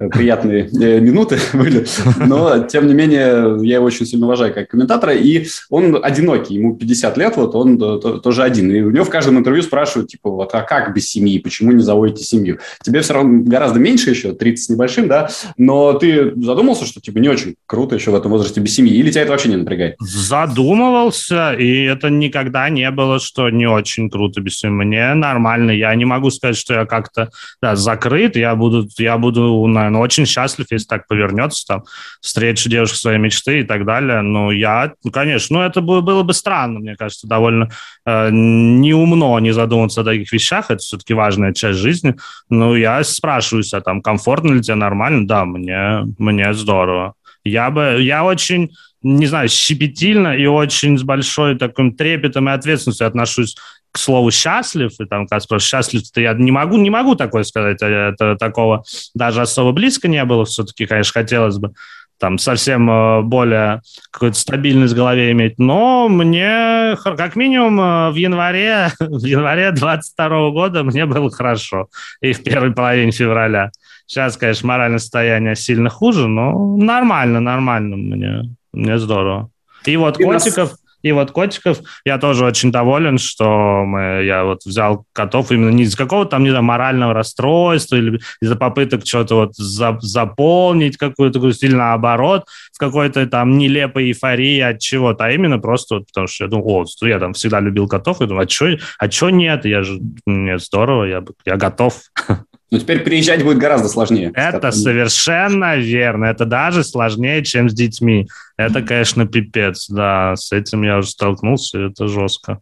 э, 0.00 0.08
приятные 0.08 0.64
э, 0.66 0.98
минуты 0.98 1.38
были, 1.52 1.86
но, 2.18 2.64
тем 2.64 2.88
не 2.88 2.94
менее, 2.94 3.64
я 3.64 3.76
его 3.76 3.86
очень 3.86 4.06
сильно 4.06 4.26
уважаю 4.26 4.52
как 4.52 4.68
комментатора, 4.68 5.14
и 5.14 5.46
он 5.70 6.00
одинокий, 6.02 6.56
ему 6.56 6.74
50 6.74 7.16
лет, 7.16 7.36
вот 7.36 7.54
он 7.54 7.78
тоже 8.20 8.42
один, 8.42 8.72
и 8.72 8.80
у 8.80 8.90
него 8.90 9.04
в 9.04 9.08
каждом 9.08 9.38
интервью 9.38 9.62
спрашивают, 9.62 10.10
типа, 10.10 10.30
вот, 10.30 10.52
а 10.52 10.62
как 10.62 10.92
без 10.94 11.08
семьи, 11.08 11.38
почему 11.38 11.70
не 11.70 11.82
заводите 11.82 12.24
семью? 12.24 12.58
Тебе 12.82 13.00
все 13.00 13.14
равно 13.14 13.44
гораздо 13.44 13.78
меньше 13.78 14.10
еще, 14.10 14.32
30 14.32 14.64
с 14.64 14.68
небольшим, 14.68 15.06
да, 15.06 15.30
но 15.56 15.92
ты 15.92 16.32
задумался, 16.42 16.86
что, 16.86 17.00
типа, 17.00 17.18
не 17.18 17.28
очень 17.28 17.54
круто 17.66 17.94
еще 17.94 18.10
в 18.10 18.16
этом 18.16 18.32
возрасте 18.32 18.60
без 18.60 18.74
семьи, 18.74 18.96
или 18.96 19.12
тебя 19.12 19.22
это 19.22 19.30
вообще 19.30 19.48
не 19.48 19.56
напрягает? 19.56 19.94
Задумывался, 20.00 21.52
и 21.52 21.84
это 21.84 22.10
никогда 22.10 22.68
не 22.68 22.90
было, 22.90 23.20
что 23.20 23.48
не 23.48 23.68
очень 23.68 24.10
круто 24.10 24.40
без 24.40 24.58
семьи 24.58 24.87
мне 24.88 25.14
нормально. 25.14 25.70
Я 25.70 25.94
не 25.94 26.04
могу 26.04 26.30
сказать, 26.30 26.56
что 26.56 26.74
я 26.74 26.86
как-то 26.86 27.30
да, 27.62 27.76
закрыт. 27.76 28.36
Я 28.36 28.54
буду, 28.54 28.88
я 28.98 29.18
буду, 29.18 29.66
наверное, 29.66 30.00
очень 30.00 30.26
счастлив, 30.26 30.66
если 30.70 30.86
так 30.86 31.06
повернется, 31.06 31.66
там, 31.66 31.84
встречу 32.20 32.68
девушку 32.68 32.96
своей 32.96 33.18
мечты 33.18 33.60
и 33.60 33.64
так 33.64 33.84
далее. 33.84 34.22
Ну, 34.22 34.50
я, 34.50 34.92
ну, 35.04 35.10
конечно, 35.10 35.58
ну, 35.58 35.64
это 35.64 35.80
было, 35.80 36.22
бы 36.22 36.32
странно, 36.32 36.80
мне 36.80 36.96
кажется, 36.96 37.26
довольно 37.26 37.70
э, 38.04 38.30
неумно 38.32 39.38
не 39.38 39.52
задумываться 39.52 40.00
о 40.00 40.04
таких 40.04 40.32
вещах. 40.32 40.70
Это 40.70 40.78
все-таки 40.78 41.14
важная 41.14 41.52
часть 41.52 41.78
жизни. 41.78 42.16
Ну, 42.48 42.74
я 42.74 43.04
спрашиваюсь, 43.04 43.74
а 43.74 43.80
там, 43.80 44.02
комфортно 44.02 44.54
ли 44.54 44.62
тебе, 44.62 44.74
нормально? 44.74 45.26
Да, 45.26 45.44
мне, 45.44 46.04
мне 46.18 46.54
здорово. 46.54 47.14
Я 47.44 47.70
бы, 47.70 47.98
я 48.00 48.24
очень 48.24 48.70
не 49.02 49.26
знаю, 49.26 49.48
щепетильно 49.48 50.36
и 50.36 50.46
очень 50.46 50.98
с 50.98 51.02
большой 51.02 51.56
таким 51.56 51.94
трепетом 51.94 52.48
и 52.48 52.52
ответственностью 52.52 53.06
отношусь 53.06 53.56
к 53.92 53.98
слову 53.98 54.30
счастлив, 54.30 54.92
и 55.00 55.04
там, 55.04 55.26
как 55.26 55.42
спрашивают, 55.42 55.68
счастлив 55.68 56.02
ты, 56.10 56.22
я 56.22 56.34
не 56.34 56.50
могу, 56.50 56.76
не 56.76 56.90
могу 56.90 57.14
такое 57.14 57.42
сказать, 57.42 57.82
э, 57.82 57.86
это 57.86 58.36
такого 58.36 58.84
даже 59.14 59.40
особо 59.40 59.72
близко 59.72 60.08
не 60.08 60.24
было, 60.24 60.44
все-таки, 60.44 60.86
конечно, 60.86 61.20
хотелось 61.20 61.58
бы 61.58 61.72
там 62.18 62.38
совсем 62.38 62.90
э, 62.90 63.22
более 63.22 63.80
какую-то 64.10 64.38
стабильность 64.38 64.92
в 64.92 64.96
голове 64.96 65.30
иметь. 65.32 65.58
Но 65.58 66.08
мне, 66.08 66.96
как 67.02 67.36
минимум, 67.36 67.80
э, 67.80 68.10
в 68.10 68.16
январе, 68.16 68.90
в 69.00 69.24
январе 69.24 69.70
22 69.72 70.50
года 70.50 70.82
мне 70.82 71.06
было 71.06 71.30
хорошо. 71.30 71.88
И 72.20 72.32
в 72.32 72.42
первой 72.42 72.72
половине 72.72 73.12
февраля. 73.12 73.70
Сейчас, 74.06 74.36
конечно, 74.36 74.68
моральное 74.68 74.98
состояние 74.98 75.54
сильно 75.54 75.90
хуже, 75.90 76.28
но 76.28 76.76
нормально, 76.76 77.40
нормально 77.40 77.96
мне. 77.96 78.56
Мне 78.72 78.98
здорово. 78.98 79.50
И 79.84 79.96
вот 79.96 80.18
и 80.18 80.24
котиков... 80.24 80.70
Нас 80.70 80.78
и 81.02 81.12
вот 81.12 81.30
котиков 81.30 81.78
я 82.04 82.18
тоже 82.18 82.44
очень 82.44 82.72
доволен, 82.72 83.18
что 83.18 83.84
мы, 83.84 84.24
я 84.24 84.44
вот 84.44 84.64
взял 84.64 85.04
котов 85.12 85.52
именно 85.52 85.70
не 85.70 85.84
из 85.84 85.94
какого-то 85.94 86.32
там, 86.32 86.44
не 86.44 86.50
знаю, 86.50 86.64
морального 86.64 87.14
расстройства 87.14 87.96
или 87.96 88.20
из-за 88.40 88.56
попыток 88.56 89.06
что-то 89.06 89.36
вот 89.36 89.54
за, 89.54 89.98
заполнить 90.00 90.96
какую-то 90.96 91.38
грусть 91.38 91.62
или 91.62 91.74
наоборот 91.74 92.44
в 92.72 92.78
какой-то 92.78 93.26
там 93.26 93.58
нелепой 93.58 94.08
эйфории 94.08 94.60
от 94.60 94.80
чего-то, 94.80 95.26
а 95.26 95.30
именно 95.30 95.58
просто 95.58 95.96
вот, 95.96 96.06
потому 96.06 96.26
что 96.26 96.44
я 96.44 96.50
думаю, 96.50 96.84
о, 96.84 97.06
я 97.06 97.18
там 97.18 97.32
всегда 97.32 97.60
любил 97.60 97.86
котов, 97.88 98.20
и 98.20 98.26
думаю, 98.26 98.46
а 98.46 98.48
что 98.48 98.76
а 98.98 99.08
чё 99.08 99.30
нет? 99.30 99.64
Я 99.64 99.82
же, 99.82 99.98
нет, 100.26 100.62
здорово, 100.62 101.04
я, 101.04 101.24
я 101.44 101.56
готов. 101.56 101.94
Но 102.70 102.78
теперь 102.78 103.00
приезжать 103.00 103.42
будет 103.42 103.58
гораздо 103.58 103.88
сложнее. 103.88 104.30
Это 104.34 104.70
совершенно 104.72 105.76
верно. 105.76 106.26
Это 106.26 106.44
даже 106.44 106.84
сложнее, 106.84 107.42
чем 107.42 107.70
с 107.70 107.74
детьми. 107.74 108.28
Это, 108.58 108.82
конечно, 108.82 109.26
пипец. 109.26 109.88
Да, 109.88 110.36
с 110.36 110.52
этим 110.52 110.82
я 110.82 110.98
уже 110.98 111.08
столкнулся, 111.08 111.78
это 111.78 112.08
жестко. 112.08 112.60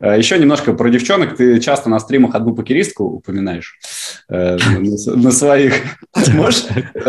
Э, 0.00 0.16
Еще 0.18 0.38
немножко 0.38 0.72
про 0.72 0.88
девчонок. 0.88 1.36
Ты 1.36 1.60
часто 1.60 1.88
на 1.88 1.98
стримах 1.98 2.34
одну 2.34 2.54
покеристку 2.54 3.04
упоминаешь 3.04 3.78
э, 4.28 4.56
на 4.56 5.30
своих. 5.30 5.74
Можешь, 6.32 6.64
э, 6.94 7.00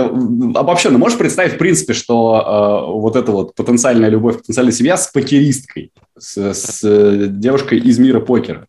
обобщенно, 0.55 0.97
можешь 0.97 1.17
представить, 1.17 1.53
в 1.53 1.57
принципе, 1.57 1.93
что 1.93 2.95
вот 2.97 3.15
эта 3.15 3.31
вот 3.31 3.55
потенциальная 3.55 4.09
любовь, 4.09 4.37
потенциальная 4.37 4.73
семья 4.73 4.97
с 4.97 5.07
покеристкой, 5.07 5.91
с 6.17 6.79
девушкой 7.27 7.79
из 7.79 7.99
мира 7.99 8.19
покера? 8.19 8.67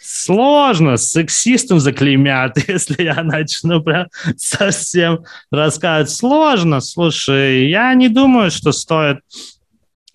сложно, 0.00 0.96
сексистом 0.96 1.80
заклеймят, 1.80 2.58
если 2.68 3.02
я 3.02 3.22
начну 3.22 3.82
прям 3.82 4.06
совсем 4.36 5.24
рассказывать. 5.50 6.10
Сложно, 6.10 6.80
слушай, 6.80 7.68
я 7.68 7.94
не 7.94 8.08
думаю, 8.08 8.50
что 8.50 8.72
стоит 8.72 9.18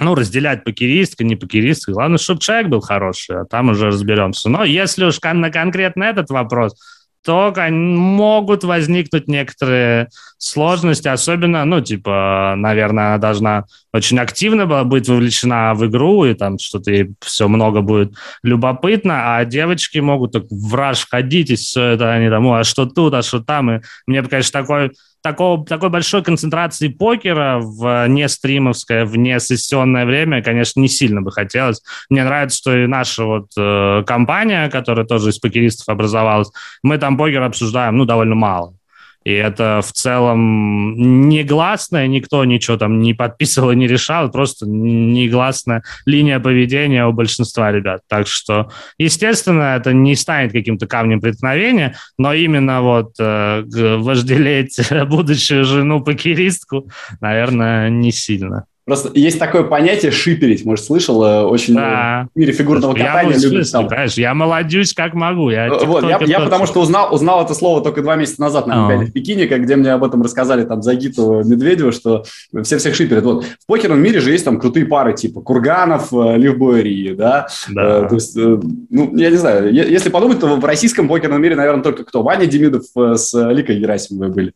ну, 0.03 0.15
разделять 0.15 0.63
покеристка, 0.63 1.23
не 1.23 1.35
покеристка. 1.35 1.91
Главное, 1.91 2.17
чтобы 2.17 2.41
человек 2.41 2.67
был 2.67 2.81
хороший, 2.81 3.41
а 3.41 3.45
там 3.45 3.69
уже 3.69 3.87
разберемся. 3.87 4.49
Но 4.49 4.63
если 4.63 5.05
уж 5.05 5.19
на 5.21 5.49
конкретно 5.49 6.03
этот 6.03 6.29
вопрос, 6.29 6.75
то 7.23 7.53
могут 7.71 8.63
возникнуть 8.63 9.27
некоторые 9.27 10.09
сложности, 10.37 11.07
особенно, 11.07 11.63
ну, 11.63 11.79
типа, 11.79 12.55
наверное, 12.57 13.07
она 13.07 13.17
должна 13.17 13.63
очень 13.93 14.19
активно 14.19 14.83
быть 14.83 15.07
вовлечена 15.07 15.73
в 15.73 15.85
игру, 15.85 16.25
и 16.25 16.33
там 16.33 16.59
что-то 16.59 16.91
ей 16.91 17.11
все 17.21 17.47
много 17.47 17.79
будет 17.79 18.13
любопытно, 18.43 19.37
а 19.37 19.45
девочки 19.45 19.99
могут 19.99 20.33
так 20.33 20.43
в 20.49 20.75
раж 20.75 21.07
ходить, 21.07 21.49
и 21.49 21.55
все 21.55 21.91
это 21.91 22.11
они 22.11 22.29
там, 22.29 22.51
а 22.51 22.65
что 22.65 22.85
тут, 22.85 23.13
а 23.13 23.21
что 23.21 23.39
там, 23.39 23.71
и 23.71 23.81
мне, 24.05 24.21
конечно, 24.23 24.61
такой 24.61 24.91
такого, 25.23 25.65
такой 25.65 25.89
большой 25.89 26.21
концентрации 26.21 26.89
покера 26.89 27.59
в 27.59 28.07
не 28.07 28.27
стримовское, 28.27 29.05
в 29.05 29.15
не 29.17 29.39
сессионное 29.39 30.05
время, 30.05 30.43
конечно, 30.43 30.81
не 30.81 30.89
сильно 30.89 31.21
бы 31.21 31.31
хотелось. 31.31 31.81
Мне 32.09 32.23
нравится, 32.23 32.57
что 32.57 32.77
и 32.77 32.85
наша 32.85 33.23
вот 33.23 33.47
э, 33.57 34.03
компания, 34.05 34.69
которая 34.69 35.05
тоже 35.05 35.29
из 35.29 35.39
покеристов 35.39 35.89
образовалась, 35.89 36.51
мы 36.83 36.97
там 36.97 37.17
покер 37.17 37.41
обсуждаем, 37.41 37.97
ну, 37.97 38.05
довольно 38.05 38.35
мало. 38.35 38.75
И 39.23 39.31
это 39.31 39.81
в 39.83 39.91
целом 39.91 41.29
негласное, 41.29 42.07
никто 42.07 42.43
ничего 42.45 42.77
там 42.77 42.99
не 42.99 43.13
подписывал 43.13 43.71
и 43.71 43.75
не 43.75 43.87
решал, 43.87 44.29
просто 44.31 44.67
негласная 44.67 45.83
линия 46.05 46.39
поведения 46.39 47.05
у 47.05 47.13
большинства 47.13 47.71
ребят. 47.71 48.01
Так 48.07 48.27
что, 48.27 48.69
естественно, 48.97 49.75
это 49.77 49.93
не 49.93 50.15
станет 50.15 50.51
каким-то 50.51 50.87
камнем 50.87 51.21
преткновения, 51.21 51.95
но 52.17 52.33
именно 52.33 52.81
вот 52.81 53.13
э, 53.19 53.63
вожделеть 53.65 54.79
будущую 55.07 55.65
жену-покеристку, 55.65 56.89
наверное, 57.21 57.89
не 57.89 58.11
сильно. 58.11 58.65
Просто 58.85 59.11
есть 59.13 59.39
такое 59.39 59.63
понятие 59.63 60.11
шиперить, 60.11 60.65
может, 60.65 60.83
слышал, 60.83 61.23
э, 61.23 61.43
очень 61.43 61.75
да. 61.75 62.27
в 62.35 62.37
мире 62.37 62.51
фигурного 62.51 62.93
катания 62.93 63.37
я, 63.37 63.49
любят 63.49 63.71
там. 63.71 63.87
Конечно, 63.87 64.19
я 64.19 64.33
молодюсь 64.33 64.93
как 64.93 65.13
могу. 65.13 65.49
Я, 65.51 65.67
э, 65.67 65.85
вот, 65.85 66.03
я, 66.03 66.19
я 66.21 66.41
потому 66.41 66.65
что 66.65 66.81
узнал, 66.81 67.13
узнал 67.13 67.45
это 67.45 67.53
слово 67.53 67.81
только 67.81 68.01
два 68.01 68.17
месяца 68.17 68.41
назад 68.41 68.67
на 68.67 68.87
Олимпиаде 68.87 69.11
в 69.11 69.13
Пекине, 69.13 69.47
как, 69.47 69.61
где 69.63 69.77
мне 69.77 69.93
об 69.93 70.03
этом 70.03 70.21
рассказали 70.21 70.65
там 70.65 70.81
Загиту 70.81 71.43
Медведева, 71.45 71.93
что 71.93 72.25
все 72.63 72.77
всех 72.77 72.95
шиперят. 72.95 73.23
Вот, 73.23 73.45
в 73.45 73.65
покерном 73.67 74.01
мире 74.01 74.19
же 74.19 74.31
есть 74.31 74.43
там 74.43 74.59
крутые 74.59 74.85
пары 74.85 75.13
типа 75.13 75.39
Курганов, 75.39 76.11
э, 76.11 76.37
Ливбойри, 76.37 77.13
да? 77.13 77.47
да. 77.69 78.09
то 78.09 78.15
есть, 78.15 78.35
ну, 78.35 79.15
я 79.15 79.29
не 79.29 79.37
знаю, 79.37 79.73
если 79.73 80.09
подумать, 80.09 80.41
то 80.41 80.57
в 80.57 80.65
российском 80.65 81.07
покерном 81.07 81.41
мире, 81.41 81.55
наверное, 81.55 81.83
только 81.83 82.03
кто? 82.03 82.21
Ваня 82.21 82.47
Демидов 82.47 82.83
с 82.93 83.33
Ликой 83.51 83.79
Герасимовой 83.79 84.29
были. 84.29 84.53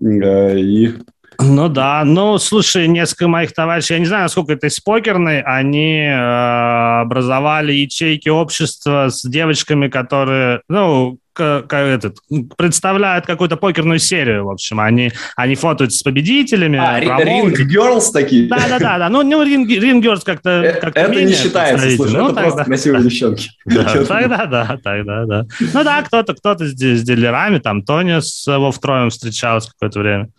И 0.00 0.94
ну 1.38 1.68
да, 1.68 2.02
ну 2.04 2.38
слушай, 2.38 2.88
несколько 2.88 3.28
моих 3.28 3.52
товарищей, 3.52 3.94
я 3.94 4.00
не 4.00 4.06
знаю, 4.06 4.24
насколько 4.24 4.52
это 4.52 4.66
из 4.66 4.80
покерной, 4.80 5.42
они 5.42 6.02
э, 6.02 7.00
образовали 7.00 7.72
ячейки 7.72 8.28
общества 8.28 9.08
с 9.10 9.22
девочками, 9.22 9.88
которые, 9.88 10.62
ну, 10.68 11.18
как 11.36 11.72
этот, 11.74 12.16
представляют 12.56 13.26
какую-то 13.26 13.56
покерную 13.56 13.98
серию, 13.98 14.46
в 14.46 14.50
общем. 14.50 14.80
Они, 14.80 15.12
они 15.36 15.54
фотаются 15.54 15.98
с 15.98 16.02
победителями. 16.02 16.78
А, 16.78 16.98
ринг 16.98 17.60
Girls 17.60 18.10
такие? 18.12 18.48
Да-да-да. 18.48 18.98
да. 18.98 19.08
Ну, 19.10 19.22
ну 19.22 19.42
ринг, 19.42 19.68
ринг 19.68 20.04
Girls 20.04 20.22
как-то 20.24 20.50
э, 20.62 20.80
как 20.80 20.96
Это 20.96 21.22
не 21.22 21.34
считается, 21.34 21.90
слушай, 21.96 22.12
ну, 22.16 22.26
это 22.26 22.34
тогда... 22.36 22.42
просто 22.42 22.64
красивые 22.64 23.02
девчонки. 23.02 23.50
тогда 24.08 24.46
да, 24.46 24.78
тогда 24.82 25.24
да. 25.26 25.46
Ну 25.60 25.84
да, 25.84 26.02
кто-то 26.02 26.34
кто-то 26.34 26.64
с, 26.66 26.72
с 26.72 27.02
дилерами, 27.02 27.58
там 27.58 27.82
Тоня 27.82 28.22
с 28.22 28.46
его 28.46 28.72
втроем 28.72 29.10
встречалась 29.10 29.66
какое-то 29.66 29.98
время. 30.00 30.30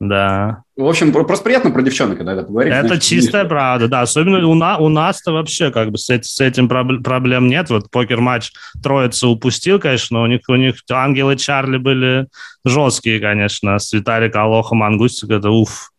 Да. 0.00 0.62
В 0.76 0.86
общем, 0.86 1.12
просто 1.12 1.44
приятно 1.44 1.72
про 1.72 1.82
девчонок, 1.82 2.18
когда 2.18 2.34
это 2.34 2.44
поговорить. 2.44 2.72
Это 2.72 2.86
значит, 2.86 3.02
чистая 3.02 3.42
не... 3.42 3.48
правда, 3.48 3.88
да. 3.88 4.02
Особенно 4.02 4.46
у, 4.46 4.54
на, 4.54 4.78
у 4.78 4.88
нас-то 4.88 5.32
вообще 5.32 5.72
как 5.72 5.90
бы 5.90 5.98
с, 5.98 6.08
с 6.08 6.40
этим 6.40 6.68
проблем 6.68 7.48
нет. 7.48 7.68
Вот 7.68 7.90
покер-матч 7.90 8.52
троица 8.80 9.26
упустил, 9.26 9.80
конечно, 9.80 10.18
но 10.18 10.22
у 10.24 10.26
них, 10.26 10.42
у 10.48 10.54
них 10.54 10.76
ангелы 10.88 11.36
Чарли 11.36 11.78
были 11.78 12.28
жесткие, 12.64 13.18
конечно. 13.18 13.78
С 13.78 13.92
Виталик, 13.92 14.36
Алоха, 14.36 14.76
Мангустик, 14.76 15.30
это 15.30 15.50
уф. 15.50 15.90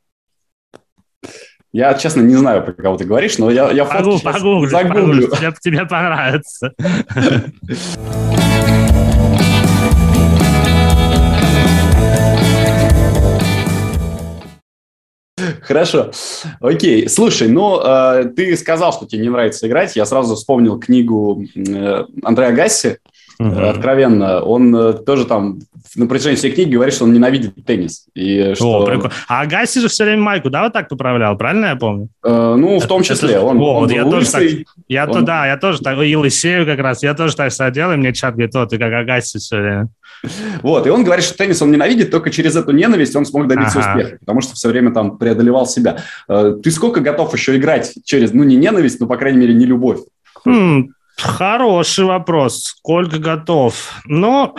Я, 1.73 1.93
честно, 1.93 2.21
не 2.21 2.35
знаю, 2.35 2.63
про 2.63 2.71
кого 2.71 2.97
ты 2.97 3.03
говоришь, 3.03 3.37
но 3.37 3.51
я, 3.51 3.69
я 3.69 3.85
Погу, 3.85 4.17
погуглю, 4.19 4.69
загуглю. 4.69 5.27
Погуглю. 5.27 5.27
Тебе, 5.35 5.53
тебе 5.61 5.85
понравится. 5.85 6.73
Хорошо. 15.69 16.09
Окей. 16.61 17.07
Слушай, 17.07 17.47
ну, 17.47 17.79
э, 17.79 18.25
ты 18.35 18.57
сказал, 18.57 18.91
что 18.91 19.05
тебе 19.05 19.21
не 19.21 19.29
нравится 19.29 19.67
играть. 19.67 19.95
Я 19.95 20.07
сразу 20.07 20.33
вспомнил 20.33 20.79
книгу 20.79 21.45
э, 21.55 22.05
Андреа 22.23 22.53
Гасси 22.53 22.97
угу. 23.39 23.55
откровенно. 23.55 24.41
Он 24.41 24.75
э, 24.75 24.93
тоже 24.93 25.25
там 25.25 25.59
на 25.95 26.07
протяжении 26.07 26.37
всей 26.37 26.51
книги 26.51 26.73
говорит, 26.73 26.93
что 26.93 27.05
он 27.05 27.13
ненавидит 27.13 27.53
теннис. 27.65 28.05
И 28.13 28.53
что... 28.55 28.81
О, 28.81 28.85
прикольно. 28.85 29.11
А 29.27 29.45
Гасси 29.45 29.79
же 29.79 29.87
все 29.87 30.05
время 30.05 30.21
майку, 30.21 30.49
да, 30.49 30.63
вот 30.63 30.73
так 30.73 30.89
поправлял, 30.89 31.37
правильно 31.37 31.67
я 31.67 31.75
помню? 31.75 32.09
Э, 32.23 32.55
ну, 32.57 32.79
в 32.79 32.87
том 32.87 33.03
числе. 33.03 33.31
Это... 33.31 33.41
Он, 33.41 33.57
О, 33.59 33.75
он 33.75 33.83
вот 33.83 33.91
я 33.91 34.03
тоже 34.03 34.31
так, 34.31 34.43
я 34.87 35.05
он... 35.05 35.13
то, 35.13 35.21
да, 35.21 35.47
я 35.47 35.57
тоже 35.57 35.79
так, 35.79 35.97
и 35.99 36.15
лысею 36.15 36.65
как 36.65 36.79
раз, 36.79 37.03
я 37.03 37.13
тоже 37.13 37.35
так 37.35 37.51
всегда 37.51 37.71
делаю, 37.71 37.97
мне 37.97 38.13
чат 38.13 38.35
говорит, 38.35 38.55
о, 38.55 38.65
ты 38.65 38.77
как 38.77 38.93
Агаси 38.93 39.37
все 39.39 39.57
время. 39.57 39.89
Вот, 40.61 40.85
и 40.85 40.89
он 40.89 41.03
говорит, 41.03 41.23
что 41.23 41.37
теннис 41.37 41.61
он 41.61 41.71
ненавидит, 41.71 42.11
только 42.11 42.29
через 42.29 42.55
эту 42.55 42.71
ненависть 42.71 43.15
он 43.15 43.25
смог 43.25 43.47
добиться 43.47 43.79
ага. 43.79 43.89
успеха, 43.89 44.17
потому 44.19 44.41
что 44.41 44.55
все 44.55 44.67
время 44.67 44.91
там 44.91 45.17
преодолевал 45.17 45.65
себя. 45.65 45.99
Э, 46.27 46.55
ты 46.61 46.71
сколько 46.71 46.99
готов 46.99 47.33
еще 47.33 47.55
играть 47.55 47.93
через, 48.03 48.33
ну, 48.33 48.43
не 48.43 48.57
ненависть, 48.57 48.99
но, 48.99 49.07
по 49.07 49.17
крайней 49.17 49.39
мере, 49.39 49.53
не 49.53 49.65
любовь? 49.65 49.99
Хм, 50.45 50.89
Хороший 51.19 52.05
вопрос. 52.05 52.63
Сколько 52.63 53.19
готов? 53.19 53.93
Ну, 54.05 54.55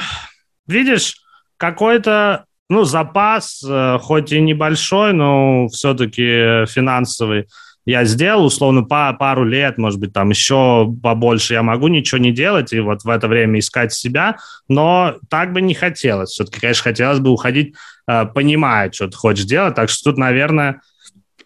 видишь, 0.70 1.16
какой-то 1.56 2.44
ну, 2.68 2.84
запас, 2.84 3.62
э, 3.68 3.98
хоть 4.00 4.32
и 4.32 4.40
небольшой, 4.40 5.12
но 5.12 5.68
все-таки 5.68 6.66
финансовый, 6.66 7.46
я 7.84 8.04
сделал, 8.04 8.44
условно, 8.44 8.82
по 8.82 9.12
пару 9.12 9.44
лет, 9.44 9.76
может 9.76 9.98
быть, 9.98 10.12
там 10.12 10.30
еще 10.30 10.88
побольше 11.02 11.54
я 11.54 11.62
могу 11.62 11.88
ничего 11.88 12.18
не 12.18 12.30
делать 12.30 12.72
и 12.72 12.80
вот 12.80 13.02
в 13.02 13.08
это 13.08 13.26
время 13.26 13.58
искать 13.58 13.92
себя, 13.92 14.36
но 14.68 15.16
так 15.28 15.52
бы 15.52 15.60
не 15.60 15.74
хотелось. 15.74 16.30
Все-таки, 16.30 16.60
конечно, 16.60 16.84
хотелось 16.84 17.18
бы 17.18 17.30
уходить, 17.30 17.74
э, 18.06 18.26
понимая, 18.26 18.92
что 18.92 19.08
ты 19.08 19.16
хочешь 19.16 19.44
делать. 19.44 19.74
Так 19.74 19.88
что 19.88 20.10
тут, 20.10 20.18
наверное, 20.18 20.82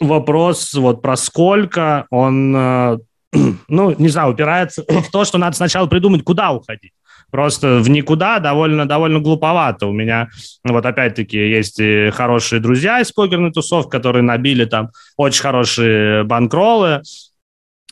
вопрос 0.01 0.75
вот 0.75 1.01
про 1.01 1.17
сколько, 1.17 2.07
он 2.11 2.55
э, 2.55 2.99
ну, 3.69 3.95
не 3.97 4.09
знаю, 4.09 4.33
упирается 4.33 4.85
в 4.89 5.11
то, 5.11 5.25
что 5.25 5.39
надо 5.39 5.57
сначала 5.57 5.87
придумать, 5.87 6.25
куда 6.25 6.53
уходить. 6.53 6.93
Просто 7.35 7.81
в 7.81 7.91
никуда 7.91 8.39
довольно, 8.39 8.87
довольно 8.87 9.19
глуповато. 9.19 9.89
У 9.89 9.93
меня, 9.93 10.29
вот 10.63 10.87
опять-таки, 10.87 11.37
есть 11.37 11.81
хорошие 12.13 12.61
друзья 12.61 13.01
из 13.01 13.11
покерной 13.11 13.51
тусовки, 13.51 13.91
которые 13.91 14.23
набили 14.23 14.67
там 14.67 14.91
очень 15.17 15.43
хорошие 15.43 16.23
банкролы, 16.23 17.03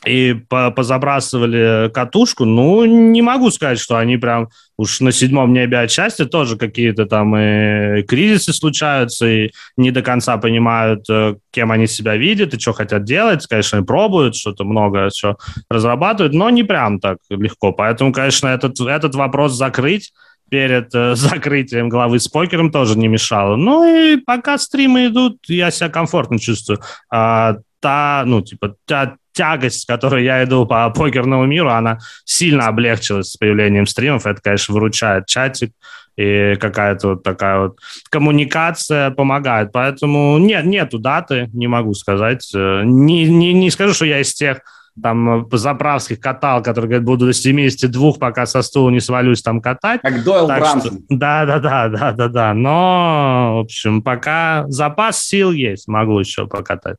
и 0.05 0.33
позабрасывали 0.49 1.89
катушку, 1.93 2.45
ну, 2.45 2.85
не 2.85 3.21
могу 3.21 3.51
сказать, 3.51 3.79
что 3.79 3.97
они 3.97 4.17
прям 4.17 4.49
уж 4.77 4.99
на 4.99 5.11
седьмом 5.11 5.53
небе 5.53 5.79
от 5.79 5.91
счастья 5.91 6.25
тоже 6.25 6.57
какие-то 6.57 7.05
там 7.05 7.35
и 7.37 8.03
кризисы 8.03 8.53
случаются, 8.53 9.27
и 9.27 9.51
не 9.77 9.91
до 9.91 10.01
конца 10.01 10.37
понимают, 10.37 11.05
э, 11.09 11.35
кем 11.51 11.71
они 11.71 11.87
себя 11.87 12.17
видят 12.17 12.53
и 12.53 12.59
что 12.59 12.73
хотят 12.73 13.03
делать. 13.03 13.45
Конечно, 13.47 13.83
пробуют, 13.83 14.35
что-то 14.35 14.63
много 14.63 15.09
что 15.13 15.37
разрабатывают, 15.69 16.33
но 16.33 16.49
не 16.49 16.63
прям 16.63 16.99
так 16.99 17.17
легко. 17.29 17.71
Поэтому, 17.71 18.11
конечно, 18.11 18.47
этот, 18.47 18.79
этот 18.81 19.15
вопрос 19.15 19.53
закрыть 19.53 20.11
перед 20.49 20.93
э, 20.93 21.15
закрытием 21.15 21.89
главы 21.89 22.19
с 22.19 22.27
покером 22.27 22.71
тоже 22.71 22.97
не 22.97 23.07
мешало. 23.07 23.55
Ну 23.55 23.85
и 23.85 24.17
пока 24.17 24.57
стримы 24.57 25.07
идут, 25.07 25.37
я 25.47 25.71
себя 25.71 25.89
комфортно 25.89 26.39
чувствую. 26.39 26.79
А, 27.09 27.57
та, 27.79 28.23
ну, 28.25 28.41
типа, 28.41 28.75
та 28.85 29.17
тягость, 29.33 29.81
с 29.81 29.85
которой 29.85 30.23
я 30.23 30.43
иду 30.43 30.65
по 30.65 30.89
покерному 30.89 31.45
миру, 31.45 31.69
она 31.69 31.99
сильно 32.23 32.67
облегчилась 32.67 33.31
с 33.31 33.37
появлением 33.37 33.85
стримов. 33.85 34.25
Это, 34.25 34.41
конечно, 34.41 34.73
выручает 34.73 35.27
чатик 35.27 35.73
и 36.15 36.55
какая-то 36.59 37.09
вот 37.09 37.23
такая 37.23 37.59
вот 37.59 37.79
коммуникация 38.09 39.11
помогает. 39.11 39.71
Поэтому 39.71 40.37
нет, 40.37 40.65
нету 40.65 40.99
даты, 40.99 41.49
не 41.53 41.67
могу 41.67 41.93
сказать. 41.93 42.49
Э, 42.55 42.83
не, 42.83 43.25
не, 43.25 43.53
не 43.53 43.71
скажу, 43.71 43.93
что 43.93 44.05
я 44.05 44.21
из 44.21 44.33
тех 44.33 44.61
там 45.01 45.47
заправских 45.51 46.19
катал, 46.19 46.61
которые 46.61 46.89
говорят, 46.89 47.05
буду 47.05 47.25
до 47.25 47.33
72, 47.33 48.13
пока 48.13 48.45
со 48.45 48.61
стула 48.61 48.91
не 48.91 48.99
свалюсь 48.99 49.41
там 49.41 49.59
катать. 49.59 50.01
Как 50.01 50.23
Дойл 50.23 50.45
Брансон. 50.45 51.03
Да, 51.09 51.45
да, 51.45 51.59
да, 51.59 51.89
да, 51.89 52.11
да, 52.11 52.27
да. 52.27 52.53
Но, 52.53 53.55
в 53.57 53.59
общем, 53.61 54.03
пока 54.03 54.65
запас 54.67 55.19
сил 55.19 55.51
есть, 55.51 55.87
могу 55.87 56.19
еще 56.19 56.45
покатать. 56.45 56.97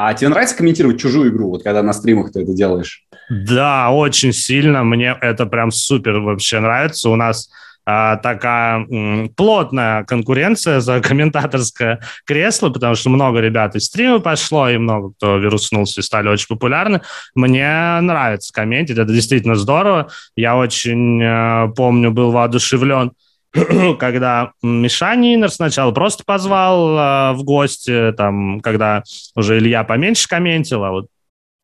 А 0.00 0.14
тебе 0.14 0.28
нравится 0.28 0.56
комментировать 0.56 1.00
чужую 1.00 1.32
игру, 1.32 1.48
вот 1.48 1.64
когда 1.64 1.82
на 1.82 1.92
стримах 1.92 2.30
ты 2.30 2.42
это 2.42 2.52
делаешь? 2.52 3.02
Да, 3.28 3.90
очень 3.90 4.32
сильно. 4.32 4.84
Мне 4.84 5.16
это 5.20 5.44
прям 5.44 5.72
супер 5.72 6.20
вообще 6.20 6.60
нравится. 6.60 7.10
У 7.10 7.16
нас 7.16 7.50
а, 7.84 8.14
такая 8.14 8.86
м, 8.88 9.28
плотная 9.30 10.04
конкуренция 10.04 10.78
за 10.78 11.00
комментаторское 11.02 11.98
кресло, 12.24 12.70
потому 12.70 12.94
что 12.94 13.10
много 13.10 13.40
ребят 13.40 13.74
из 13.74 13.86
стрима 13.86 14.20
пошло, 14.20 14.68
и 14.68 14.78
много 14.78 15.14
кто 15.14 15.36
вируснулся 15.38 16.00
и 16.00 16.04
стали 16.04 16.28
очень 16.28 16.46
популярны. 16.46 17.00
Мне 17.34 17.98
нравится 18.00 18.52
комментить, 18.52 18.98
это 18.98 19.12
действительно 19.12 19.56
здорово. 19.56 20.10
Я 20.36 20.56
очень 20.56 21.20
э, 21.20 21.72
помню, 21.74 22.12
был 22.12 22.30
воодушевлен 22.30 23.14
когда 23.98 24.52
Миша 24.62 25.14
сначала 25.48 25.92
просто 25.92 26.24
позвал 26.24 26.90
э, 26.90 27.32
в 27.34 27.44
гости, 27.44 28.12
там, 28.12 28.60
когда 28.60 29.02
уже 29.34 29.58
Илья 29.58 29.84
поменьше 29.84 30.28
комментил, 30.28 30.84
а 30.84 30.90
вот 30.90 31.06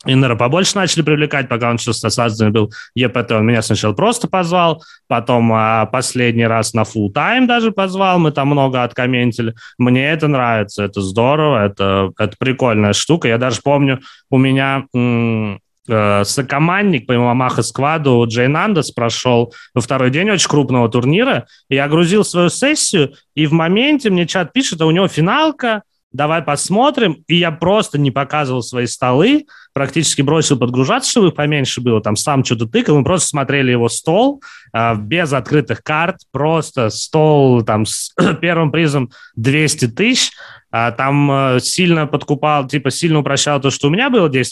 Иннера 0.07 0.37
побольше 0.37 0.76
начали 0.76 1.03
привлекать, 1.03 1.49
пока 1.49 1.70
он 1.70 1.76
еще 1.76 1.93
с 1.93 2.51
был 2.51 2.72
ЕПТ. 2.95 3.32
Он 3.32 3.47
меня 3.47 3.62
сначала 3.62 3.93
просто 3.93 4.28
позвал, 4.28 4.82
потом 5.09 5.51
а, 5.53 5.87
последний 5.87 6.47
раз 6.47 6.74
на 6.74 6.82
full 6.82 7.11
тайм 7.11 7.47
даже 7.47 7.72
позвал, 7.72 8.18
мы 8.18 8.30
там 8.30 8.49
много 8.49 8.82
откомментили. 8.82 9.55
Мне 9.78 10.11
это 10.11 10.28
нравится, 10.28 10.85
это 10.85 11.01
здорово, 11.01 11.64
это, 11.64 12.11
это 12.18 12.37
прикольная 12.39 12.93
штука. 12.93 13.28
Я 13.28 13.39
даже 13.39 13.61
помню, 13.62 14.01
у 14.30 14.39
меня 14.39 14.85
м- 14.95 15.61
сокомандник 15.87 17.07
по 17.07 17.14
Мамаха 17.14 17.62
скваду 17.62 18.24
Джей 18.26 18.49
Нандес 18.49 18.91
прошел 18.91 19.53
во 19.74 19.80
второй 19.80 20.11
день 20.11 20.30
очень 20.30 20.49
крупного 20.49 20.89
турнира. 20.89 21.47
Я 21.68 21.89
грузил 21.89 22.24
свою 22.24 22.49
сессию, 22.49 23.14
и 23.35 23.47
в 23.47 23.53
моменте 23.53 24.11
мне 24.11 24.26
чат 24.26 24.53
пишет, 24.53 24.80
а 24.80 24.87
у 24.87 24.91
него 24.91 25.09
финалка, 25.09 25.82
давай 26.12 26.43
посмотрим. 26.43 27.24
И 27.26 27.37
я 27.37 27.51
просто 27.51 27.99
не 27.99 28.11
показывал 28.11 28.62
свои 28.62 28.87
столы, 28.87 29.47
практически 29.75 30.22
бросил 30.22 30.59
подгружаться, 30.59 31.11
чтобы 31.11 31.29
их 31.29 31.35
поменьше 31.35 31.83
было. 31.83 32.01
Там 32.01 32.16
сам 32.16 32.45
что-то 32.45 32.66
тыкал, 32.66 32.97
мы 32.97 33.05
просто 33.05 33.29
смотрели 33.29 33.72
его 33.72 33.91
стол 33.91 34.43
э, 34.72 34.95
без 34.97 35.33
открытых 35.35 35.83
карт, 35.83 36.20
просто 36.33 36.89
стол 36.89 37.62
там 37.62 37.85
с 37.85 38.14
первым 38.41 38.70
призом 38.70 39.11
200 39.37 39.89
тысяч. 39.89 40.31
А, 40.77 40.91
там 40.91 41.31
э, 41.31 41.61
сильно 41.61 42.09
подкупал, 42.09 42.66
типа 42.66 42.91
сильно 42.91 43.20
упрощал 43.20 43.61
то, 43.61 43.70
что 43.70 43.87
у 43.87 43.91
меня 43.91 44.11
было 44.11 44.29
10%, 44.29 44.51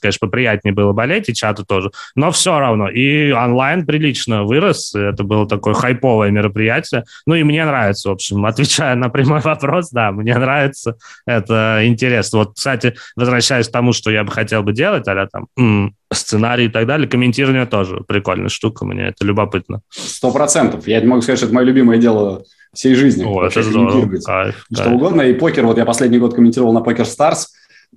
конечно, 0.00 0.18
поприятнее 0.20 0.72
было 0.72 0.92
болеть, 0.92 1.28
и 1.28 1.34
чату 1.34 1.64
тоже, 1.64 1.90
но 2.14 2.30
все 2.30 2.60
равно. 2.60 2.88
И 2.88 3.32
онлайн 3.32 3.84
прилично 3.84 4.44
вырос, 4.44 4.94
это 4.94 5.24
было 5.24 5.48
такое 5.48 5.74
хайповое 5.74 6.30
мероприятие. 6.30 7.02
Ну 7.26 7.34
и 7.34 7.42
мне 7.42 7.64
нравится, 7.64 8.08
в 8.08 8.12
общем, 8.12 8.46
отвечая 8.46 8.94
на 8.94 9.08
прямой 9.08 9.40
вопрос, 9.40 9.90
да, 9.90 10.12
мне 10.12 10.38
нравится, 10.38 10.96
это 11.26 11.80
интересно. 11.82 12.38
Вот, 12.38 12.54
кстати, 12.54 12.94
возвращаясь 13.16 13.66
к 13.66 13.72
тому, 13.72 13.92
что 13.92 14.12
я 14.12 14.22
бы 14.22 14.30
хотел 14.30 14.62
бы 14.64 14.72
делать, 14.72 15.06
а 15.06 15.26
там 15.30 15.46
м- 15.58 15.94
сценарий 16.12 16.66
и 16.66 16.68
так 16.68 16.86
далее, 16.86 17.08
комментирование 17.08 17.66
тоже 17.66 18.02
прикольная 18.06 18.48
штука, 18.48 18.84
мне 18.84 19.08
это 19.08 19.24
любопытно. 19.24 19.80
Сто 19.90 20.30
процентов. 20.32 20.86
Я 20.88 21.00
не 21.00 21.06
могу 21.06 21.22
сказать, 21.22 21.38
что 21.38 21.46
это 21.46 21.54
мое 21.54 21.64
любимое 21.64 21.98
дело 21.98 22.44
всей 22.72 22.94
жизни. 22.94 23.24
О, 23.24 23.44
это 23.46 23.62
здорово. 23.62 24.08
Кайф, 24.24 24.66
что 24.72 24.82
кайф. 24.84 24.94
угодно. 24.94 25.22
И 25.22 25.34
покер, 25.34 25.66
вот 25.66 25.78
я 25.78 25.84
последний 25.84 26.18
год 26.18 26.34
комментировал 26.34 26.72
на 26.72 26.80
Покер 26.80 27.04
Stars, 27.04 27.46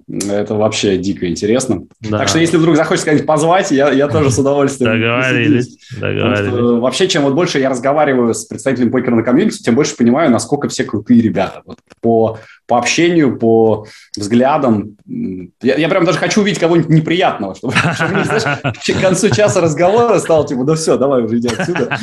это 0.07 0.55
вообще 0.55 0.97
дико 0.97 1.27
интересно. 1.27 1.83
Да. 2.01 2.19
Так 2.19 2.27
что, 2.29 2.39
если 2.39 2.57
вдруг 2.57 2.75
захочешь 2.75 3.01
сказать 3.01 3.25
позвать, 3.25 3.71
я, 3.71 3.89
я 3.91 4.07
тоже 4.07 4.31
с 4.31 4.37
удовольствием. 4.37 4.91
Договорились. 4.91 5.77
Договорились. 5.99 6.47
Что, 6.47 6.79
вообще, 6.79 7.07
чем 7.07 7.23
вот 7.23 7.33
больше 7.33 7.59
я 7.59 7.69
разговариваю 7.69 8.33
с 8.33 8.45
представителями 8.45 8.89
покерной 8.91 9.23
комьюнити, 9.23 9.61
тем 9.61 9.75
больше 9.75 9.97
понимаю, 9.97 10.31
насколько 10.31 10.69
все 10.69 10.83
крутые 10.85 11.21
ребята. 11.21 11.61
Вот 11.65 11.79
по 11.99 12.37
по 12.67 12.77
общению, 12.77 13.37
по 13.39 13.87
взглядам. 14.15 14.97
Я, 15.61 15.75
я 15.75 15.89
прям 15.89 16.05
даже 16.05 16.19
хочу 16.19 16.41
увидеть 16.41 16.59
кого-нибудь 16.59 16.89
неприятного, 16.89 17.55
чтобы, 17.55 17.73
чтобы 17.95 18.23
знаешь, 18.25 18.43
к 18.43 19.01
концу 19.01 19.29
часа 19.29 19.61
разговора 19.61 20.19
стал 20.19 20.45
типа, 20.45 20.63
ну 20.63 20.75
все, 20.75 20.97
давай 20.97 21.23
уже 21.23 21.37
иди 21.37 21.47
отсюда. 21.47 21.97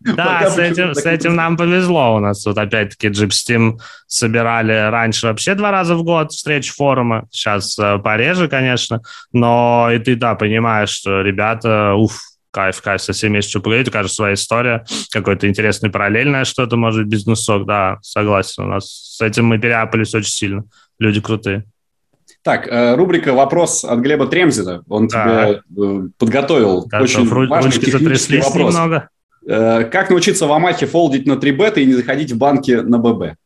Да, 0.00 0.50
с 0.50 0.58
этим, 0.58 0.94
с 0.94 1.04
этим 1.04 1.34
нам 1.34 1.56
повезло. 1.56 2.16
У 2.16 2.18
нас 2.18 2.44
вот 2.46 2.56
опять-таки 2.56 3.08
Джипстим 3.08 3.78
собирали 4.06 4.90
раньше 4.90 5.26
вообще 5.26 5.54
два 5.54 5.70
раза 5.70 5.94
в 5.94 6.02
год 6.02 6.32
встречи 6.32 6.72
форума. 6.72 7.26
Сейчас 7.30 7.78
э, 7.78 7.98
пореже, 7.98 8.48
конечно. 8.48 9.02
Но 9.32 9.90
и 9.92 9.98
ты, 9.98 10.16
да, 10.16 10.34
понимаешь, 10.34 10.90
что 10.90 11.20
ребята, 11.20 11.94
уф, 11.94 12.18
кайф, 12.56 12.80
кайф, 12.80 13.02
со 13.02 13.12
всеми 13.12 13.36
есть 13.36 13.50
что 13.50 13.60
поговорить, 13.60 13.88
у 13.88 13.90
каждого 13.90 14.14
своя 14.14 14.34
история, 14.34 14.86
какое-то 15.10 15.46
интересное 15.46 15.90
параллельное 15.90 16.44
что-то, 16.46 16.76
может 16.76 17.02
быть, 17.02 17.12
бизнесок, 17.12 17.66
да, 17.66 17.98
согласен, 18.00 18.64
у 18.64 18.68
нас 18.68 18.86
с 18.86 19.20
этим 19.20 19.44
мы 19.44 19.58
переапались 19.58 20.14
очень 20.14 20.30
сильно, 20.30 20.64
люди 20.98 21.20
крутые. 21.20 21.64
Так, 22.42 22.66
э, 22.66 22.94
рубрика 22.94 23.34
«Вопрос 23.34 23.84
от 23.84 23.98
Глеба 23.98 24.26
Тремзина». 24.26 24.84
Он 24.88 25.08
да. 25.08 25.60
тебе 25.68 26.10
подготовил 26.18 26.86
Готов. 26.86 27.02
очень 27.02 27.24
Ру- 27.28 27.48
важный 27.48 27.72
технический 27.72 28.38
вопрос. 28.38 28.72
Немного. 28.72 29.08
Как 29.46 30.10
научиться 30.10 30.46
в 30.46 30.52
Амахе 30.52 30.86
фолдить 30.86 31.26
на 31.26 31.36
3 31.36 31.52
бета 31.52 31.80
и 31.80 31.84
не 31.84 31.92
заходить 31.92 32.32
в 32.32 32.38
банки 32.38 32.70
на 32.72 32.98
ББ? 32.98 33.36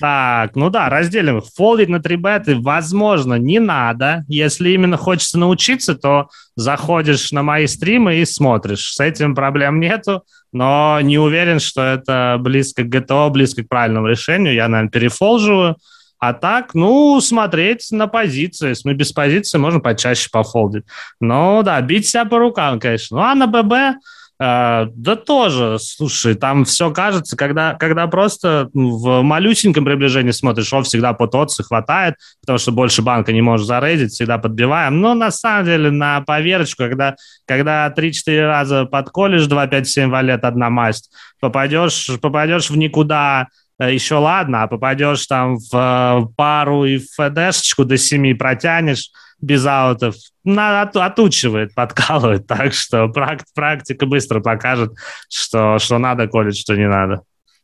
Так, 0.00 0.56
ну 0.56 0.70
да, 0.70 0.88
разделим 0.88 1.38
их. 1.38 1.44
Фолдить 1.54 1.88
на 1.88 2.00
3 2.00 2.16
беты, 2.16 2.56
возможно, 2.56 3.34
не 3.34 3.58
надо. 3.58 4.24
Если 4.28 4.70
именно 4.70 4.96
хочется 4.96 5.38
научиться, 5.38 5.94
то 5.94 6.28
заходишь 6.54 7.32
на 7.32 7.42
мои 7.42 7.66
стримы 7.66 8.16
и 8.16 8.24
смотришь. 8.24 8.94
С 8.94 9.00
этим 9.00 9.34
проблем 9.34 9.80
нету, 9.80 10.22
но 10.52 10.98
не 11.02 11.18
уверен, 11.18 11.60
что 11.60 11.82
это 11.82 12.38
близко 12.40 12.84
к 12.84 12.88
ГТО, 12.88 13.28
близко 13.28 13.64
к 13.64 13.68
правильному 13.68 14.06
решению. 14.06 14.54
Я, 14.54 14.68
наверное, 14.68 14.90
перефолживаю. 14.90 15.76
А 16.18 16.32
так, 16.32 16.74
ну, 16.74 17.20
смотреть 17.20 17.88
на 17.90 18.06
позиции. 18.06 18.70
Если 18.70 18.88
мы 18.88 18.94
без 18.94 19.12
позиции, 19.12 19.58
можно 19.58 19.80
почаще 19.80 20.30
пофолдить. 20.32 20.84
Ну 21.20 21.62
да, 21.62 21.78
бить 21.82 22.08
себя 22.08 22.24
по 22.24 22.38
рукам, 22.38 22.80
конечно. 22.80 23.18
Ну 23.18 23.22
а 23.22 23.34
на 23.34 23.46
ББ 23.46 23.98
а, 24.38 24.88
да 24.94 25.16
тоже, 25.16 25.78
слушай, 25.80 26.34
там 26.34 26.66
все 26.66 26.90
кажется, 26.90 27.36
когда, 27.36 27.72
когда 27.74 28.06
просто 28.06 28.68
в 28.74 29.22
малюсеньком 29.22 29.84
приближении 29.86 30.30
смотришь, 30.30 30.72
он 30.74 30.84
всегда 30.84 31.14
по 31.14 31.26
тотсы 31.26 31.62
хватает, 31.62 32.16
потому 32.42 32.58
что 32.58 32.72
больше 32.72 33.00
банка 33.00 33.32
не 33.32 33.40
можешь 33.40 33.66
зарейдить, 33.66 34.12
всегда 34.12 34.36
подбиваем. 34.36 35.00
Но 35.00 35.14
на 35.14 35.30
самом 35.30 35.64
деле 35.64 35.90
на 35.90 36.20
поверочку, 36.20 36.82
когда, 36.82 37.16
когда 37.46 37.88
3-4 37.96 38.46
раза 38.46 38.84
подколешь 38.84 39.46
2, 39.46 39.66
5, 39.68 39.88
7 39.88 40.10
валет, 40.10 40.44
одна 40.44 40.68
масть, 40.68 41.10
попадешь, 41.40 42.10
попадешь 42.20 42.68
в 42.68 42.76
никуда, 42.76 43.48
э, 43.78 43.94
еще 43.94 44.16
ладно, 44.16 44.64
а 44.64 44.66
попадешь 44.66 45.26
там 45.26 45.56
в 45.56 45.72
э, 45.72 46.26
пару 46.36 46.84
и 46.84 46.98
в 46.98 47.06
ФДшечку 47.16 47.86
до 47.86 47.96
7 47.96 48.36
протянешь, 48.36 49.10
без 49.40 49.66
аутов. 49.66 50.14
Надо, 50.44 51.04
отучивает, 51.04 51.74
подкалывает. 51.74 52.46
Так 52.56 52.72
что 52.72 53.08
практика 53.54 54.06
быстро 54.06 54.40
покажет, 54.40 54.92
что, 55.28 55.78
что 55.78 55.98
надо 55.98 56.26
колить, 56.28 56.56
что 56.56 56.74
не 56.74 56.88
надо. 56.88 57.22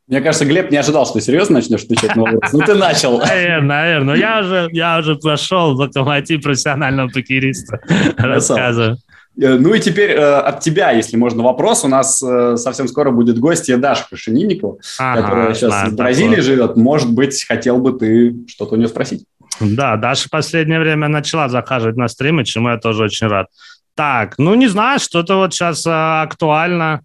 Мне 0.09 0.21
кажется, 0.21 0.45
Глеб 0.45 0.71
не 0.71 0.77
ожидал, 0.77 1.07
что 1.07 1.15
ты 1.15 1.21
серьезно 1.21 1.57
начнешь 1.57 1.85
отвечать 1.85 2.17
на 2.17 2.23
вопрос. 2.23 2.53
Ну, 2.53 2.61
ты 2.61 2.75
начал. 2.75 3.19
Наверное, 3.19 3.61
наверное. 3.61 4.05
Но 4.05 4.15
я 4.15 4.41
уже, 4.41 4.69
я 4.73 4.99
уже 4.99 5.15
прошел 5.15 5.75
в 5.75 5.79
локомотив 5.79 6.43
профессионального 6.43 7.09
покериста. 7.09 7.81
Рассказываю. 8.19 8.99
Э, 9.41 9.55
ну 9.55 9.73
и 9.73 9.81
теперь 9.81 10.11
э, 10.11 10.41
от 10.41 10.61
тебя, 10.61 10.91
если 10.91 11.17
можно, 11.17 11.43
вопрос. 11.43 11.85
У 11.85 11.89
нас 11.89 12.23
э, 12.23 12.57
совсем 12.57 12.89
скоро 12.89 13.11
будет 13.11 13.39
гостья 13.39 13.77
Даша 13.77 14.07
Крашенинникова, 14.09 14.79
ага, 14.99 15.23
которая 15.23 15.55
сейчас 15.55 15.71
знаю, 15.71 15.91
в 15.91 15.95
Бразилии 15.95 16.31
такое. 16.31 16.43
живет. 16.43 16.77
Может 16.77 17.13
быть, 17.13 17.45
хотел 17.45 17.79
бы 17.79 17.93
ты 17.93 18.37
что-то 18.49 18.75
у 18.75 18.77
нее 18.79 18.89
спросить? 18.89 19.25
Да, 19.61 19.97
Даша 19.97 20.29
в 20.29 20.31
последнее 20.31 20.81
время 20.81 21.09
начала 21.09 21.49
захаживать 21.49 21.97
на 21.97 22.09
стримы, 22.09 22.45
чему 22.45 22.71
я 22.71 22.79
тоже 22.79 23.05
очень 23.05 23.27
рад. 23.27 23.49
Так, 23.95 24.39
ну 24.39 24.55
не 24.55 24.69
знаю, 24.69 24.99
что-то 24.99 25.37
вот 25.37 25.53
сейчас 25.53 25.87
а, 25.87 26.23
актуально 26.23 27.03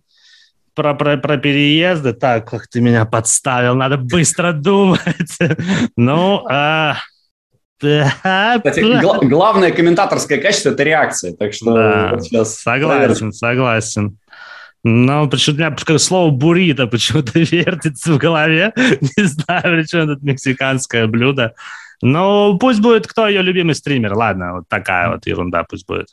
про, 0.73 0.93
про, 0.93 1.17
про 1.17 1.37
переезды. 1.37 2.13
Так, 2.13 2.49
как 2.49 2.67
ты 2.67 2.79
меня 2.79 3.05
подставил, 3.05 3.75
надо 3.75 3.97
быстро 3.97 4.53
думать. 4.53 5.37
Ну, 5.97 6.45
а... 6.49 6.97
Кстати, 7.79 8.99
гла- 8.99 9.19
главное 9.21 9.71
комментаторское 9.71 10.39
качество– 10.39 10.69
это 10.71 10.81
реакция, 10.81 11.33
так 11.33 11.53
что 11.53 11.75
да, 11.75 12.09
вот 12.11 12.23
сейчас 12.23 12.55
согласен, 12.55 13.31
согласен. 13.31 14.17
Ну, 14.83 15.29
почему 15.29 15.57
у 15.57 15.59
меня 15.59 15.97
слово 15.99 16.31
«буррито» 16.31 16.87
почему-то 16.87 17.31
вертится 17.39 18.13
в 18.13 18.17
голове. 18.17 18.71
Не 18.77 19.23
знаю, 19.23 19.63
причем 19.63 20.09
это 20.09 20.17
мексиканское 20.21 21.07
блюдо. 21.07 21.53
Ну, 22.01 22.57
пусть 22.59 22.81
будет 22.81 23.07
кто 23.07 23.27
ее 23.27 23.41
любимый 23.41 23.75
стример. 23.75 24.13
Ладно, 24.13 24.57
вот 24.57 24.67
такая 24.67 25.09
вот 25.09 25.25
ерунда 25.25 25.63
пусть 25.63 25.87
будет. 25.87 26.07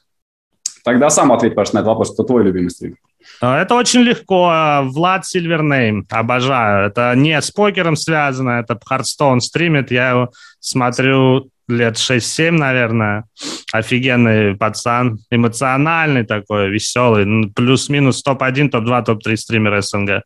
Тогда 0.82 1.10
сам 1.10 1.32
ответь, 1.32 1.54
пожалуйста, 1.54 1.76
на 1.76 1.80
этот 1.80 1.88
вопрос. 1.88 2.12
Кто 2.12 2.22
твой 2.24 2.44
любимый 2.44 2.70
стример? 2.70 2.96
А, 3.40 3.60
это 3.60 3.74
очень 3.74 4.00
легко. 4.00 4.82
Влад 4.84 5.26
SilverName. 5.26 6.06
Обожаю. 6.10 6.88
Это 6.88 7.14
не 7.16 7.40
с 7.40 7.50
покером 7.50 7.96
связано, 7.96 8.60
это 8.60 8.78
Hearthstone 8.84 9.40
стримит. 9.40 9.90
Я 9.90 10.10
его 10.10 10.32
смотрю 10.60 11.48
лет 11.68 11.96
6-7, 11.96 12.50
наверное. 12.50 13.24
Офигенный 13.72 14.56
пацан. 14.56 15.18
Эмоциональный 15.30 16.24
такой, 16.24 16.70
веселый. 16.70 17.50
Плюс-минус 17.54 18.22
топ-1, 18.22 18.68
топ-2, 18.68 19.04
топ-3 19.04 19.36
стример 19.36 19.82
СНГ. 19.82 20.22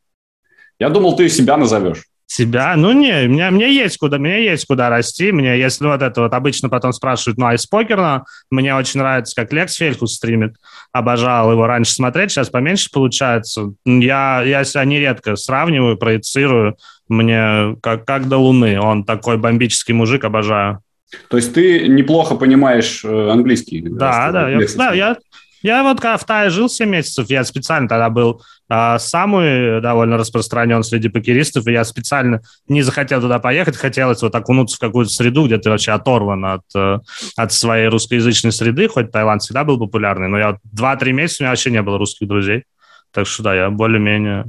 Я 0.80 0.90
думал, 0.90 1.16
ты 1.16 1.28
себя 1.28 1.56
назовешь 1.56 2.04
себя. 2.28 2.76
Ну, 2.76 2.92
не, 2.92 3.24
у 3.24 3.28
меня, 3.30 3.50
мне 3.50 3.74
есть 3.74 3.96
куда, 3.96 4.18
мне 4.18 4.44
есть 4.44 4.66
куда 4.66 4.90
расти. 4.90 5.32
Мне, 5.32 5.58
если 5.58 5.86
вот 5.86 6.02
это 6.02 6.20
вот 6.20 6.34
обычно 6.34 6.68
потом 6.68 6.92
спрашивают, 6.92 7.38
ну, 7.38 7.46
а 7.46 7.54
из 7.54 7.66
покерно, 7.66 8.24
мне 8.50 8.74
очень 8.74 9.00
нравится, 9.00 9.34
как 9.34 9.52
Лекс 9.52 9.74
Фельхус 9.74 10.14
стримит. 10.14 10.54
Обожал 10.92 11.50
его 11.50 11.66
раньше 11.66 11.92
смотреть, 11.92 12.30
сейчас 12.30 12.50
поменьше 12.50 12.90
получается. 12.92 13.72
Я, 13.84 14.42
я 14.44 14.62
себя 14.64 14.84
нередко 14.84 15.36
сравниваю, 15.36 15.96
проецирую. 15.96 16.76
Мне 17.08 17.76
как, 17.82 18.04
как 18.04 18.28
до 18.28 18.36
Луны. 18.36 18.78
Он 18.78 19.04
такой 19.04 19.38
бомбический 19.38 19.94
мужик, 19.94 20.24
обожаю. 20.24 20.82
То 21.30 21.38
есть 21.38 21.54
ты 21.54 21.88
неплохо 21.88 22.34
понимаешь 22.34 23.02
э, 23.02 23.30
английский? 23.30 23.80
Да, 23.80 24.30
да, 24.30 24.50
я, 24.50 24.60
да, 24.76 24.92
я, 24.92 25.16
я 25.62 25.82
вот 25.82 26.00
когда 26.02 26.18
в 26.18 26.24
Тае 26.24 26.50
жил 26.50 26.68
7 26.68 26.86
месяцев, 26.86 27.30
я 27.30 27.42
специально 27.44 27.88
тогда 27.88 28.10
был 28.10 28.42
а, 28.68 28.98
самый 28.98 29.80
довольно 29.80 30.18
распространен 30.18 30.82
среди 30.82 31.08
покеристов, 31.08 31.66
и 31.66 31.72
я 31.72 31.84
специально 31.84 32.42
не 32.68 32.82
захотел 32.82 33.20
туда 33.20 33.38
поехать, 33.38 33.76
хотелось 33.76 34.20
вот 34.20 34.34
окунуться 34.34 34.76
в 34.76 34.80
какую-то 34.80 35.10
среду, 35.10 35.46
где 35.46 35.56
ты 35.58 35.70
вообще 35.70 35.92
оторван 35.92 36.44
от, 36.44 36.62
э, 36.74 36.98
от 37.36 37.52
своей 37.52 37.88
русскоязычной 37.88 38.52
среды, 38.52 38.88
хоть 38.88 39.10
Таиланд 39.10 39.42
всегда 39.42 39.64
был 39.64 39.78
популярный, 39.78 40.28
но 40.28 40.38
я 40.38 40.50
вот 40.50 40.58
2-3 40.70 41.12
месяца, 41.12 41.42
у 41.42 41.44
меня 41.44 41.52
вообще 41.52 41.70
не 41.70 41.80
было 41.80 41.98
русских 41.98 42.28
друзей, 42.28 42.64
так 43.10 43.26
что 43.26 43.42
да, 43.42 43.54
я 43.54 43.70
более-менее 43.70 44.44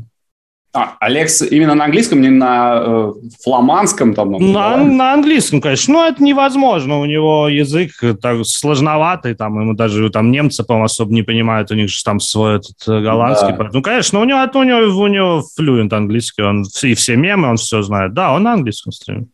а, 0.72 0.98
Алекс 1.00 1.42
именно 1.42 1.74
на 1.74 1.86
английском, 1.86 2.22
не 2.22 2.30
на 2.30 2.80
э, 2.80 3.12
фламандском? 3.44 4.14
Там, 4.14 4.32
на, 4.32 4.78
на 4.78 5.14
английском, 5.14 5.62
конечно. 5.62 5.94
Но 5.94 6.06
это 6.06 6.24
невозможно. 6.24 7.00
У 7.00 7.06
него 7.06 7.50
язык 7.50 7.92
так 8.22 8.46
сложноватый. 8.46 9.34
Там, 9.34 9.60
ему 9.60 9.74
даже 9.74 10.10
там 10.12 10.30
немцы, 10.30 10.64
по-моему, 10.64 10.86
особо 10.86 11.12
не 11.12 11.24
понимают. 11.24 11.72
У 11.72 11.76
них 11.76 11.90
же 11.90 12.04
там 12.04 12.20
свой 12.20 12.58
этот 12.58 12.88
э, 12.88 13.02
голландский. 13.02 13.56
Да. 13.58 13.70
Ну, 13.74 13.82
конечно, 13.82 14.20
у 14.20 14.24
него, 14.24 14.40
у 14.54 14.64
него, 14.64 15.02
у 15.02 15.08
него 15.08 15.44
флюент 15.56 15.92
английский. 15.92 16.44
Он, 16.44 16.64
и 16.84 16.94
все 16.94 17.16
мемы, 17.16 17.50
он 17.50 17.58
все 17.58 17.82
знает. 17.82 18.14
Да, 18.14 18.34
он 18.34 18.44
на 18.44 18.54
английском 18.54 18.92
стримит. 18.92 19.30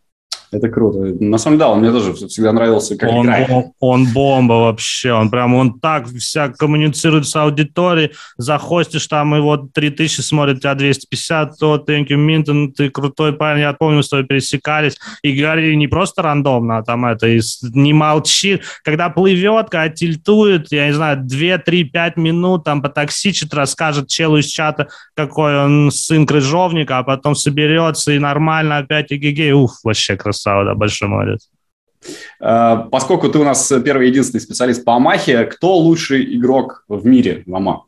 Это 0.55 0.69
круто. 0.69 0.99
На 1.19 1.37
самом 1.37 1.57
деле, 1.57 1.69
он 1.69 1.79
мне 1.79 1.91
тоже 1.91 2.13
всегда 2.13 2.51
нравился, 2.51 2.97
как 2.97 3.11
он, 3.11 3.25
играет. 3.25 3.49
Он, 3.49 3.65
он 3.79 4.05
бомба 4.13 4.53
вообще. 4.53 5.11
Он 5.11 5.29
прям, 5.29 5.53
он 5.53 5.79
так 5.79 6.07
вся 6.07 6.49
коммуницирует 6.49 7.27
с 7.27 7.35
аудиторией. 7.35 8.11
Захостишь 8.37 9.07
там 9.07 9.35
его 9.35 9.57
3000 9.57 10.21
смотрит, 10.21 10.61
тебя 10.61 10.73
250, 10.73 11.59
то 11.59 11.83
thank 11.87 12.07
you, 12.07 12.15
Минтон, 12.15 12.71
ты 12.71 12.89
крутой 12.89 13.33
парень. 13.33 13.61
Я 13.61 13.73
помню, 13.73 14.01
с 14.01 14.09
тобой 14.09 14.25
пересекались. 14.25 14.97
И 15.21 15.33
говорили 15.33 15.75
не 15.75 15.87
просто 15.87 16.23
рандомно, 16.23 16.77
а 16.77 16.83
там 16.83 17.05
это, 17.05 17.27
и 17.27 17.39
не 17.73 17.93
молчи. 17.93 18.61
Когда 18.83 19.09
плывет, 19.09 19.69
когда 19.69 19.89
тильтует, 19.89 20.71
я 20.71 20.87
не 20.87 20.93
знаю, 20.93 21.19
2, 21.21 21.57
3, 21.59 21.83
5 21.83 22.17
минут 22.17 22.63
там 22.63 22.81
по 22.81 22.89
потоксичит, 22.95 23.53
расскажет 23.53 24.07
челу 24.07 24.37
из 24.37 24.45
чата, 24.45 24.87
какой 25.15 25.57
он 25.57 25.91
сын 25.91 26.25
крыжовника, 26.25 26.99
а 26.99 27.03
потом 27.03 27.35
соберется 27.35 28.13
и 28.13 28.19
нормально 28.19 28.77
опять 28.77 29.11
и 29.11 29.17
гигей. 29.17 29.51
Уф, 29.51 29.71
вообще 29.83 30.15
красота 30.15 30.44
красава, 30.45 30.65
да, 30.65 30.75
большой 30.75 31.07
молодец. 31.07 31.49
Э, 32.39 32.85
поскольку 32.91 33.29
ты 33.29 33.39
у 33.39 33.43
нас 33.43 33.71
первый 33.83 34.07
единственный 34.07 34.41
специалист 34.41 34.85
по 34.85 34.95
Амахе, 34.95 35.45
кто 35.45 35.77
лучший 35.77 36.35
игрок 36.37 36.85
в 36.87 37.05
мире 37.05 37.43
в 37.45 37.55
Амах? 37.55 37.81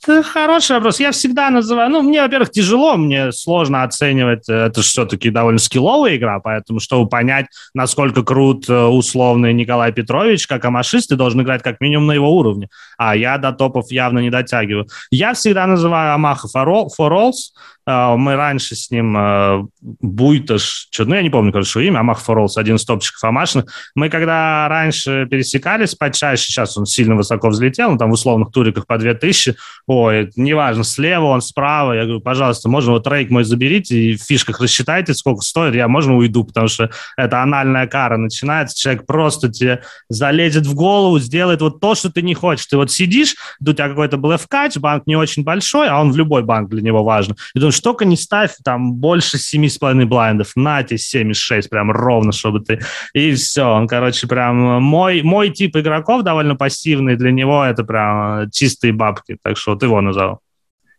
Это 0.00 0.22
хороший 0.22 0.76
вопрос. 0.76 1.00
Я 1.00 1.10
всегда 1.10 1.50
называю... 1.50 1.90
Ну, 1.90 2.02
мне, 2.02 2.22
во-первых, 2.22 2.52
тяжело, 2.52 2.96
мне 2.96 3.32
сложно 3.32 3.82
оценивать. 3.82 4.48
Это 4.48 4.80
все-таки 4.80 5.28
довольно 5.28 5.58
скилловая 5.58 6.16
игра, 6.16 6.38
поэтому, 6.38 6.78
чтобы 6.78 7.08
понять, 7.08 7.46
насколько 7.74 8.22
крут 8.22 8.68
э, 8.68 8.84
условный 8.84 9.52
Николай 9.52 9.92
Петрович, 9.92 10.46
как 10.46 10.64
амашист, 10.64 11.08
ты 11.08 11.16
должен 11.16 11.42
играть 11.42 11.64
как 11.64 11.80
минимум 11.80 12.06
на 12.06 12.12
его 12.12 12.30
уровне. 12.30 12.68
А 12.96 13.16
я 13.16 13.38
до 13.38 13.50
топов 13.50 13.90
явно 13.90 14.20
не 14.20 14.30
дотягиваю. 14.30 14.86
Я 15.10 15.34
всегда 15.34 15.66
называю 15.66 16.14
Амаха 16.14 16.46
for 16.46 16.68
Alls, 16.68 17.32
а, 17.77 17.77
мы 17.88 18.36
раньше 18.36 18.76
с 18.76 18.90
ним 18.90 19.14
а, 19.16 19.66
Буйташ, 19.80 20.88
что, 20.90 21.06
ну, 21.06 21.14
я 21.14 21.22
не 21.22 21.30
помню, 21.30 21.52
короче, 21.52 21.84
имя, 21.86 22.00
Амах 22.00 22.20
Форолс, 22.20 22.58
один 22.58 22.76
из 22.76 22.84
топчиков 22.84 23.24
Амашных. 23.24 23.64
Мы 23.94 24.10
когда 24.10 24.68
раньше 24.68 25.26
пересекались 25.30 25.94
почаще, 25.94 26.44
сейчас 26.44 26.76
он 26.76 26.86
сильно 26.86 27.16
высоко 27.16 27.48
взлетел, 27.48 27.92
ну, 27.92 27.98
там 27.98 28.10
в 28.10 28.14
условных 28.14 28.50
туриках 28.52 28.86
по 28.86 28.98
2000, 28.98 29.56
ой, 29.86 30.30
неважно, 30.36 30.84
слева 30.84 31.24
он, 31.24 31.40
справа, 31.40 31.92
я 31.92 32.02
говорю, 32.02 32.20
пожалуйста, 32.20 32.68
можно 32.68 32.92
вот 32.92 33.04
трейк 33.04 33.30
мой 33.30 33.44
заберите 33.44 33.98
и 33.98 34.16
в 34.16 34.22
фишках 34.22 34.60
рассчитайте, 34.60 35.14
сколько 35.14 35.40
стоит, 35.40 35.74
я 35.74 35.88
можно 35.88 36.16
уйду, 36.16 36.44
потому 36.44 36.68
что 36.68 36.90
это 37.16 37.42
анальная 37.42 37.86
кара 37.86 38.16
начинается, 38.16 38.78
человек 38.78 39.06
просто 39.06 39.48
тебе 39.48 39.82
залезет 40.08 40.66
в 40.66 40.74
голову, 40.74 41.18
сделает 41.18 41.60
вот 41.60 41.80
то, 41.80 41.94
что 41.94 42.10
ты 42.10 42.22
не 42.22 42.34
хочешь. 42.34 42.66
Ты 42.66 42.76
вот 42.76 42.90
сидишь, 42.90 43.36
у 43.60 43.64
тебя 43.64 43.88
какой-то 43.88 44.16
блефкач, 44.16 44.76
банк 44.76 45.06
не 45.06 45.16
очень 45.16 45.44
большой, 45.44 45.88
а 45.88 46.00
он 46.00 46.12
в 46.12 46.16
любой 46.16 46.42
банк 46.42 46.68
для 46.68 46.82
него 46.82 47.02
важен. 47.02 47.36
И 47.54 47.58
думаешь, 47.58 47.77
только 47.82 48.04
не 48.04 48.16
ставь 48.16 48.54
там 48.64 48.94
больше 48.94 49.36
7,5 49.36 50.04
блайндов, 50.06 50.52
на 50.56 50.82
тебе 50.82 50.98
7,6 50.98 51.68
прям 51.68 51.90
ровно, 51.90 52.32
чтобы 52.32 52.60
ты... 52.60 52.80
И 53.14 53.34
все, 53.34 53.64
он, 53.64 53.86
короче, 53.88 54.26
прям 54.26 54.82
мой, 54.82 55.22
мой 55.22 55.50
тип 55.50 55.76
игроков 55.76 56.22
довольно 56.22 56.56
пассивный, 56.56 57.16
для 57.16 57.30
него 57.30 57.64
это 57.64 57.84
прям 57.84 58.50
чистые 58.50 58.92
бабки, 58.92 59.36
так 59.42 59.56
что 59.56 59.72
вот 59.72 59.82
его 59.82 60.00
назову. 60.00 60.40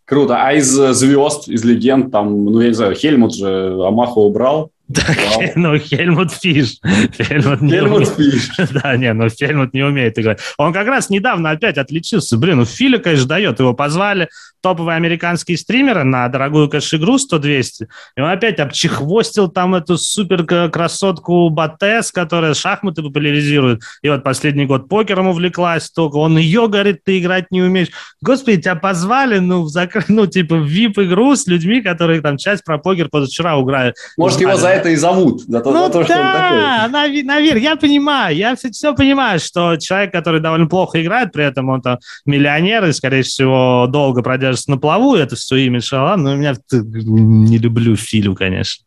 Круто. 0.06 0.38
А 0.44 0.54
из 0.54 0.70
звезд, 0.70 1.48
из 1.48 1.64
легенд, 1.64 2.12
там, 2.12 2.46
ну, 2.46 2.60
я 2.62 2.70
не 2.70 2.74
знаю, 2.74 2.96
Хельмут 2.96 3.36
же 3.36 3.78
Амаху 3.86 4.22
убрал, 4.22 4.72
да, 4.90 5.04
ну, 5.56 5.78
Хельмут 5.78 6.32
Фиш. 6.32 6.80
Хельмут, 7.18 7.60
Хельмут 7.60 8.08
Фиш. 8.08 8.50
Да, 8.72 8.98
не, 8.98 9.14
ну 9.14 9.30
Хельмут 9.30 9.74
не 9.74 9.84
умеет 9.84 10.18
играть. 10.18 10.40
Он 10.58 10.74
как 10.74 10.88
раз 10.88 11.12
недавно 11.12 11.52
опять 11.52 11.78
отличился. 11.78 12.38
Блин, 12.38 12.58
ну 12.58 12.66
Филя, 12.66 12.98
конечно, 12.98 13.28
дает. 13.28 13.60
Его 13.60 13.76
позвали 13.76 14.30
топовые 14.62 14.96
американские 14.96 15.58
стримеры 15.58 16.04
на 16.04 16.28
дорогую 16.28 16.70
кэш-игру 16.70 17.16
100-200. 17.16 17.88
И 18.16 18.22
он 18.22 18.30
опять 18.30 18.60
обчехвостил 18.60 19.50
там 19.50 19.76
эту 19.76 19.98
супер 19.98 20.46
красотку 20.70 21.50
Батес, 21.50 22.12
которая 22.12 22.54
шахматы 22.54 23.02
популяризирует. 23.02 23.82
И 24.02 24.10
вот 24.10 24.24
последний 24.24 24.66
год 24.66 24.90
покером 24.90 25.28
увлеклась 25.28 25.90
только. 25.90 26.18
Он 26.18 26.38
ее, 26.38 26.68
говорит, 26.68 27.04
ты 27.04 27.20
играть 27.20 27.52
не 27.52 27.62
умеешь. 27.62 27.90
Господи, 28.22 28.62
тебя 28.62 28.76
позвали, 28.76 29.40
ну, 29.40 29.64
в 29.64 29.70
закр... 29.70 30.06
ну 30.08 30.26
типа 30.26 30.56
в 30.56 30.68
VIP-игру 30.68 31.36
с 31.36 31.48
людьми, 31.48 31.82
которые 31.82 32.22
там 32.22 32.38
часть 32.38 32.64
про 32.64 32.78
покер 32.78 33.10
позавчера 33.10 33.58
уграли. 33.58 33.94
Может, 34.18 34.42
его 34.42 34.56
за 34.56 34.70
это 34.70 34.90
и 34.90 34.96
зовут. 34.96 35.42
За 35.44 35.62
то, 35.62 35.72
ну 35.72 35.86
за 35.88 35.92
то, 35.92 36.00
да, 36.00 36.06
что 36.06 36.20
он 36.20 36.92
такой. 36.92 37.24
наверное, 37.24 37.62
я 37.62 37.76
понимаю. 37.76 38.36
Я 38.36 38.56
все, 38.56 38.72
все 38.72 38.94
понимаю, 38.94 39.40
что 39.40 39.78
человек, 39.78 40.12
который 40.12 40.42
довольно 40.42 40.68
плохо 40.68 41.02
играет, 41.02 41.32
при 41.32 41.46
этом 41.46 41.70
он 41.70 41.82
там 41.82 42.00
миллионер 42.26 42.86
и, 42.86 42.94
скорее 42.94 43.24
всего, 43.24 43.88
долго 43.90 44.22
продержится 44.50 44.72
на 44.72 44.78
плаву, 44.78 45.16
это 45.16 45.36
все 45.36 45.56
имидж, 45.58 45.94
ладно, 45.94 46.32
но 46.32 46.36
меня 46.36 46.56
не 46.72 47.58
люблю 47.58 47.96
Филю, 47.96 48.36
конечно. 48.36 48.86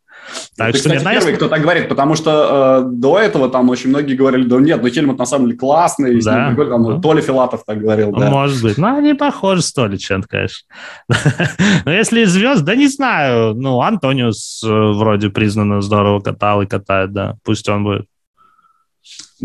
Так 0.55 0.71
Ты, 0.71 0.77
что 0.77 0.89
кстати, 0.89 1.03
нет, 1.03 1.13
первый, 1.13 1.35
кто 1.35 1.49
так 1.49 1.61
говорит, 1.61 1.89
потому 1.89 2.15
что 2.15 2.85
э, 2.85 2.89
до 2.93 3.19
этого 3.19 3.49
там 3.49 3.69
очень 3.69 3.89
многие 3.89 4.15
говорили, 4.15 4.45
да 4.45 4.57
нет, 4.57 4.81
ну 4.81 4.87
Хельмут 4.87 5.17
на 5.17 5.25
самом 5.25 5.47
деле 5.47 5.57
классный, 5.57 6.21
да. 6.21 6.49
ним, 6.49 6.69
там, 6.69 6.81
ну, 6.81 7.01
Толя 7.01 7.21
Филатов 7.21 7.63
так 7.65 7.79
говорил. 7.79 8.11
Да. 8.13 8.29
Может 8.29 8.63
быть, 8.63 8.77
ну 8.77 8.95
они 8.95 9.15
похожи 9.15 9.61
с 9.61 9.73
Толи 9.73 9.97
чем 9.97 10.23
конечно. 10.23 10.65
Но 11.85 11.91
если 11.91 12.23
звезд, 12.23 12.63
да 12.63 12.75
не 12.75 12.87
знаю, 12.87 13.53
ну 13.55 13.81
Антониус 13.81 14.63
э, 14.63 14.69
вроде 14.69 15.29
признанно 15.29 15.81
здорово 15.81 16.21
катал 16.21 16.61
и 16.61 16.67
катает, 16.67 17.11
да, 17.11 17.35
пусть 17.43 17.67
он 17.67 17.83
будет. 17.83 18.05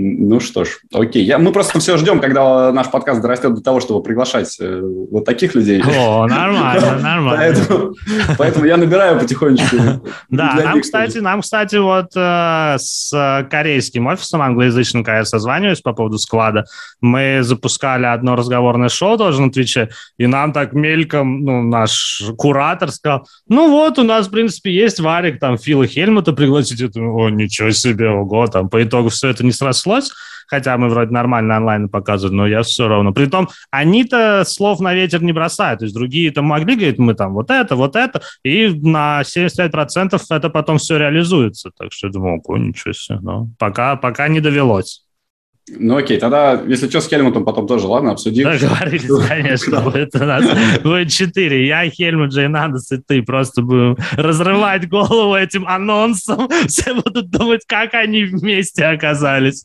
Ну 0.01 0.39
что 0.39 0.65
ж, 0.65 0.79
окей. 0.95 1.25
Я, 1.25 1.39
мы 1.39 1.51
просто 1.51 1.81
все 1.81 1.97
ждем, 1.97 2.21
когда 2.21 2.71
наш 2.71 2.89
подкаст 2.89 3.21
дорастет 3.21 3.53
до 3.55 3.61
того, 3.61 3.81
чтобы 3.81 4.01
приглашать 4.01 4.57
э, 4.61 4.81
вот 5.11 5.25
таких 5.25 5.57
людей. 5.57 5.83
О, 5.83 6.25
нормально, 6.29 6.99
нормально. 7.03 7.37
Поэтому, 7.37 7.95
поэтому 8.39 8.65
я 8.67 8.77
набираю 8.77 9.19
потихонечку. 9.19 9.77
Да, 10.31 10.55
нам, 10.55 10.83
кстати, 10.83 11.19
нам, 11.19 11.41
кстати, 11.41 11.75
вот 11.77 12.13
э, 12.15 12.77
с 12.79 13.45
корейским 13.51 14.07
офисом 14.07 14.41
англоязычным, 14.41 15.03
когда 15.03 15.19
я 15.19 15.25
созваниваюсь 15.25 15.81
по 15.81 15.93
поводу 15.93 16.19
склада, 16.19 16.65
мы 17.01 17.41
запускали 17.43 18.07
одно 18.07 18.37
разговорное 18.37 18.91
шоу 18.91 19.19
тоже 19.19 19.43
на 19.43 19.51
Твиче, 19.51 19.89
и 20.17 20.29
нам 20.29 20.53
так 20.53 20.75
мельком, 20.75 21.43
ну, 21.45 21.63
наш 21.63 22.23
куратор 22.37 22.93
сказал, 22.93 23.27
ну 23.49 23.69
вот, 23.69 23.99
у 23.99 24.05
нас, 24.05 24.29
в 24.29 24.31
принципе, 24.31 24.73
есть 24.73 25.01
Варик, 25.01 25.41
там, 25.41 25.59
Фила 25.59 25.89
Хельмута 25.89 26.33
пригласить. 26.33 26.81
О, 26.97 27.31
ничего 27.31 27.73
себе, 27.73 28.11
ого, 28.11 28.47
там, 28.47 28.69
по 28.69 28.81
итогу 28.81 29.09
все 29.09 29.31
это 29.31 29.45
не 29.45 29.51
срослось, 29.51 29.88
хотя 30.49 30.77
мы 30.77 30.89
вроде 30.89 31.13
нормально 31.13 31.57
онлайн 31.57 31.89
показывали, 31.89 32.35
но 32.35 32.47
я 32.47 32.63
все 32.63 32.89
равно. 32.89 33.13
Притом 33.13 33.49
они-то 33.71 34.45
слов 34.47 34.81
на 34.81 34.95
ветер 34.95 35.23
не 35.23 35.33
бросают, 35.33 35.81
то 35.81 35.85
есть 35.85 35.95
другие-то 35.95 36.43
могли 36.43 36.75
говорить, 36.75 36.99
мы 36.99 37.15
там 37.15 37.35
вот 37.35 37.51
это, 37.51 37.77
вот 37.77 37.95
это, 37.97 38.23
и 38.43 38.69
на 38.69 39.23
75% 39.23 40.21
это 40.31 40.51
потом 40.51 40.79
все 40.79 40.99
реализуется. 40.99 41.71
Так 41.77 41.93
что 41.93 42.09
я 42.09 42.13
думал, 42.13 42.43
о, 42.45 42.57
ничего 42.57 42.93
себе, 42.93 43.19
но 43.21 43.49
пока, 43.59 43.97
пока 43.97 44.29
не 44.29 44.41
довелось. 44.41 45.05
Ну 45.77 45.97
окей, 45.97 46.19
тогда, 46.19 46.61
если 46.67 46.89
что, 46.89 47.01
с 47.01 47.09
Хельмутом 47.09 47.45
потом 47.45 47.67
тоже, 47.67 47.87
ладно, 47.87 48.13
обсудим. 48.13 48.45
Договорились, 48.45 49.11
конечно, 49.29 49.81
будет 49.81 50.15
у 50.15 50.25
нас 50.25 50.45
будет 50.83 51.11
четыре. 51.11 51.67
Я, 51.67 51.89
Хельмут, 51.89 52.33
Джейнадос 52.33 52.93
и 52.93 52.99
ты 52.99 53.23
просто 53.23 53.63
будем 53.63 53.97
разрывать 54.17 54.89
голову 54.89 55.35
этим 55.35 55.67
анонсом. 55.67 56.49
Все 56.69 56.95
будут 56.95 57.31
думать, 57.31 57.63
как 57.67 57.95
они 57.95 58.25
вместе 58.25 58.85
оказались. 58.85 59.63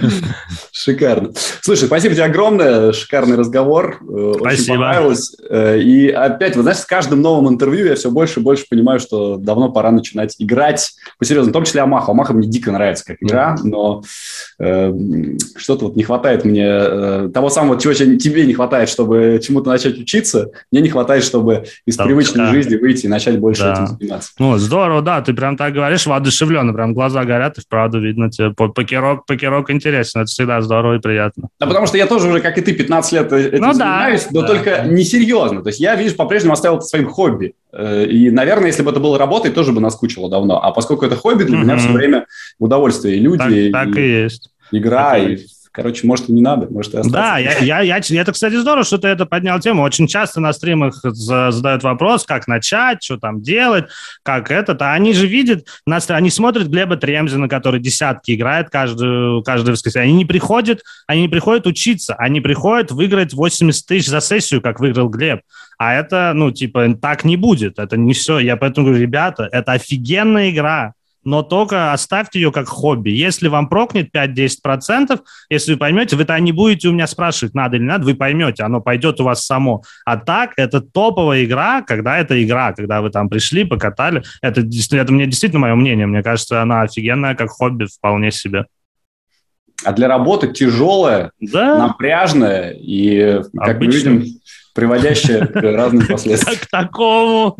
Шикарно. 0.72 1.32
Слушай, 1.60 1.86
спасибо 1.86 2.14
тебе 2.14 2.24
огромное, 2.24 2.92
шикарный 2.92 3.36
разговор. 3.36 3.98
Э, 4.02 4.34
спасибо. 4.36 4.52
Очень 4.52 4.66
понравилось. 4.66 5.36
Э, 5.48 5.78
и 5.78 6.08
опять, 6.08 6.56
вы 6.56 6.62
знаете, 6.62 6.82
с 6.82 6.86
каждым 6.86 7.22
новым 7.22 7.52
интервью 7.52 7.86
я 7.86 7.94
все 7.94 8.10
больше 8.10 8.40
и 8.40 8.42
больше 8.42 8.66
понимаю, 8.68 9.00
что 9.00 9.36
давно 9.36 9.70
пора 9.70 9.90
начинать 9.90 10.36
играть. 10.38 10.92
По-серьезному, 11.18 11.50
в 11.50 11.52
том 11.52 11.64
числе 11.64 11.80
Амаха. 11.80 12.12
Амаха 12.12 12.32
мне 12.32 12.48
дико 12.48 12.72
нравится 12.72 13.04
как 13.04 13.16
игра, 13.20 13.56
но 13.62 14.02
э, 14.58 14.92
что-то 15.56 15.86
вот 15.86 15.96
не 15.96 16.02
хватает 16.02 16.44
мне 16.44 16.66
э, 16.66 17.30
того 17.32 17.50
самого, 17.50 17.80
чего 17.80 17.92
тебе 17.92 18.46
не 18.46 18.54
хватает, 18.54 18.88
чтобы 18.88 19.40
чему-то 19.42 19.70
начать 19.70 19.98
учиться, 19.98 20.50
мне 20.70 20.80
не 20.80 20.88
хватает, 20.88 21.24
чтобы 21.24 21.64
из 21.84 21.96
да, 21.96 22.04
привычной 22.04 22.46
да. 22.46 22.52
жизни 22.52 22.76
выйти 22.76 23.06
и 23.06 23.08
начать 23.08 23.38
больше 23.38 23.62
да. 23.62 23.72
этим 23.72 23.86
заниматься. 23.86 24.30
Ну, 24.38 24.58
здорово, 24.58 25.02
да, 25.02 25.20
ты 25.22 25.34
прям 25.34 25.56
так 25.56 25.72
говоришь, 25.72 26.06
воодушевленно, 26.06 26.72
прям 26.72 26.94
глаза 26.94 27.24
горят, 27.24 27.58
и 27.58 27.60
вправду 27.60 28.00
видно 28.00 28.30
тебе. 28.30 28.50
Покерок, 28.50 29.26
покерок 29.26 29.70
интересно, 29.70 30.20
это 30.20 30.26
всегда 30.26 30.60
здорово 30.60 30.96
и 30.96 31.00
приятно. 31.00 31.48
Да, 31.58 31.66
потому 31.66 31.86
что 31.86 31.96
я 31.98 32.06
тоже 32.06 32.28
уже, 32.28 32.40
как 32.40 32.58
и 32.58 32.60
ты, 32.60 32.72
15 32.72 33.12
лет 33.12 33.32
этим 33.32 33.60
ну, 33.60 33.72
занимаюсь, 33.72 34.24
да, 34.24 34.28
но 34.32 34.40
да. 34.42 34.46
только 34.48 34.84
несерьезно. 34.86 35.62
То 35.62 35.68
есть 35.68 35.80
я, 35.80 35.94
видишь, 35.96 36.16
по-прежнему 36.16 36.52
оставил 36.52 36.76
это 36.76 36.86
своим 36.86 37.08
хобби. 37.08 37.54
Э, 37.72 38.04
и, 38.06 38.30
наверное, 38.30 38.68
если 38.68 38.82
бы 38.82 38.90
это 38.90 39.00
было 39.00 39.18
работой, 39.18 39.50
тоже 39.50 39.72
бы 39.72 39.80
наскучило 39.80 40.30
давно. 40.30 40.62
А 40.62 40.70
поскольку 40.72 41.04
это 41.04 41.16
хобби, 41.16 41.44
для 41.44 41.58
mm-hmm. 41.58 41.62
меня 41.62 41.76
все 41.76 41.92
время 41.92 42.26
удовольствие. 42.58 43.16
И 43.16 43.20
люди, 43.20 43.70
так, 43.70 43.88
так 43.88 43.96
и, 43.96 44.00
и 44.00 44.22
есть 44.22 44.50
игра, 44.70 45.18
и 45.18 45.38
Короче, 45.76 46.06
может, 46.06 46.30
и 46.30 46.32
не 46.32 46.40
надо, 46.40 46.72
может, 46.72 46.94
и 46.94 46.96
остаться. 46.96 47.10
Да, 47.10 47.36
я, 47.36 47.58
я, 47.58 47.80
я, 47.82 48.22
это, 48.22 48.32
кстати, 48.32 48.54
здорово, 48.54 48.82
что 48.82 48.96
ты 48.96 49.08
это 49.08 49.26
поднял 49.26 49.60
тему. 49.60 49.82
Очень 49.82 50.06
часто 50.06 50.40
на 50.40 50.54
стримах 50.54 51.02
задают 51.02 51.82
вопрос, 51.82 52.24
как 52.24 52.48
начать, 52.48 53.02
что 53.02 53.18
там 53.18 53.42
делать, 53.42 53.84
как 54.22 54.50
это. 54.50 54.74
А 54.80 54.94
они 54.94 55.12
же 55.12 55.26
видят, 55.26 55.66
они 55.84 56.30
смотрят 56.30 56.68
Глеба 56.68 56.96
Тремзина, 56.96 57.46
который 57.46 57.78
десятки 57.78 58.34
играет 58.34 58.70
каждую, 58.70 59.42
каждое 59.42 59.72
воскресенье. 59.72 60.08
Они 60.08 60.14
не 60.14 60.24
приходят, 60.24 60.80
они 61.06 61.20
не 61.20 61.28
приходят 61.28 61.66
учиться, 61.66 62.14
они 62.14 62.40
приходят 62.40 62.90
выиграть 62.90 63.34
80 63.34 63.86
тысяч 63.86 64.08
за 64.08 64.22
сессию, 64.22 64.62
как 64.62 64.80
выиграл 64.80 65.10
Глеб. 65.10 65.42
А 65.76 65.92
это, 65.92 66.32
ну, 66.34 66.52
типа, 66.52 66.94
так 66.94 67.26
не 67.26 67.36
будет. 67.36 67.78
Это 67.78 67.98
не 67.98 68.14
все. 68.14 68.38
Я 68.38 68.56
поэтому 68.56 68.86
говорю, 68.86 69.02
ребята, 69.02 69.46
это 69.52 69.72
офигенная 69.72 70.48
игра 70.48 70.94
но 71.26 71.42
только 71.42 71.92
оставьте 71.92 72.40
ее 72.40 72.52
как 72.52 72.68
хобби. 72.68 73.10
Если 73.10 73.48
вам 73.48 73.68
прокнет 73.68 74.14
5-10%, 74.14 75.20
если 75.50 75.72
вы 75.72 75.78
поймете, 75.78 76.16
вы-то 76.16 76.38
не 76.38 76.52
будете 76.52 76.88
у 76.88 76.92
меня 76.92 77.08
спрашивать, 77.08 77.52
надо 77.52 77.76
или 77.76 77.82
надо, 77.82 78.04
вы 78.04 78.14
поймете, 78.14 78.62
оно 78.62 78.80
пойдет 78.80 79.20
у 79.20 79.24
вас 79.24 79.44
само. 79.44 79.82
А 80.04 80.16
так, 80.16 80.52
это 80.56 80.80
топовая 80.80 81.44
игра, 81.44 81.82
когда 81.82 82.18
это 82.18 82.42
игра, 82.42 82.72
когда 82.72 83.02
вы 83.02 83.10
там 83.10 83.28
пришли, 83.28 83.64
покатали. 83.64 84.22
Это, 84.40 84.62
это 84.62 85.12
мне 85.12 85.26
действительно 85.26 85.60
мое 85.60 85.74
мнение. 85.74 86.06
Мне 86.06 86.22
кажется, 86.22 86.62
она 86.62 86.82
офигенная 86.82 87.34
как 87.34 87.50
хобби 87.50 87.86
вполне 87.86 88.30
себе. 88.30 88.66
А 89.84 89.92
для 89.92 90.08
работы 90.08 90.48
тяжелая, 90.48 91.32
да. 91.40 91.78
напряжная 91.78 92.70
и, 92.72 93.42
как 93.56 93.76
Обычно. 93.76 94.10
мы 94.10 94.16
видим, 94.18 94.40
приводящая 94.74 95.46
к 95.46 95.54
разным 95.54 96.06
последствиям. 96.06 96.58
К 96.60 96.66
такому. 96.66 97.56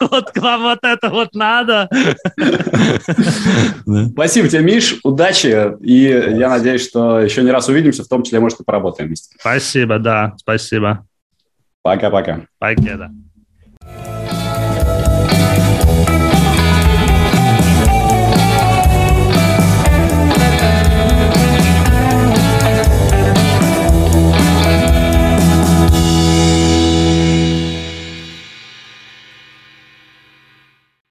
Вот 0.00 0.30
к 0.30 0.38
вам 0.38 0.62
вот 0.62 0.78
это 0.82 1.10
вот 1.10 1.34
надо. 1.34 1.88
Спасибо 4.12 4.48
тебе, 4.48 4.62
Миш. 4.62 4.98
Удачи. 5.04 5.76
И 5.82 6.02
я 6.38 6.48
надеюсь, 6.48 6.86
что 6.86 7.20
еще 7.20 7.42
не 7.42 7.50
раз 7.50 7.68
увидимся, 7.68 8.04
в 8.04 8.08
том 8.08 8.22
числе, 8.22 8.40
может, 8.40 8.60
и 8.60 8.64
поработаем 8.64 9.08
вместе. 9.08 9.36
Спасибо, 9.38 9.98
да. 9.98 10.34
Спасибо. 10.38 11.06
Пока-пока. 11.82 12.42
Пока, 12.58 12.96
да. 12.96 13.10